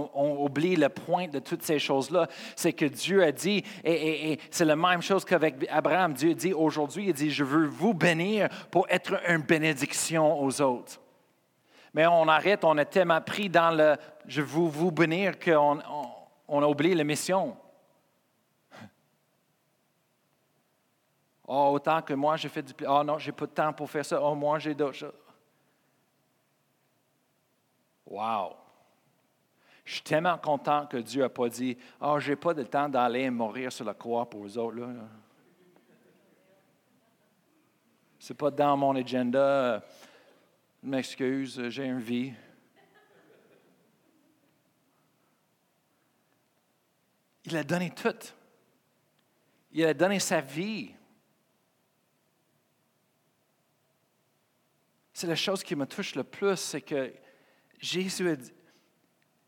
oublie 0.42 0.76
le 0.76 0.88
point 0.88 1.26
de 1.26 1.40
toutes 1.40 1.62
ces 1.62 1.78
choses-là. 1.78 2.28
C'est 2.54 2.72
que 2.72 2.86
Dieu 2.86 3.24
a 3.24 3.32
dit, 3.32 3.62
et, 3.84 4.38
c'est 4.50 4.64
la 4.64 4.76
même 4.76 5.02
chose 5.02 5.24
qu'avec 5.24 5.66
Abraham, 5.68 6.14
Dieu 6.14 6.34
dit 6.34 6.54
aujourd'hui, 6.54 7.08
il 7.08 7.12
dit, 7.12 7.30
je 7.30 7.44
veux 7.44 7.66
vous 7.66 7.92
bénir 7.92 8.48
pour 8.70 8.86
être 8.88 9.20
une 9.28 9.42
bénédiction 9.42 10.40
aux 10.40 10.62
autres. 10.62 11.00
Mais 11.92 12.06
on 12.06 12.28
arrête, 12.28 12.64
on 12.64 12.78
est 12.78 12.86
tellement 12.86 13.20
pris 13.20 13.48
dans 13.48 13.70
le 13.70 13.96
je 14.26 14.40
veux 14.40 14.68
vous 14.68 14.90
bénir 14.90 15.38
qu'on 15.38 15.78
on, 16.48 16.62
a 16.62 16.66
oublié 16.66 16.94
la 16.94 17.04
mission. 17.04 17.56
Oh, 21.46 21.70
autant 21.74 22.00
que 22.00 22.14
moi, 22.14 22.36
j'ai 22.36 22.48
fait 22.48 22.62
du... 22.62 22.72
Oh 22.86 23.02
non, 23.04 23.18
j'ai 23.18 23.32
pas 23.32 23.46
de 23.46 23.52
temps 23.52 23.72
pour 23.72 23.90
faire 23.90 24.04
ça. 24.04 24.20
Oh, 24.22 24.34
moi, 24.34 24.58
j'ai 24.58 24.74
d'autres 24.74 24.94
choses. 24.94 25.12
Wow! 28.06 28.56
Je 29.84 29.94
suis 29.94 30.02
tellement 30.02 30.38
content 30.38 30.86
que 30.86 30.96
Dieu 30.96 31.22
n'a 31.22 31.28
pas 31.28 31.48
dit 31.48 31.76
Oh, 32.00 32.18
je 32.18 32.30
n'ai 32.30 32.36
pas 32.36 32.54
de 32.54 32.62
temps 32.62 32.88
d'aller 32.88 33.28
mourir 33.28 33.70
sur 33.70 33.84
la 33.84 33.92
croix 33.92 34.28
pour 34.28 34.44
les 34.44 34.56
autres. 34.56 34.76
Ce 38.18 38.32
n'est 38.32 38.36
pas 38.36 38.50
dans 38.50 38.76
mon 38.76 38.96
agenda. 38.96 39.82
Je 40.82 40.88
m'excuse, 40.88 41.68
j'ai 41.68 41.84
une 41.84 42.00
vie. 42.00 42.32
Il 47.44 47.56
a 47.56 47.64
donné 47.64 47.90
tout. 47.90 48.32
Il 49.72 49.84
a 49.84 49.92
donné 49.92 50.18
sa 50.18 50.40
vie. 50.40 50.94
C'est 55.14 55.28
la 55.28 55.36
chose 55.36 55.62
qui 55.62 55.76
me 55.76 55.86
touche 55.86 56.16
le 56.16 56.24
plus, 56.24 56.56
c'est 56.56 56.80
que 56.80 57.14
Jésus 57.78 58.28
a 58.28 58.34
dit, 58.34 58.52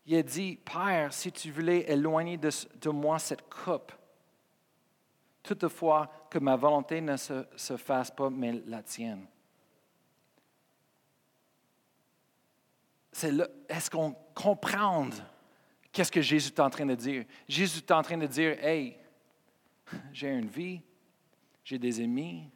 il 0.05 0.57
Père, 0.59 1.11
si 1.11 1.29
tu 1.29 1.51
voulais 1.51 1.91
éloigner 1.91 2.37
de, 2.37 2.89
moi 2.89 3.19
cette 3.19 3.49
coupe, 3.49 3.91
toutefois 5.43 6.09
que 6.29 6.39
ma 6.39 6.55
volonté 6.55 7.01
ne 7.01 7.17
se, 7.17 7.45
se 7.57 7.75
fasse 7.75 8.09
pas, 8.09 8.29
mais 8.29 8.53
la 8.65 8.81
tienne. 8.81 9.27
est-ce 13.67 13.89
qu'on 13.89 14.15
comprend 14.35 15.09
qu'est-ce 15.91 16.11
que 16.11 16.21
Jésus 16.21 16.49
est 16.49 16.59
en 16.59 16.69
train 16.69 16.85
de 16.85 16.95
dire? 16.95 17.25
Jésus 17.47 17.79
est 17.79 17.91
en 17.91 18.03
train 18.03 18.17
de 18.17 18.27
dire, 18.27 18.63
hey, 18.63 18.97
j'ai 20.13 20.29
une 20.29 20.47
vie, 20.47 20.81
j'ai 21.63 21.79
des 21.79 21.99
amis, 21.99 22.49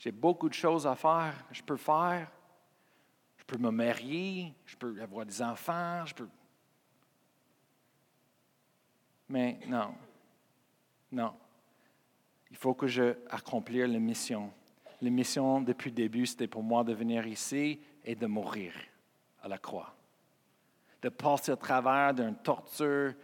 j'ai 0.00 0.10
beaucoup 0.10 0.48
de 0.48 0.54
choses 0.54 0.86
à 0.86 0.96
faire, 0.96 1.34
je 1.52 1.62
peux 1.62 1.76
faire, 1.76 2.28
je 3.36 3.44
peux 3.44 3.58
me 3.58 3.70
marier, 3.70 4.52
je 4.66 4.76
peux 4.76 5.00
avoir 5.00 5.24
des 5.24 5.40
enfants, 5.40 6.04
je 6.06 6.14
peux 6.14 6.28
mais 9.30 9.60
non, 9.68 9.94
non. 11.12 11.32
Il 12.50 12.56
faut 12.56 12.74
que 12.74 12.88
je 12.88 13.14
accomplisse 13.30 13.86
la 13.86 14.00
mission. 14.00 14.50
La 15.00 15.08
mission 15.08 15.60
depuis 15.60 15.90
le 15.90 15.94
début, 15.94 16.26
c'était 16.26 16.48
pour 16.48 16.64
moi 16.64 16.82
de 16.82 16.92
venir 16.92 17.24
ici 17.28 17.80
et 18.04 18.16
de 18.16 18.26
mourir 18.26 18.72
à 19.40 19.46
la 19.46 19.56
croix. 19.56 19.94
De 21.00 21.10
passer 21.10 21.52
au 21.52 21.56
travers 21.56 22.12
d'une 22.12 22.34
torture 22.34 23.14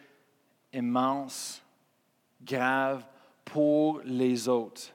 immense, 0.73 1.61
grave 2.41 3.05
pour 3.45 4.01
les 4.05 4.49
autres. 4.49 4.93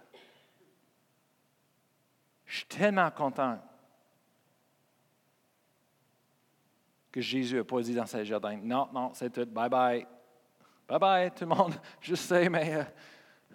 Je 2.52 2.58
suis 2.58 2.66
tellement 2.66 3.10
content 3.12 3.58
que 7.10 7.22
Jésus 7.22 7.56
n'a 7.56 7.64
pas 7.64 7.82
dit 7.82 7.96
dans 7.96 8.06
sa 8.06 8.26
jardin, 8.26 8.58
non, 8.58 8.90
non, 8.94 9.14
c'est 9.14 9.30
tout, 9.30 9.46
bye 9.46 9.70
bye, 9.70 10.06
Bye 10.86 11.00
bye 11.00 11.32
tout 11.32 11.46
le 11.46 11.56
monde. 11.56 11.76
Je 12.02 12.14
sais, 12.14 12.50
mais 12.50 12.76
euh, 12.76 12.84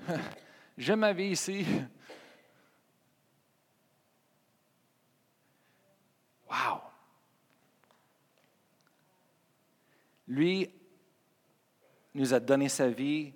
j'aime 0.78 1.00
ma 1.00 1.12
vie 1.12 1.28
ici. 1.32 1.66
Wow! 6.48 6.80
Lui 10.26 10.70
nous 12.14 12.32
a 12.32 12.40
donné 12.40 12.70
sa 12.70 12.88
vie 12.88 13.34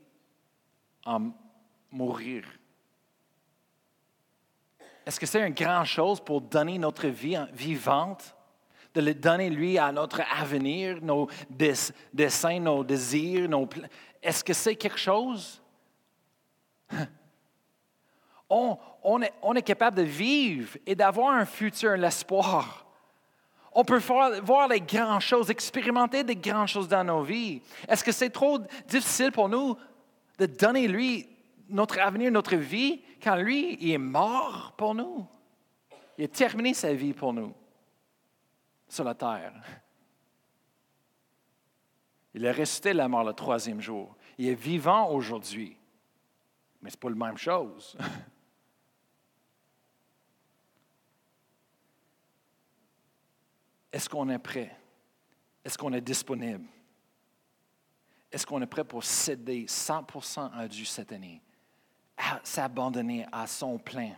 en 1.05 1.33
mourir. 1.91 2.45
Est-ce 5.11 5.19
que 5.19 5.27
c'est 5.27 5.45
une 5.45 5.55
grande 5.55 5.87
chose 5.87 6.21
pour 6.21 6.41
donner 6.41 6.79
notre 6.79 7.09
vie 7.09 7.37
vivante? 7.53 8.37
de 8.95 9.01
le 9.01 9.13
donner, 9.13 9.51
lui, 9.51 9.77
à 9.77 9.91
notre 9.91 10.21
avenir, 10.41 10.99
nos 11.03 11.29
desseins, 12.13 12.61
nos 12.61 12.85
désirs, 12.85 13.49
nos 13.49 13.69
Est-ce 14.23 14.45
que 14.45 14.53
c'est 14.53 14.77
quelque 14.77 14.99
chose? 14.99 15.61
On, 18.49 18.79
est, 19.21 19.33
on, 19.43 19.55
est, 19.55 19.63
capable 19.63 19.97
de 19.97 20.03
vivre 20.03 20.77
et 20.87 20.95
d'avoir 20.95 21.35
un 21.35 21.45
futur, 21.45 21.97
l'espoir. 21.97 22.87
On 23.73 23.85
peut 23.85 24.01
voir 24.43 24.69
les 24.69 24.81
grandes 24.81 25.23
choses, 25.23 25.51
expérimenter 25.51 26.23
des 26.23 26.37
grandes 26.37 26.69
choses 26.69 26.89
dans 26.89 27.05
nos 27.05 27.23
vies. 27.23 27.63
Est-ce 27.89 28.05
que 28.05 28.13
c'est 28.13 28.31
trop 28.31 28.59
difficile 28.89 29.33
pour 29.33 29.49
nous 29.49 29.77
de 30.39 30.47
donner, 30.47 30.87
lui, 30.87 31.29
notre 31.71 31.99
avenir, 31.99 32.31
notre 32.31 32.57
vie, 32.57 33.03
quand 33.23 33.37
lui, 33.37 33.77
il 33.81 33.91
est 33.93 33.99
mort 33.99 34.75
pour 34.77 34.95
nous? 34.95 35.27
Il 36.19 36.25
a 36.25 36.29
terminé 36.29 36.75
sa 36.75 36.93
vie 36.93 37.15
pour 37.15 37.33
nous 37.33 37.55
sur 38.89 39.05
la 39.05 39.15
terre. 39.15 39.55
Il 42.35 42.45
est 42.45 42.51
resté 42.51 42.93
la 42.93 43.09
mort 43.09 43.25
le 43.25 43.33
troisième 43.33 43.81
jour. 43.81 44.15
Il 44.39 44.47
est 44.49 44.55
vivant 44.55 45.11
aujourd'hui. 45.11 45.77
Mais 46.83 46.91
ce 46.91 46.97
n'est 46.97 47.01
pas 47.01 47.11
la 47.11 47.17
même 47.17 47.37
chose. 47.37 47.97
Est-ce 53.93 54.09
qu'on 54.09 54.29
est 54.29 54.39
prêt? 54.39 54.77
Est-ce 55.65 55.77
qu'on 55.77 55.93
est 55.93 56.01
disponible? 56.01 56.65
Est-ce 58.31 58.47
qu'on 58.47 58.63
est 58.63 58.67
prêt 58.67 58.85
pour 58.85 59.03
céder 59.03 59.67
100% 59.67 60.53
à 60.53 60.69
Dieu 60.69 60.85
cette 60.85 61.11
année, 61.13 61.43
s'abandonner 62.43 63.27
à 63.33 63.47
son 63.47 63.79
plein? 63.79 64.13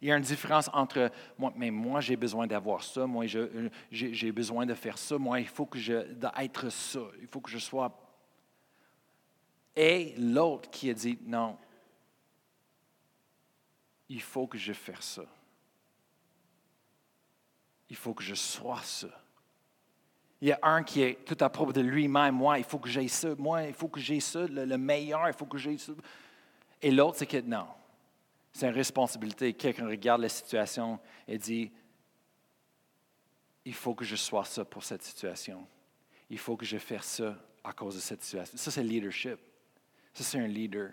Il 0.00 0.08
y 0.08 0.12
a 0.12 0.16
une 0.16 0.22
différence 0.22 0.68
entre 0.72 1.10
moi, 1.38 1.52
mais 1.56 1.70
moi 1.70 2.00
j'ai 2.00 2.16
besoin 2.16 2.46
d'avoir 2.46 2.82
ça, 2.82 3.06
moi 3.06 3.24
euh, 3.34 3.68
j'ai 3.90 4.32
besoin 4.32 4.66
de 4.66 4.74
faire 4.74 4.98
ça, 4.98 5.18
moi 5.18 5.40
il 5.40 5.48
faut 5.48 5.66
que 5.66 5.78
je 5.78 6.12
d'être 6.12 6.70
ça, 6.70 7.00
il 7.20 7.26
faut 7.26 7.40
que 7.40 7.50
je 7.50 7.58
sois. 7.58 7.96
Et 9.76 10.14
l'autre 10.18 10.70
qui 10.70 10.90
a 10.90 10.94
dit 10.94 11.18
non, 11.22 11.56
il 14.08 14.22
faut 14.22 14.46
que 14.46 14.58
je 14.58 14.72
fasse 14.72 15.14
ça. 15.14 15.24
Il 17.88 17.96
faut 17.96 18.14
que 18.14 18.22
je 18.22 18.34
sois 18.34 18.82
ça. 18.82 19.23
Il 20.40 20.48
y 20.48 20.52
a 20.52 20.58
un 20.62 20.82
qui 20.82 21.02
est 21.02 21.24
tout 21.24 21.42
à 21.42 21.48
propos 21.48 21.72
de 21.72 21.80
lui-même. 21.80 22.34
Moi, 22.34 22.58
il 22.58 22.64
faut 22.64 22.78
que 22.78 22.88
j'aie 22.88 23.08
ça. 23.08 23.34
Moi, 23.38 23.64
il 23.64 23.74
faut 23.74 23.88
que 23.88 24.00
j'aie 24.00 24.20
ça, 24.20 24.46
le, 24.46 24.64
le 24.64 24.78
meilleur, 24.78 25.26
il 25.26 25.32
faut 25.32 25.46
que 25.46 25.58
j'aie 25.58 25.78
ça. 25.78 25.92
Et 26.82 26.90
l'autre, 26.90 27.18
c'est 27.18 27.26
que 27.26 27.40
non. 27.40 27.66
C'est 28.52 28.66
une 28.66 28.74
responsabilité. 28.74 29.52
Quelqu'un 29.54 29.86
regarde 29.86 30.20
la 30.20 30.28
situation 30.28 31.00
et 31.26 31.38
dit, 31.38 31.72
il 33.64 33.74
faut 33.74 33.94
que 33.94 34.04
je 34.04 34.16
sois 34.16 34.44
ça 34.44 34.64
pour 34.64 34.84
cette 34.84 35.02
situation. 35.02 35.66
Il 36.30 36.38
faut 36.38 36.56
que 36.56 36.66
je 36.66 36.78
fasse 36.78 37.06
ça 37.06 37.36
à 37.62 37.72
cause 37.72 37.96
de 37.96 38.00
cette 38.00 38.22
situation. 38.22 38.56
Ça, 38.58 38.70
c'est 38.70 38.82
le 38.82 38.88
leadership. 38.88 39.38
Ça, 40.12 40.22
c'est 40.22 40.38
un 40.38 40.46
leader. 40.46 40.90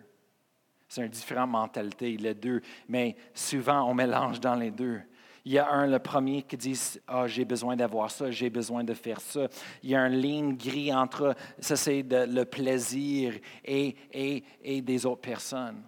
C'est 0.88 1.02
une 1.02 1.10
différente 1.10 1.50
mentalité, 1.50 2.18
les 2.18 2.34
deux. 2.34 2.62
Mais 2.88 3.16
souvent, 3.34 3.90
on 3.90 3.94
mélange 3.94 4.40
dans 4.40 4.56
les 4.56 4.72
deux. 4.72 5.02
Il 5.44 5.54
y 5.54 5.58
a 5.58 5.70
un, 5.72 5.88
le 5.88 6.00
premier, 6.00 6.44
qui 6.44 6.58
dit 6.58 6.80
Ah, 7.08 7.28
j'ai 7.28 7.46
besoin 7.46 7.76
d'avoir 7.76 8.12
ça, 8.12 8.30
j'ai 8.30 8.50
besoin 8.50 8.84
de 8.84 8.94
faire 8.94 9.20
ça. 9.20 9.48
Il 9.84 9.90
y 9.90 9.96
a 9.96 10.02
un 10.02 10.10
ligne 10.10 10.56
gris 10.56 10.94
entre 10.94 11.36
ça, 11.60 11.76
c'est 11.76 12.04
le 12.04 12.44
plaisir 12.44 13.34
et, 13.66 13.96
et, 14.12 14.44
et 14.64 14.82
des 14.82 15.06
autres 15.06 15.22
personnes. 15.22 15.82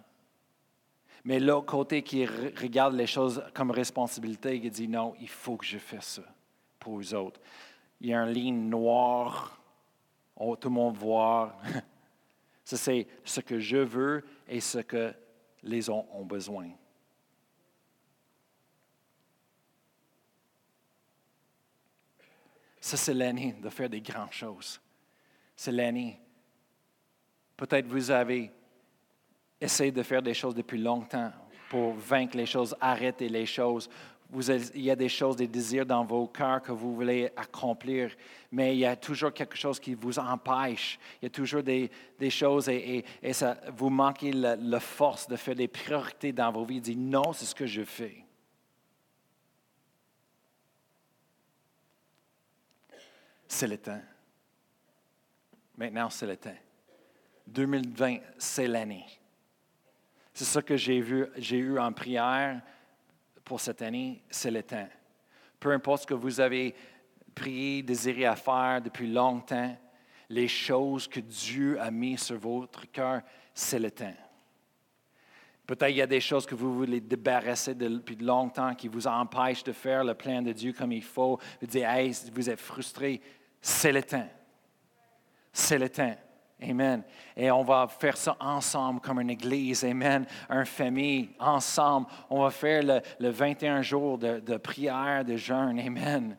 Mais 1.24 1.40
l'autre 1.40 1.66
côté 1.66 2.02
qui 2.02 2.26
regarde 2.26 2.94
les 2.94 3.06
choses 3.06 3.42
comme 3.54 3.70
responsabilité, 3.70 4.60
qui 4.60 4.70
dit 4.70 4.88
non, 4.88 5.14
il 5.20 5.28
faut 5.28 5.56
que 5.56 5.64
je 5.64 5.78
fasse 5.78 6.16
ça 6.16 6.22
pour 6.78 6.98
les 6.98 7.14
autres. 7.14 7.40
Il 8.00 8.08
y 8.08 8.14
a 8.14 8.18
une 8.18 8.32
ligne 8.32 8.68
noire, 8.68 9.58
oh, 10.36 10.56
tout 10.56 10.68
le 10.68 10.74
monde 10.74 10.96
voit. 10.96 11.56
Ça, 12.64 12.78
c'est 12.78 13.06
ce 13.24 13.40
que 13.40 13.58
je 13.58 13.76
veux 13.76 14.24
et 14.48 14.60
ce 14.60 14.78
que 14.78 15.12
les 15.62 15.90
autres 15.90 16.08
ont 16.14 16.24
besoin. 16.24 16.70
Ça, 22.84 22.98
c'est 22.98 23.14
l'année 23.14 23.54
de 23.62 23.70
faire 23.70 23.88
des 23.88 24.02
grandes 24.02 24.32
choses. 24.32 24.78
C'est 25.56 25.72
l'année. 25.72 26.20
Peut-être 27.56 27.86
vous 27.86 28.10
avez 28.10 28.52
essayez 29.58 29.90
de 29.90 30.02
faire 30.02 30.20
des 30.20 30.34
choses 30.34 30.54
depuis 30.54 30.76
longtemps 30.76 31.32
pour 31.70 31.94
vaincre 31.94 32.36
les 32.36 32.44
choses, 32.44 32.76
arrêter 32.78 33.30
les 33.30 33.46
choses. 33.46 33.88
Il 34.74 34.82
y 34.82 34.90
a 34.90 34.96
des 34.96 35.08
choses, 35.08 35.36
des 35.36 35.46
désirs 35.46 35.86
dans 35.86 36.04
vos 36.04 36.26
cœurs 36.26 36.60
que 36.60 36.72
vous 36.72 36.94
voulez 36.94 37.30
accomplir, 37.34 38.14
mais 38.52 38.76
il 38.76 38.80
y 38.80 38.84
a 38.84 38.96
toujours 38.96 39.32
quelque 39.32 39.56
chose 39.56 39.80
qui 39.80 39.94
vous 39.94 40.18
empêche. 40.18 40.98
Il 41.22 41.24
y 41.24 41.28
a 41.28 41.30
toujours 41.30 41.62
des, 41.62 41.90
choses 42.28 42.68
et, 42.68 43.02
ça, 43.32 43.56
vous 43.74 43.88
manquez 43.88 44.30
la, 44.30 44.80
force 44.80 45.26
de 45.26 45.36
faire 45.36 45.54
des 45.54 45.68
priorités 45.68 46.34
dans 46.34 46.52
vos 46.52 46.66
vies. 46.66 46.82
Dire 46.82 46.98
non, 46.98 47.32
c'est 47.32 47.46
ce 47.46 47.54
que 47.54 47.66
je 47.66 47.82
fais. 47.82 48.23
C'est 53.48 53.68
le 53.68 53.78
temps. 53.78 54.00
Maintenant, 55.76 56.10
c'est 56.10 56.26
le 56.26 56.36
temps. 56.36 56.56
2020, 57.46 58.18
c'est 58.38 58.66
l'année. 58.66 59.06
C'est 60.32 60.44
ça 60.44 60.62
que 60.62 60.76
j'ai 60.76 61.00
vu, 61.00 61.26
j'ai 61.36 61.58
eu 61.58 61.78
en 61.78 61.92
prière 61.92 62.60
pour 63.44 63.60
cette 63.60 63.82
année, 63.82 64.22
c'est 64.30 64.50
le 64.50 64.62
temps. 64.62 64.88
Peu 65.60 65.70
importe 65.72 66.02
ce 66.02 66.06
que 66.06 66.14
vous 66.14 66.40
avez 66.40 66.74
prié, 67.34 67.82
désiré 67.82 68.24
à 68.24 68.36
faire 68.36 68.80
depuis 68.82 69.10
longtemps, 69.10 69.76
les 70.28 70.48
choses 70.48 71.06
que 71.06 71.20
Dieu 71.20 71.80
a 71.80 71.90
mises 71.90 72.22
sur 72.22 72.38
votre 72.38 72.90
cœur, 72.90 73.22
c'est 73.52 73.78
le 73.78 73.90
temps. 73.90 74.14
Peut-être 75.66 75.90
il 75.90 75.96
y 75.96 76.02
a 76.02 76.06
des 76.06 76.20
choses 76.20 76.44
que 76.44 76.54
vous 76.54 76.74
voulez 76.74 77.00
débarrasser 77.00 77.74
depuis 77.74 78.16
longtemps 78.16 78.74
qui 78.74 78.88
vous 78.88 79.06
empêchent 79.06 79.64
de 79.64 79.72
faire 79.72 80.04
le 80.04 80.14
plan 80.14 80.42
de 80.42 80.52
Dieu 80.52 80.72
comme 80.72 80.92
il 80.92 81.02
faut. 81.02 81.38
Vous 81.60 81.66
dites, 81.66 81.82
hey, 81.82 82.12
vous 82.32 82.50
êtes 82.50 82.60
frustré. 82.60 83.20
C'est 83.60 83.92
le 83.92 84.02
temps. 84.02 84.28
C'est 85.52 85.78
le 85.78 85.88
temps. 85.88 86.14
Amen. 86.62 87.02
Et 87.36 87.50
on 87.50 87.62
va 87.62 87.88
faire 87.88 88.16
ça 88.16 88.36
ensemble 88.40 89.00
comme 89.00 89.20
une 89.20 89.30
église. 89.30 89.84
Amen. 89.84 90.26
Une 90.50 90.66
famille, 90.66 91.30
ensemble. 91.38 92.06
On 92.28 92.42
va 92.42 92.50
faire 92.50 93.02
le, 93.18 93.30
21 93.30 93.80
jours 93.82 94.18
de, 94.18 94.40
de, 94.40 94.56
prière, 94.58 95.24
de 95.24 95.36
jeûne. 95.36 95.80
Amen. 95.80 96.36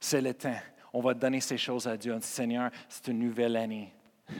C'est 0.00 0.20
le 0.20 0.34
temps. 0.34 0.58
On 0.92 1.00
va 1.00 1.14
donner 1.14 1.40
ces 1.40 1.58
choses 1.58 1.86
à 1.86 1.96
Dieu. 1.96 2.16
Seigneur, 2.20 2.70
c'est 2.88 3.08
une 3.08 3.20
nouvelle 3.20 3.56
année. 3.56 3.92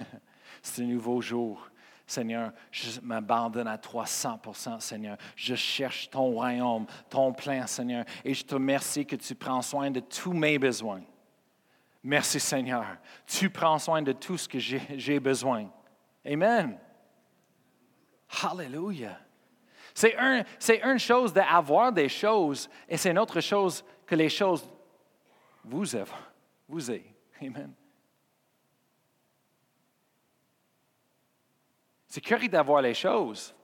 c'est 0.62 0.82
un 0.82 0.86
nouveau 0.86 1.20
jour. 1.20 1.68
Seigneur, 2.08 2.52
je 2.72 3.00
m'abandonne 3.02 3.68
à 3.68 3.76
300% 3.76 4.80
Seigneur. 4.80 5.18
Je 5.36 5.54
cherche 5.54 6.08
ton 6.08 6.30
royaume, 6.30 6.86
ton 7.10 7.34
plein, 7.34 7.66
Seigneur. 7.66 8.06
Et 8.24 8.32
je 8.32 8.42
te 8.44 8.54
remercie 8.54 9.04
que 9.04 9.14
tu 9.14 9.34
prends 9.34 9.60
soin 9.60 9.90
de 9.90 10.00
tous 10.00 10.32
mes 10.32 10.58
besoins. 10.58 11.02
Merci, 12.02 12.40
Seigneur. 12.40 12.96
Tu 13.26 13.50
prends 13.50 13.78
soin 13.78 14.00
de 14.00 14.12
tout 14.12 14.38
ce 14.38 14.48
que 14.48 14.58
j'ai 14.58 15.20
besoin. 15.20 15.70
Amen. 16.24 16.78
Hallelujah. 18.42 19.18
C'est 19.92 20.80
une 20.82 20.98
chose 20.98 21.32
d'avoir 21.32 21.92
des 21.92 22.08
choses 22.08 22.70
et 22.88 22.96
c'est 22.96 23.10
une 23.10 23.18
autre 23.18 23.40
chose 23.40 23.84
que 24.06 24.14
les 24.14 24.30
choses 24.30 24.66
vous 25.62 25.94
avez. 25.94 26.10
Vous 26.66 26.88
avez. 26.88 27.14
Amen. 27.42 27.74
C'est 32.08 32.24
correct 32.24 32.50
d'avoir 32.50 32.82
les 32.82 32.94
choses. 32.94 33.54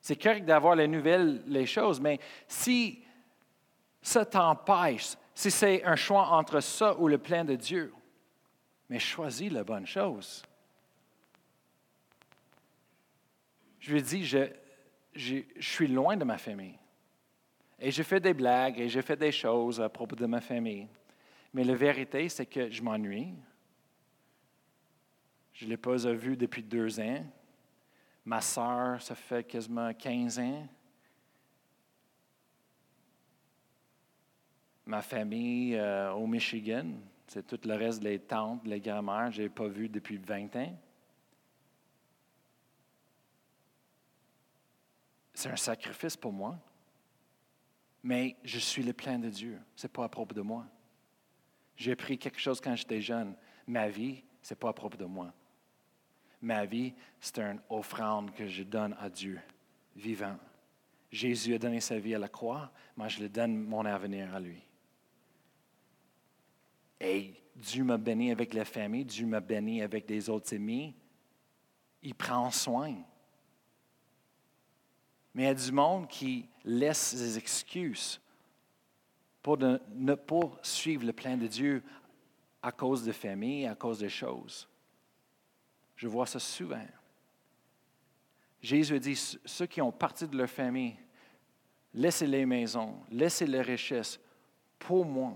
C'est 0.00 0.20
correct 0.20 0.44
d'avoir 0.44 0.74
les 0.74 0.88
nouvelles, 0.88 1.42
les 1.46 1.66
choses, 1.66 2.00
mais 2.00 2.18
si 2.48 3.02
ça 4.02 4.24
t'empêche, 4.24 5.16
si 5.34 5.50
c'est 5.50 5.84
un 5.84 5.96
choix 5.96 6.28
entre 6.28 6.60
ça 6.60 6.98
ou 6.98 7.06
le 7.06 7.18
plan 7.18 7.44
de 7.44 7.54
Dieu, 7.54 7.92
mais 8.88 8.98
choisis 8.98 9.52
la 9.52 9.62
bonne 9.62 9.86
chose. 9.86 10.42
Je 13.78 13.92
lui 13.92 14.02
dis, 14.02 14.24
je, 14.24 14.50
je, 15.14 15.36
je 15.56 15.68
suis 15.68 15.86
loin 15.86 16.16
de 16.16 16.24
ma 16.24 16.38
famille. 16.38 16.78
Et 17.78 17.90
je 17.90 18.02
fais 18.02 18.20
des 18.20 18.34
blagues 18.34 18.78
et 18.78 18.88
je 18.88 19.00
fais 19.00 19.16
des 19.16 19.32
choses 19.32 19.80
à 19.80 19.88
propos 19.88 20.16
de 20.16 20.26
ma 20.26 20.40
famille. 20.40 20.88
Mais 21.54 21.64
la 21.64 21.74
vérité, 21.74 22.28
c'est 22.28 22.46
que 22.46 22.70
je 22.70 22.82
m'ennuie. 22.82 23.34
Je 25.54 25.64
ne 25.64 25.70
l'ai 25.70 25.76
pas 25.76 25.96
vu 25.96 26.36
depuis 26.36 26.62
deux 26.62 27.00
ans. 27.00 27.24
Ma 28.24 28.40
soeur, 28.40 29.00
ça 29.00 29.14
fait 29.14 29.44
quasiment 29.44 29.92
15 29.92 30.38
ans. 30.38 30.68
Ma 34.86 35.02
famille 35.02 35.76
euh, 35.76 36.12
au 36.12 36.26
Michigan, 36.26 36.86
c'est 37.26 37.46
tout 37.46 37.60
le 37.64 37.74
reste 37.76 38.02
des 38.02 38.18
tantes, 38.18 38.66
les 38.66 38.80
grand-mères, 38.80 39.30
je 39.30 39.42
n'ai 39.42 39.48
pas 39.48 39.68
vu 39.68 39.88
depuis 39.88 40.16
20 40.16 40.56
ans. 40.56 40.78
C'est 45.32 45.48
un 45.48 45.56
sacrifice 45.56 46.16
pour 46.16 46.32
moi. 46.32 46.58
Mais 48.02 48.36
je 48.44 48.58
suis 48.58 48.82
le 48.82 48.92
plein 48.92 49.18
de 49.18 49.28
Dieu. 49.28 49.58
Ce 49.76 49.86
n'est 49.86 49.92
pas 49.92 50.04
à 50.04 50.08
propos 50.08 50.34
de 50.34 50.40
moi. 50.40 50.66
J'ai 51.76 51.96
pris 51.96 52.18
quelque 52.18 52.38
chose 52.38 52.60
quand 52.60 52.74
j'étais 52.74 53.00
jeune. 53.00 53.34
Ma 53.66 53.88
vie, 53.88 54.22
ce 54.42 54.52
n'est 54.52 54.58
pas 54.58 54.70
à 54.70 54.72
propos 54.72 54.96
de 54.96 55.04
moi. 55.04 55.32
Ma 56.42 56.64
vie, 56.64 56.94
c'est 57.20 57.38
une 57.38 57.60
offrande 57.68 58.32
que 58.32 58.48
je 58.48 58.62
donne 58.62 58.96
à 58.98 59.10
Dieu, 59.10 59.38
vivant. 59.94 60.36
Jésus 61.12 61.54
a 61.54 61.58
donné 61.58 61.80
sa 61.80 61.98
vie 61.98 62.14
à 62.14 62.18
la 62.18 62.28
croix, 62.28 62.70
moi 62.96 63.08
je 63.08 63.20
le 63.20 63.28
donne 63.28 63.56
mon 63.64 63.84
avenir 63.84 64.34
à 64.34 64.40
lui. 64.40 64.62
Et 67.00 67.34
Dieu 67.56 67.84
m'a 67.84 67.98
béni 67.98 68.30
avec 68.30 68.54
la 68.54 68.64
famille, 68.64 69.04
Dieu 69.04 69.26
m'a 69.26 69.40
béni 69.40 69.82
avec 69.82 70.06
des 70.06 70.30
autres 70.30 70.54
amis. 70.54 70.94
Il 72.02 72.14
prend 72.14 72.50
soin. 72.50 72.94
Mais 75.34 75.42
il 75.42 75.46
y 75.46 75.48
a 75.48 75.54
du 75.54 75.72
monde 75.72 76.08
qui 76.08 76.46
laisse 76.64 77.14
des 77.14 77.38
excuses 77.38 78.20
pour 79.42 79.58
ne 79.58 80.14
pas 80.14 80.58
suivre 80.62 81.04
le 81.04 81.12
plan 81.12 81.36
de 81.36 81.46
Dieu 81.46 81.82
à 82.62 82.72
cause 82.72 83.04
de 83.04 83.12
famille, 83.12 83.66
à 83.66 83.74
cause 83.74 83.98
des 83.98 84.08
choses. 84.08 84.69
Je 86.00 86.08
vois 86.08 86.24
ça 86.24 86.38
souvent. 86.38 86.82
Jésus 88.62 88.98
dit, 88.98 89.38
ceux 89.44 89.66
qui 89.66 89.82
ont 89.82 89.92
parti 89.92 90.26
de 90.26 90.34
leur 90.34 90.48
famille, 90.48 90.96
laissez 91.92 92.26
les 92.26 92.46
maisons, 92.46 93.02
laissez 93.10 93.46
les 93.46 93.60
richesses 93.60 94.18
pour 94.78 95.04
moi. 95.04 95.34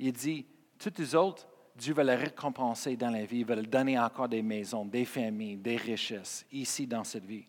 Il 0.00 0.12
dit, 0.12 0.44
toutes 0.76 0.98
les 0.98 1.14
autres, 1.14 1.46
Dieu 1.76 1.94
va 1.94 2.02
les 2.02 2.16
récompenser 2.16 2.96
dans 2.96 3.10
la 3.10 3.24
vie, 3.24 3.38
il 3.38 3.46
va 3.46 3.54
leur 3.54 3.68
donner 3.68 3.96
encore 3.96 4.28
des 4.28 4.42
maisons, 4.42 4.84
des 4.84 5.04
familles, 5.04 5.58
des 5.58 5.76
richesses, 5.76 6.44
ici 6.50 6.84
dans 6.84 7.04
cette 7.04 7.24
vie. 7.24 7.46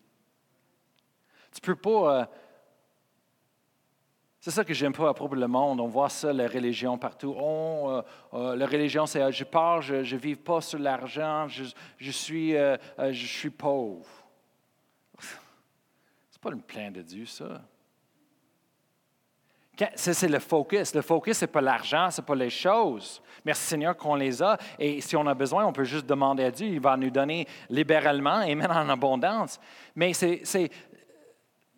Tu 1.50 1.60
ne 1.60 1.66
peux 1.66 1.74
pas 1.74 2.20
euh, 2.20 2.26
c'est 4.46 4.52
ça 4.52 4.64
que 4.64 4.72
j'aime 4.72 4.92
pas 4.92 5.08
à 5.08 5.12
propos 5.12 5.34
du 5.34 5.44
monde. 5.44 5.80
On 5.80 5.88
voit 5.88 6.08
ça, 6.08 6.32
la 6.32 6.46
religion 6.46 6.96
partout. 6.96 7.34
Oh, 7.36 7.90
euh, 7.90 8.02
euh, 8.32 8.54
la 8.54 8.64
religion, 8.64 9.04
c'est 9.04 9.20
euh, 9.20 9.32
je 9.32 9.42
pars, 9.42 9.82
je 9.82 9.96
ne 9.96 10.20
vis 10.20 10.36
pas 10.36 10.60
sur 10.60 10.78
l'argent, 10.78 11.48
je, 11.48 12.10
suis, 12.12 12.52
je 12.52 13.26
suis 13.26 13.50
pauvre. 13.50 14.06
C'est 16.30 16.40
pas 16.40 16.50
le 16.50 16.58
plein 16.58 16.92
de 16.92 17.02
Dieu, 17.02 17.26
ça. 17.26 17.60
C'est 19.96 20.28
le 20.28 20.38
focus. 20.38 20.94
Le 20.94 21.02
focus, 21.02 21.38
ce 21.38 21.44
n'est 21.44 21.50
pas 21.50 21.60
l'argent, 21.60 22.08
ce 22.12 22.20
n'est 22.20 22.24
pas 22.24 22.36
les 22.36 22.50
choses. 22.50 23.20
Merci 23.44 23.64
Seigneur 23.64 23.96
qu'on 23.96 24.14
les 24.14 24.40
a. 24.44 24.56
Et 24.78 25.00
si 25.00 25.16
on 25.16 25.26
a 25.26 25.34
besoin, 25.34 25.66
on 25.66 25.72
peut 25.72 25.82
juste 25.82 26.06
demander 26.06 26.44
à 26.44 26.52
Dieu. 26.52 26.68
Il 26.68 26.80
va 26.80 26.96
nous 26.96 27.10
donner 27.10 27.48
libéralement 27.68 28.42
et 28.42 28.54
même 28.54 28.70
en 28.70 28.88
abondance. 28.88 29.58
Mais 29.96 30.12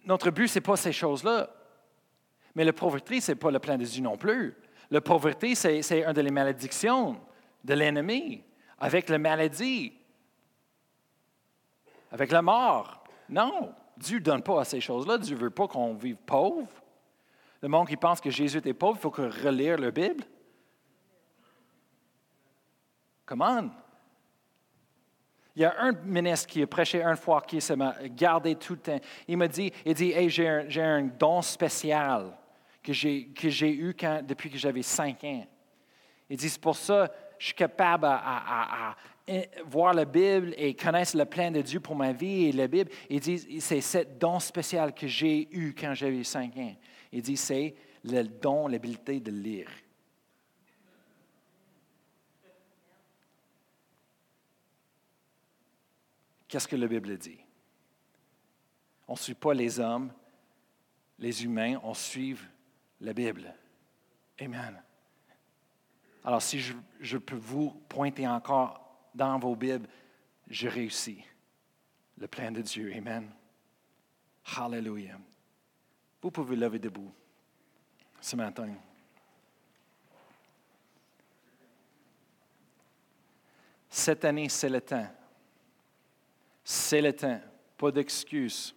notre 0.05 0.31
but, 0.31 0.49
ce 0.49 0.59
n'est 0.59 0.63
pas 0.63 0.77
ces 0.77 0.93
choses-là. 0.93 1.49
Mais 2.59 2.65
la 2.65 2.73
pauvreté, 2.73 3.21
ce 3.21 3.31
n'est 3.31 3.37
pas 3.37 3.53
le 3.53 3.61
plan 3.61 3.79
de 3.79 3.85
Dieu 3.85 4.03
non 4.03 4.17
plus. 4.17 4.53
La 4.91 5.01
pauvreté, 5.01 5.55
c'est 5.55 6.03
une 6.03 6.13
des 6.13 6.29
malédictions 6.29 7.17
de 7.63 7.73
l'ennemi, 7.73 8.43
avec 8.81 9.09
la 9.09 9.17
maladie, 9.17 9.93
avec 12.11 12.33
la 12.33 12.43
mort. 12.43 13.05
Non, 13.29 13.73
Dieu 13.97 14.19
ne 14.19 14.25
donne 14.25 14.43
pas 14.43 14.63
à 14.63 14.65
ces 14.65 14.81
choses-là. 14.81 15.19
Dieu 15.19 15.37
ne 15.37 15.41
veut 15.41 15.51
pas 15.51 15.69
qu'on 15.69 15.95
vive 15.95 16.17
pauvre. 16.17 16.67
Le 17.63 17.69
monde 17.69 17.87
qui 17.87 17.97
pense 17.97 18.21
que 18.21 18.29
Jésus 18.29 18.59
était 18.59 18.75
pauvre, 18.75 18.97
il 18.99 19.03
faut 19.03 19.13
que 19.13 19.47
relire 19.47 19.79
la 19.79 19.93
Bible. 19.93 20.25
Come 23.25 23.71
Il 25.55 25.63
y 25.63 25.65
a 25.65 25.77
un 25.79 25.93
ministre 25.93 26.49
qui 26.49 26.61
a 26.61 26.67
prêché 26.67 27.05
une 27.05 27.15
fois 27.15 27.41
qui 27.41 27.61
s'est 27.61 27.77
gardé 28.17 28.57
tout 28.57 28.73
le 28.73 28.81
temps. 28.81 29.01
Il 29.29 29.37
m'a 29.37 29.47
dit, 29.47 29.73
il 29.87 29.95
dit, 29.95 30.11
hey, 30.11 30.29
j'ai 30.29 30.83
un, 30.83 31.05
don 31.05 31.41
spécial 31.41 32.37
que 32.89 33.51
j'ai 33.51 33.75
eu 33.75 33.95
depuis 34.23 34.51
que 34.51 34.57
j'avais 34.57 34.83
cinq 34.83 35.23
ans. 35.25 35.47
Il 36.31 36.37
dit, 36.37 36.49
c'est 36.49 36.61
pour 36.61 36.77
ça 36.77 37.09
que 37.09 37.15
je 37.39 37.47
suis 37.47 37.55
capable 37.55 38.07
à, 38.07 38.97
voir 39.67 39.93
la 39.93 40.07
Bible 40.07 40.55
et 40.57 40.75
connaître 40.75 41.15
le 41.15 41.27
plan 41.27 41.51
de 41.51 41.61
Dieu 41.61 41.81
pour 41.81 41.95
ma 41.95 42.13
vie 42.13 42.47
et 42.47 42.53
la 42.53 42.67
Bible. 42.67 42.91
Il 43.11 43.21
dit, 43.21 43.61
c'est 43.61 43.83
ce 43.83 43.99
don 43.99 44.41
spécial 44.41 44.95
que 44.95 45.07
j'ai 45.07 45.49
eu 45.55 45.75
quand 45.75 45.93
j'avais 45.93 46.25
cinq 46.25 46.57
ans. 46.57 46.75
Il 47.13 47.21
dit, 47.21 47.37
c'est 47.37 47.75
le 48.05 48.23
don, 48.23 48.69
l'habilité 48.69 49.21
de 49.21 49.31
lire. 49.31 49.71
Qu'est-ce 56.49 56.67
que 56.67 56.77
la 56.77 56.87
Bible 56.87 57.19
dit? 57.19 57.39
On 59.07 59.13
ne 59.13 59.19
suit 59.19 59.35
pas 59.35 59.53
les 59.53 59.79
hommes, 59.79 60.11
les 61.19 61.45
humains, 61.45 61.79
on 61.83 61.93
suit 61.93 62.37
la 63.01 63.13
Bible. 63.13 63.55
Amen. 64.41 64.83
Alors, 66.25 66.43
si 66.43 66.61
je, 67.01 67.19
peux 67.19 67.37
vous 67.37 67.71
pointer 67.89 68.27
encore 68.27 69.09
dans 69.15 69.39
vos 69.39 69.57
Bibles, 69.57 69.89
je 70.49 70.69
réussis 70.69 71.25
le 72.19 72.27
plan 72.27 72.51
de 72.51 72.63
Dieu. 72.63 72.93
Amen. 72.95 73.31
Hallelujah. 74.57 75.19
Vous 76.21 76.31
pouvez 76.31 76.57
lever 76.57 76.79
debout 76.79 77.13
ce 78.21 78.37
matin. 78.37 78.75
Cette 83.89 84.25
année, 84.25 84.49
c'est 84.49 84.69
le 84.69 84.81
temps. 84.81 85.09
C'est 86.65 87.01
le 87.01 87.13
temps 87.13 87.41
Pas 87.77 87.91
d'excuses. 87.91 88.75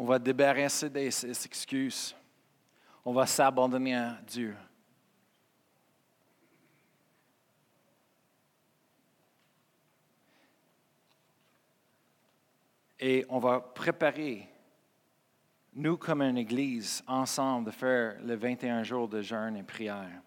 On 0.00 0.06
va 0.06 0.18
débarrasser 0.18 0.88
des 0.88 1.26
excuses. 1.44 2.16
On 3.04 3.12
va 3.12 3.26
s'abandonner 3.26 3.94
à 3.94 4.18
Dieu. 4.26 4.56
Et 12.98 13.26
on 13.28 13.38
va 13.38 13.60
préparer, 13.60 14.48
nous 15.74 15.98
comme 15.98 16.22
une 16.22 16.38
Église, 16.38 17.04
ensemble, 17.06 17.66
de 17.66 17.70
faire 17.70 18.18
les 18.22 18.36
21 18.36 18.82
jours 18.82 19.06
de 19.06 19.20
jeûne 19.20 19.58
et 19.58 19.62
prière. 19.62 20.22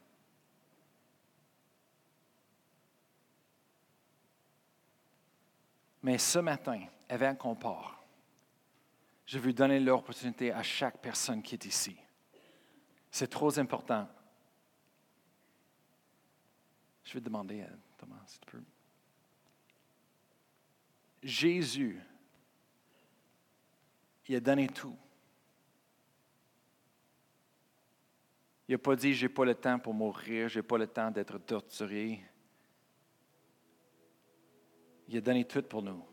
Mais 6.03 6.19
ce 6.19 6.37
matin, 6.37 6.83
avant 7.09 7.33
qu'on 7.33 7.55
part, 7.55 8.02
je 9.25 9.39
veux 9.39 9.53
donner 9.53 9.79
l'opportunité 9.79 10.51
à 10.51 10.63
chaque 10.63 11.01
personne 11.01 11.41
qui 11.41 11.55
est 11.55 11.65
ici. 11.65 11.95
C'est 13.09 13.29
trop 13.29 13.57
important. 13.59 14.07
Je 17.03 17.13
vais 17.13 17.21
demander 17.21 17.61
à 17.61 17.69
Thomas, 17.97 18.23
si 18.25 18.39
tu 18.39 18.51
peux. 18.51 18.63
Jésus, 21.21 22.01
il 24.27 24.35
a 24.35 24.39
donné 24.39 24.67
tout. 24.67 24.97
Il 28.67 28.73
n'a 28.73 28.77
pas 28.77 28.95
dit, 28.95 29.13
je 29.13 29.25
n'ai 29.25 29.29
pas 29.29 29.45
le 29.45 29.55
temps 29.55 29.77
pour 29.79 29.93
mourir, 29.93 30.49
je 30.49 30.59
n'ai 30.59 30.63
pas 30.63 30.77
le 30.77 30.87
temps 30.87 31.11
d'être 31.11 31.37
torturé. 31.37 32.21
Il 35.07 35.17
a 35.17 35.21
donné 35.21 35.45
tout 35.45 35.61
pour 35.63 35.81
nous. 35.81 36.03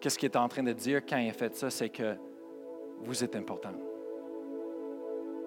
Qu'est-ce 0.00 0.18
qu'il 0.18 0.30
est 0.30 0.36
en 0.36 0.48
train 0.48 0.62
de 0.62 0.72
dire 0.72 1.02
quand 1.06 1.16
il 1.16 1.30
a 1.30 1.32
fait 1.32 1.54
ça? 1.54 1.70
C'est 1.70 1.88
que 1.88 2.16
vous 3.00 3.24
êtes 3.24 3.36
important. 3.36 3.74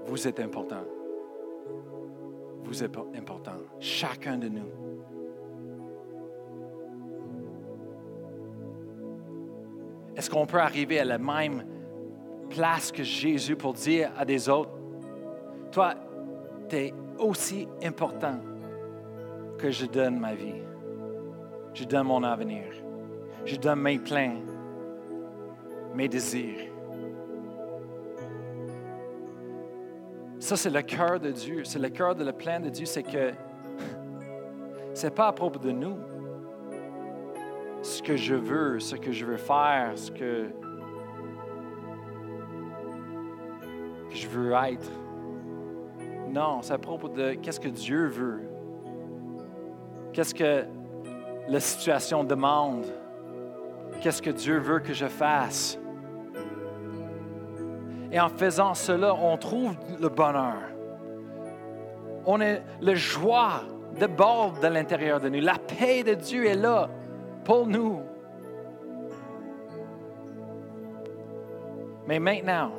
Vous 0.05 0.27
êtes 0.27 0.39
important. 0.39 0.83
Vous 2.63 2.83
êtes 2.83 2.97
important. 3.15 3.57
Chacun 3.79 4.37
de 4.37 4.49
nous. 4.49 4.69
Est-ce 10.15 10.29
qu'on 10.29 10.45
peut 10.45 10.59
arriver 10.59 10.99
à 10.99 11.05
la 11.05 11.17
même 11.17 11.63
place 12.49 12.91
que 12.91 13.03
Jésus 13.03 13.55
pour 13.55 13.73
dire 13.73 14.11
à 14.17 14.25
des 14.25 14.49
autres, 14.49 14.71
toi, 15.71 15.93
tu 16.67 16.75
es 16.75 16.93
aussi 17.17 17.67
important 17.83 18.39
que 19.57 19.69
je 19.69 19.85
donne 19.85 20.19
ma 20.19 20.33
vie. 20.33 20.61
Je 21.73 21.83
donne 21.83 22.07
mon 22.07 22.23
avenir. 22.23 22.65
Je 23.45 23.55
donne 23.55 23.81
mes 23.81 23.99
plans, 23.99 24.35
mes 25.95 26.07
désirs. 26.07 26.69
Ça, 30.39 30.55
c'est 30.55 30.69
le 30.69 30.81
cœur 30.81 31.19
de 31.19 31.31
Dieu. 31.31 31.63
C'est 31.63 31.79
le 31.79 31.89
cœur 31.89 32.15
de 32.15 32.23
le 32.23 32.31
plan 32.31 32.59
de 32.59 32.69
Dieu. 32.69 32.85
C'est 32.85 33.03
que 33.03 33.31
ce 34.93 35.05
n'est 35.05 35.11
pas 35.11 35.27
à 35.27 35.31
propos 35.33 35.59
de 35.59 35.71
nous. 35.71 35.97
Ce 37.81 38.01
que 38.01 38.17
je 38.17 38.35
veux, 38.35 38.79
ce 38.79 38.95
que 38.95 39.11
je 39.11 39.25
veux 39.25 39.37
faire, 39.37 39.91
ce 39.95 40.11
que, 40.11 40.49
que 44.09 44.15
je 44.15 44.27
veux 44.27 44.51
être. 44.51 44.91
Non, 46.29 46.61
c'est 46.61 46.73
à 46.73 46.77
propos 46.77 47.09
de 47.09 47.33
qu'est-ce 47.33 47.59
que 47.59 47.69
Dieu 47.69 48.07
veut. 48.07 48.41
Qu'est-ce 50.13 50.35
que 50.35 50.65
la 51.47 51.59
situation 51.59 52.23
demande. 52.23 52.85
Qu'est-ce 54.01 54.21
que 54.21 54.29
Dieu 54.29 54.59
veut 54.59 54.79
que 54.79 54.93
je 54.93 55.07
fasse. 55.07 55.77
Et 58.11 58.19
en 58.19 58.29
faisant 58.29 58.73
cela, 58.73 59.13
on 59.13 59.37
trouve 59.37 59.75
le 59.99 60.09
bonheur. 60.09 60.61
On 62.25 62.39
est 62.41 62.63
le 62.81 62.95
joie 62.95 63.63
de 63.99 64.07
bord 64.07 64.53
de 64.61 64.67
l'intérieur 64.67 65.19
de 65.19 65.29
nous. 65.29 65.41
La 65.41 65.55
paix 65.55 66.03
de 66.03 66.13
Dieu 66.13 66.45
est 66.45 66.55
là 66.55 66.89
pour 67.43 67.67
nous. 67.67 68.01
Mais 72.07 72.19
maintenant, 72.19 72.71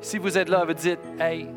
si 0.00 0.18
vous 0.18 0.38
êtes 0.38 0.48
là, 0.48 0.64
vous 0.64 0.72
dites, 0.72 1.00
hey, 1.20 1.48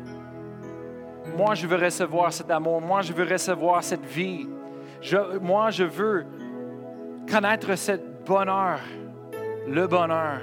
moi 1.36 1.54
je 1.54 1.66
veux 1.66 1.82
recevoir 1.82 2.32
cet 2.32 2.50
amour, 2.50 2.80
moi 2.80 3.00
je 3.00 3.12
veux 3.12 3.24
recevoir 3.24 3.82
cette 3.82 4.04
vie, 4.04 4.46
moi 5.40 5.70
je 5.70 5.84
veux 5.84 6.26
connaître 7.30 7.74
ce 7.76 7.92
bonheur, 8.26 8.80
le 9.66 9.86
bonheur. 9.86 10.40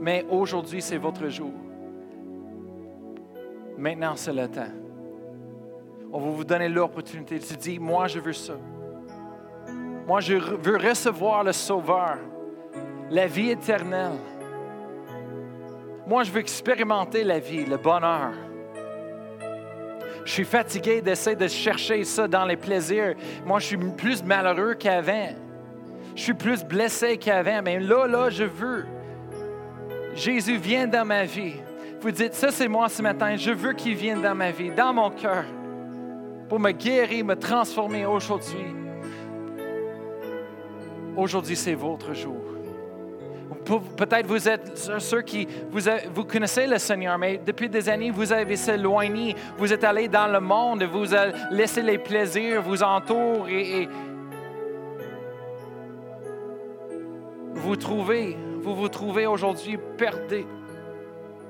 Mais 0.00 0.24
aujourd'hui, 0.30 0.82
c'est 0.82 0.98
votre 0.98 1.28
jour. 1.28 1.52
Maintenant, 3.76 4.12
c'est 4.14 4.32
le 4.32 4.46
temps. 4.46 4.74
On 6.12 6.18
va 6.18 6.30
vous 6.30 6.44
donner 6.44 6.68
l'opportunité. 6.68 7.38
Tu 7.38 7.56
dis, 7.56 7.78
moi, 7.78 8.06
je 8.08 8.18
veux 8.18 8.32
ça. 8.32 8.54
Moi, 10.06 10.20
je 10.20 10.34
veux 10.34 10.76
recevoir 10.76 11.44
le 11.44 11.52
Sauveur, 11.52 12.18
la 13.10 13.26
vie 13.26 13.50
éternelle. 13.50 14.18
Moi, 16.06 16.24
je 16.24 16.30
veux 16.30 16.40
expérimenter 16.40 17.24
la 17.24 17.38
vie, 17.38 17.64
le 17.64 17.76
bonheur. 17.76 18.32
Je 20.30 20.34
suis 20.34 20.44
fatigué 20.44 21.02
d'essayer 21.02 21.34
de 21.34 21.48
chercher 21.48 22.04
ça 22.04 22.28
dans 22.28 22.44
les 22.44 22.56
plaisirs. 22.56 23.16
Moi, 23.44 23.58
je 23.58 23.66
suis 23.66 23.76
plus 23.76 24.22
malheureux 24.22 24.74
qu'avant. 24.74 25.30
Je 26.14 26.22
suis 26.22 26.34
plus 26.34 26.62
blessé 26.62 27.16
qu'avant. 27.16 27.60
Mais 27.64 27.80
là, 27.80 28.06
là, 28.06 28.30
je 28.30 28.44
veux. 28.44 28.86
Jésus 30.14 30.56
vient 30.56 30.86
dans 30.86 31.04
ma 31.04 31.24
vie. 31.24 31.54
Vous 32.00 32.12
dites, 32.12 32.34
ça 32.34 32.52
c'est 32.52 32.68
moi 32.68 32.88
ce 32.88 33.02
matin. 33.02 33.34
Je 33.34 33.50
veux 33.50 33.72
qu'il 33.72 33.96
vienne 33.96 34.22
dans 34.22 34.36
ma 34.36 34.52
vie, 34.52 34.70
dans 34.70 34.94
mon 34.94 35.10
cœur, 35.10 35.46
pour 36.48 36.60
me 36.60 36.70
guérir, 36.70 37.24
me 37.24 37.34
transformer 37.34 38.06
aujourd'hui. 38.06 38.76
Aujourd'hui, 41.16 41.56
c'est 41.56 41.74
votre 41.74 42.14
jour. 42.14 42.49
Peut-être 43.96 44.26
vous 44.26 44.48
êtes 44.48 44.76
ceux 44.76 45.22
qui, 45.22 45.46
vous, 45.70 46.24
connaissez 46.24 46.66
le 46.66 46.78
Seigneur, 46.78 47.18
mais 47.18 47.40
depuis 47.44 47.68
des 47.68 47.88
années, 47.88 48.10
vous 48.10 48.32
avez 48.32 48.56
s'éloigné, 48.56 49.34
vous 49.58 49.72
êtes 49.72 49.84
allé 49.84 50.08
dans 50.08 50.28
le 50.28 50.40
monde, 50.40 50.84
vous 50.84 51.12
avez 51.12 51.32
laissé 51.50 51.82
les 51.82 51.98
plaisirs 51.98 52.62
vous 52.62 52.82
entourer 52.82 53.82
et, 53.82 53.88
vous 57.54 57.76
trouvez, 57.76 58.36
vous 58.60 58.74
vous 58.74 58.88
trouvez 58.88 59.26
aujourd'hui 59.26 59.78
perdu, 59.98 60.44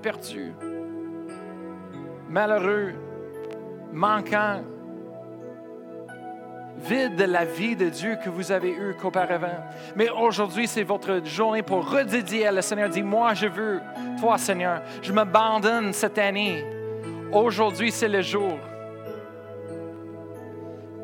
perdu, 0.03 0.53
malheureux, 2.29 2.95
manquant, 3.93 4.63
vide 6.83 7.17
de 7.17 7.25
la 7.25 7.45
vie 7.45 7.77
de 7.77 7.89
Dieu 7.89 8.17
que 8.23 8.31
vous 8.31 8.53
avez 8.53 8.71
eue 8.71 8.95
qu'auparavant. 9.01 9.65
Mais 9.97 10.09
aujourd'hui, 10.11 10.67
c'est 10.67 10.83
votre 10.83 11.25
journée 11.25 11.63
pour 11.63 11.89
redédier 11.89 12.51
le 12.51 12.63
Seigneur. 12.63 12.89
Dis, 12.89 13.03
moi, 13.03 13.35
je 13.35 13.47
veux, 13.47 13.81
toi, 14.19 14.39
Seigneur, 14.39 14.83
je 15.03 15.13
m'abandonne 15.13 15.93
cette 15.93 16.19
année. 16.19 16.65
Aujourd'hui, 17.33 17.93
c'est 17.93 18.09
le 18.09 18.23
jour. 18.23 18.59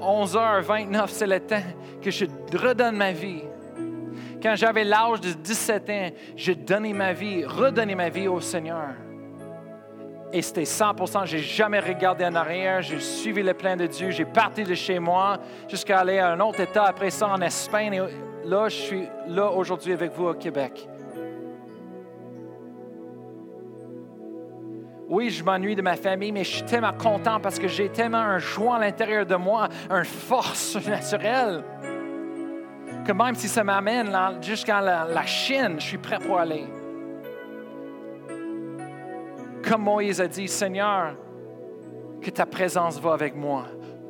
11h29, 0.01 1.05
c'est 1.09 1.27
le 1.27 1.41
temps 1.41 1.63
que 2.03 2.11
je 2.11 2.27
redonne 2.53 2.97
ma 2.97 3.13
vie. 3.13 3.43
Quand 4.43 4.55
j'avais 4.55 4.85
l'âge 4.85 5.21
de 5.21 5.33
17 5.33 5.91
ans, 5.91 6.09
j'ai 6.37 6.55
donné 6.55 6.93
ma 6.93 7.13
vie, 7.13 7.45
redonné 7.45 7.95
ma 7.95 8.09
vie 8.09 8.29
au 8.29 8.41
Seigneur. 8.41 8.95
Et 10.37 10.43
c'était 10.43 10.65
100% 10.65 11.25
J'ai 11.25 11.39
jamais 11.39 11.81
regardé 11.81 12.23
en 12.23 12.35
arrière. 12.35 12.83
J'ai 12.83 13.01
suivi 13.01 13.43
le 13.43 13.55
plan 13.55 13.75
de 13.75 13.87
Dieu. 13.87 14.11
J'ai 14.11 14.27
parti 14.27 14.65
de 14.65 14.75
chez 14.75 14.99
moi 14.99 15.39
jusqu'à 15.67 16.01
aller 16.01 16.19
à 16.19 16.33
un 16.33 16.41
autre 16.41 16.61
État, 16.61 16.85
après 16.85 17.09
ça 17.09 17.29
en 17.29 17.41
Espagne. 17.41 17.95
Et 17.95 18.47
là, 18.47 18.69
je 18.69 18.77
suis 18.77 19.09
là 19.29 19.51
aujourd'hui 19.51 19.95
avec 19.95 20.13
vous 20.13 20.27
au 20.27 20.35
Québec. 20.35 20.87
Oui, 25.09 25.31
je 25.31 25.43
m'ennuie 25.43 25.75
de 25.75 25.81
ma 25.81 25.97
famille, 25.97 26.33
mais 26.33 26.45
je 26.45 26.57
suis 26.57 26.65
tellement 26.65 26.93
content 26.93 27.41
parce 27.41 27.59
que 27.59 27.67
j'ai 27.67 27.89
tellement 27.89 28.19
un 28.19 28.39
joie 28.39 28.77
à 28.77 28.81
l'intérieur 28.81 29.25
de 29.25 29.37
moi, 29.37 29.71
une 29.89 30.05
force 30.05 30.77
naturelle, 30.87 31.65
que 33.07 33.13
même 33.13 33.37
si 33.37 33.49
ça 33.49 33.65
m'amène 33.65 34.15
jusqu'à 34.43 34.83
la 34.83 35.25
Chine, 35.25 35.77
je 35.79 35.85
suis 35.87 35.99
prêt 35.99 36.19
pour 36.19 36.39
aller 36.39 36.67
comme 39.67 39.83
Moïse 39.83 40.21
a 40.21 40.29
dit, 40.29 40.49
Seigneur, 40.49 41.15
que 42.23 42.31
ta 42.31 42.47
présence 42.47 43.01
va 43.01 43.13
avec 43.13 43.35
moi. 43.35 43.65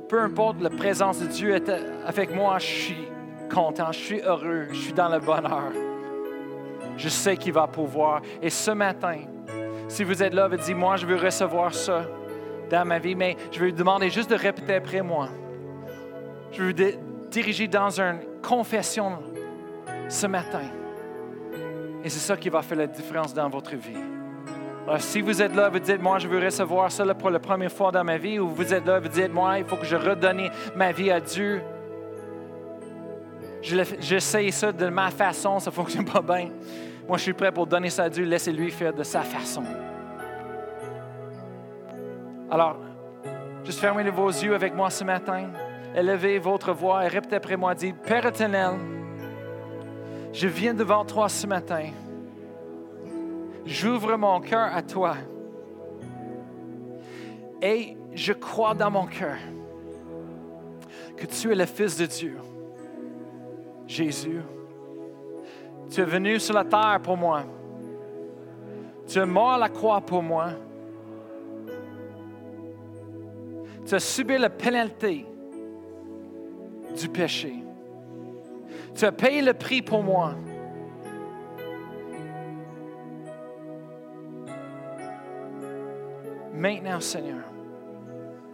Peu 0.08 0.20
importe 0.20 0.60
la 0.60 0.70
présence 0.70 1.20
de 1.20 1.26
Dieu 1.26 1.54
est 1.54 1.70
avec 2.06 2.34
moi, 2.34 2.58
je 2.58 2.66
suis 2.66 3.08
content, 3.52 3.90
je 3.90 3.98
suis 3.98 4.20
heureux, 4.20 4.66
je 4.70 4.76
suis 4.76 4.92
dans 4.92 5.08
le 5.08 5.18
bonheur. 5.18 5.72
Je 6.96 7.08
sais 7.08 7.36
qu'il 7.36 7.52
va 7.52 7.66
pouvoir. 7.66 8.22
Et 8.40 8.50
ce 8.50 8.70
matin, 8.70 9.16
si 9.88 10.04
vous 10.04 10.22
êtes 10.22 10.34
là, 10.34 10.48
vous 10.48 10.56
dites, 10.56 10.76
moi, 10.76 10.96
je 10.96 11.06
veux 11.06 11.16
recevoir 11.16 11.74
ça 11.74 12.04
dans 12.70 12.84
ma 12.84 12.98
vie, 12.98 13.14
mais 13.14 13.36
je 13.50 13.60
vais 13.60 13.70
vous 13.70 13.76
demander 13.76 14.10
juste 14.10 14.30
de 14.30 14.36
répéter 14.36 14.74
après 14.74 15.02
moi. 15.02 15.28
Je 16.52 16.62
veux 16.62 16.72
vous 16.72 17.28
diriger 17.30 17.68
dans 17.68 18.00
une 18.00 18.20
confession 18.42 19.18
ce 20.08 20.26
matin. 20.26 20.62
Et 22.04 22.08
c'est 22.08 22.20
ça 22.20 22.36
qui 22.36 22.48
va 22.48 22.62
faire 22.62 22.78
la 22.78 22.86
différence 22.86 23.34
dans 23.34 23.48
votre 23.48 23.74
vie. 23.74 24.15
Alors, 24.86 25.00
si 25.00 25.20
vous 25.20 25.42
êtes 25.42 25.54
là, 25.56 25.68
vous 25.68 25.80
dites, 25.80 26.00
moi, 26.00 26.20
je 26.20 26.28
veux 26.28 26.38
recevoir 26.38 26.92
ça 26.92 27.04
pour 27.12 27.30
la 27.30 27.40
première 27.40 27.72
fois 27.72 27.90
dans 27.90 28.04
ma 28.04 28.18
vie, 28.18 28.38
ou 28.38 28.50
vous 28.50 28.72
êtes 28.72 28.86
là, 28.86 29.00
vous 29.00 29.08
dites, 29.08 29.32
moi, 29.32 29.58
il 29.58 29.64
faut 29.64 29.76
que 29.76 29.84
je 29.84 29.96
redonne 29.96 30.48
ma 30.76 30.92
vie 30.92 31.10
à 31.10 31.18
Dieu. 31.18 31.60
J'essaye 33.62 34.52
ça 34.52 34.70
de 34.70 34.86
ma 34.88 35.10
façon, 35.10 35.58
ça 35.58 35.70
ne 35.70 35.74
fonctionne 35.74 36.04
pas 36.04 36.22
bien. 36.22 36.50
Moi, 37.08 37.18
je 37.18 37.22
suis 37.24 37.32
prêt 37.32 37.50
pour 37.50 37.66
donner 37.66 37.90
ça 37.90 38.04
à 38.04 38.08
Dieu, 38.08 38.24
laissez-lui 38.24 38.70
faire 38.70 38.92
de 38.92 39.02
sa 39.02 39.22
façon. 39.22 39.64
Alors, 42.48 42.76
juste 43.64 43.80
fermez 43.80 44.08
vos 44.08 44.28
yeux 44.28 44.54
avec 44.54 44.72
moi 44.72 44.88
ce 44.90 45.02
matin. 45.02 45.48
Élevez 45.96 46.38
votre 46.38 46.72
voix 46.72 47.04
et 47.04 47.08
répétez 47.08 47.36
après 47.36 47.56
moi, 47.56 47.74
dites, 47.74 47.96
Père 48.02 48.24
éternel, 48.24 48.74
je 50.32 50.46
viens 50.46 50.74
devant 50.74 51.04
toi 51.04 51.28
ce 51.28 51.48
matin. 51.48 51.86
J'ouvre 53.66 54.16
mon 54.16 54.40
cœur 54.40 54.74
à 54.74 54.80
toi. 54.82 55.16
Et 57.60 57.96
je 58.14 58.32
crois 58.32 58.74
dans 58.74 58.90
mon 58.90 59.06
cœur 59.06 59.36
que 61.16 61.26
tu 61.26 61.50
es 61.50 61.54
le 61.54 61.66
Fils 61.66 61.96
de 61.96 62.06
Dieu. 62.06 62.36
Jésus, 63.86 64.40
tu 65.90 66.00
es 66.00 66.04
venu 66.04 66.38
sur 66.38 66.54
la 66.54 66.64
terre 66.64 67.00
pour 67.02 67.16
moi. 67.16 67.42
Tu 69.06 69.18
es 69.18 69.26
mort 69.26 69.52
à 69.52 69.58
la 69.58 69.68
croix 69.68 70.00
pour 70.00 70.22
moi. 70.22 70.50
Tu 73.86 73.94
as 73.94 74.00
subi 74.00 74.36
la 74.38 74.50
pénalité 74.50 75.26
du 76.96 77.08
péché. 77.08 77.54
Tu 78.94 79.04
as 79.04 79.12
payé 79.12 79.42
le 79.42 79.54
prix 79.54 79.82
pour 79.82 80.02
moi. 80.02 80.34
Maintenant, 86.56 87.00
Seigneur, 87.00 87.44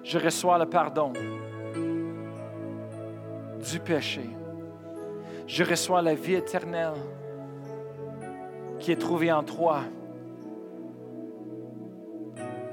je 0.03 0.19
reçois 0.19 0.59
le 0.59 0.67
pardon 0.67 1.13
du 3.71 3.79
péché. 3.79 4.29
Je 5.47 5.63
reçois 5.63 6.03
la 6.03 6.15
vie 6.15 6.35
éternelle 6.35 6.95
qui 8.81 8.91
est 8.91 8.97
trouvée 8.97 9.31
en 9.31 9.45
toi. 9.45 9.83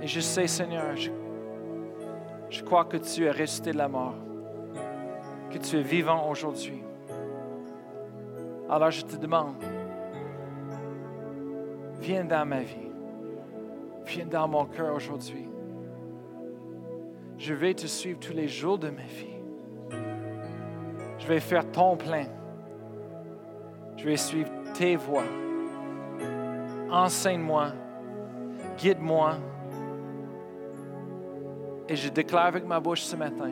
Et 0.01 0.07
je 0.07 0.19
sais, 0.19 0.47
Seigneur, 0.47 0.95
je, 2.49 2.63
crois 2.63 2.85
que 2.85 2.97
tu 2.97 3.25
es 3.25 3.31
resté 3.31 3.71
de 3.71 3.77
la 3.77 3.87
mort, 3.87 4.15
que 5.51 5.59
tu 5.59 5.77
es 5.77 5.83
vivant 5.83 6.27
aujourd'hui. 6.27 6.81
Alors 8.67 8.89
je 8.89 9.05
te 9.05 9.15
demande, 9.15 9.63
viens 11.99 12.25
dans 12.25 12.47
ma 12.47 12.61
vie. 12.61 12.88
Dans 14.17 14.47
mon 14.47 14.65
cœur 14.65 14.95
aujourd'hui. 14.95 15.47
Je 17.37 17.53
vais 17.53 17.75
te 17.75 17.85
suivre 17.85 18.19
tous 18.19 18.33
les 18.33 18.47
jours 18.47 18.79
de 18.79 18.89
ma 18.89 19.03
vie. 19.03 19.37
Je 21.19 21.27
vais 21.27 21.39
faire 21.39 21.69
ton 21.71 21.95
plein. 21.95 22.25
Je 23.97 24.05
vais 24.05 24.17
suivre 24.17 24.49
tes 24.73 24.95
voies. 24.95 25.29
Enseigne-moi, 26.89 27.67
guide-moi. 28.79 29.37
Et 31.87 31.95
je 31.95 32.09
déclare 32.09 32.47
avec 32.47 32.65
ma 32.65 32.79
bouche 32.79 33.01
ce 33.01 33.15
matin 33.15 33.51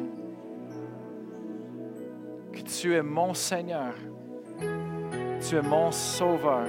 que 2.51 2.61
tu 2.61 2.95
es 2.95 3.03
mon 3.03 3.35
Seigneur, 3.35 3.93
tu 5.47 5.55
es 5.55 5.61
mon 5.61 5.91
Sauveur 5.91 6.65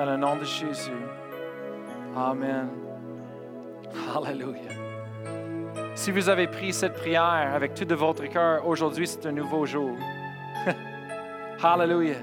dans 0.00 0.12
le 0.12 0.16
nom 0.16 0.36
de 0.36 0.44
Jésus. 0.44 0.90
Amen. 2.16 2.70
Hallelujah. 4.14 4.70
Si 5.94 6.10
vous 6.10 6.30
avez 6.30 6.46
pris 6.46 6.72
cette 6.72 6.94
prière 6.94 7.52
avec 7.54 7.74
tout 7.74 7.84
de 7.84 7.94
votre 7.94 8.24
cœur, 8.24 8.66
aujourd'hui 8.66 9.06
c'est 9.06 9.26
un 9.26 9.32
nouveau 9.32 9.66
jour. 9.66 9.94
Hallelujah. 11.62 12.22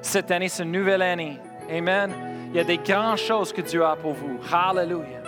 Cette 0.00 0.30
année, 0.30 0.48
c'est 0.48 0.62
une 0.62 0.72
nouvelle 0.72 1.02
année. 1.02 1.38
Amen. 1.70 2.10
Il 2.48 2.56
y 2.56 2.60
a 2.60 2.64
des 2.64 2.78
grandes 2.78 3.18
choses 3.18 3.52
que 3.52 3.60
Dieu 3.60 3.84
a 3.84 3.96
pour 3.96 4.14
vous. 4.14 4.40
Hallelujah. 4.50 5.22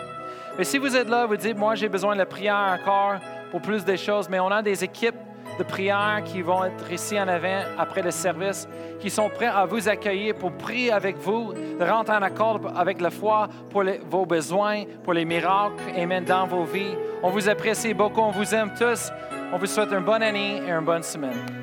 Et 0.59 0.65
si 0.65 0.79
vous 0.79 0.97
êtes 0.97 1.11
là, 1.11 1.27
vous 1.27 1.37
dites, 1.37 1.59
moi 1.59 1.75
j'ai 1.75 1.91
besoin 1.91 2.15
de 2.15 2.21
la 2.21 2.27
prière 2.27 2.79
encore 2.81 3.17
pour 3.51 3.61
plus 3.61 3.85
de 3.85 3.97
choses, 3.97 4.31
mais 4.31 4.41
on 4.41 4.51
a 4.51 4.63
des 4.63 4.83
équipes 4.83 5.17
de 5.63 5.69
prière 5.69 6.23
qui 6.25 6.43
vont 6.43 6.65
être 6.65 6.91
ici 6.91 7.19
en 7.19 7.29
avant 7.29 7.63
après 7.79 8.03
le 8.03 8.11
service, 8.11 8.69
qui 9.01 9.11
sont 9.11 9.29
prêts 9.29 9.47
à 9.47 9.65
vous 9.65 9.89
accueillir 9.89 10.35
pour 10.35 10.53
prier 10.53 10.93
avec 10.93 11.17
vous, 11.19 11.53
de 11.53 11.85
rentrer 11.85 12.17
en 12.17 12.23
accord 12.23 12.61
avec 12.75 13.01
la 13.01 13.11
foi 13.11 13.49
pour 13.71 13.85
vos 14.11 14.27
besoins, 14.27 14.85
pour 15.05 15.13
les 15.13 15.25
miracles, 15.25 15.83
Amen, 15.97 16.25
dans 16.25 16.47
vos 16.47 16.65
vies. 16.65 16.97
On 17.23 17.31
vous 17.31 17.49
apprécie 17.49 17.95
beaucoup, 17.95 18.21
on 18.21 18.31
vous 18.31 18.55
aime 18.55 18.73
tous. 18.77 19.11
On 19.53 19.59
vous 19.59 19.67
souhaite 19.67 19.93
une 19.93 20.05
bonne 20.05 20.23
année 20.23 20.57
et 20.67 20.71
une 20.71 20.85
bonne 20.85 21.03
semaine. 21.03 21.62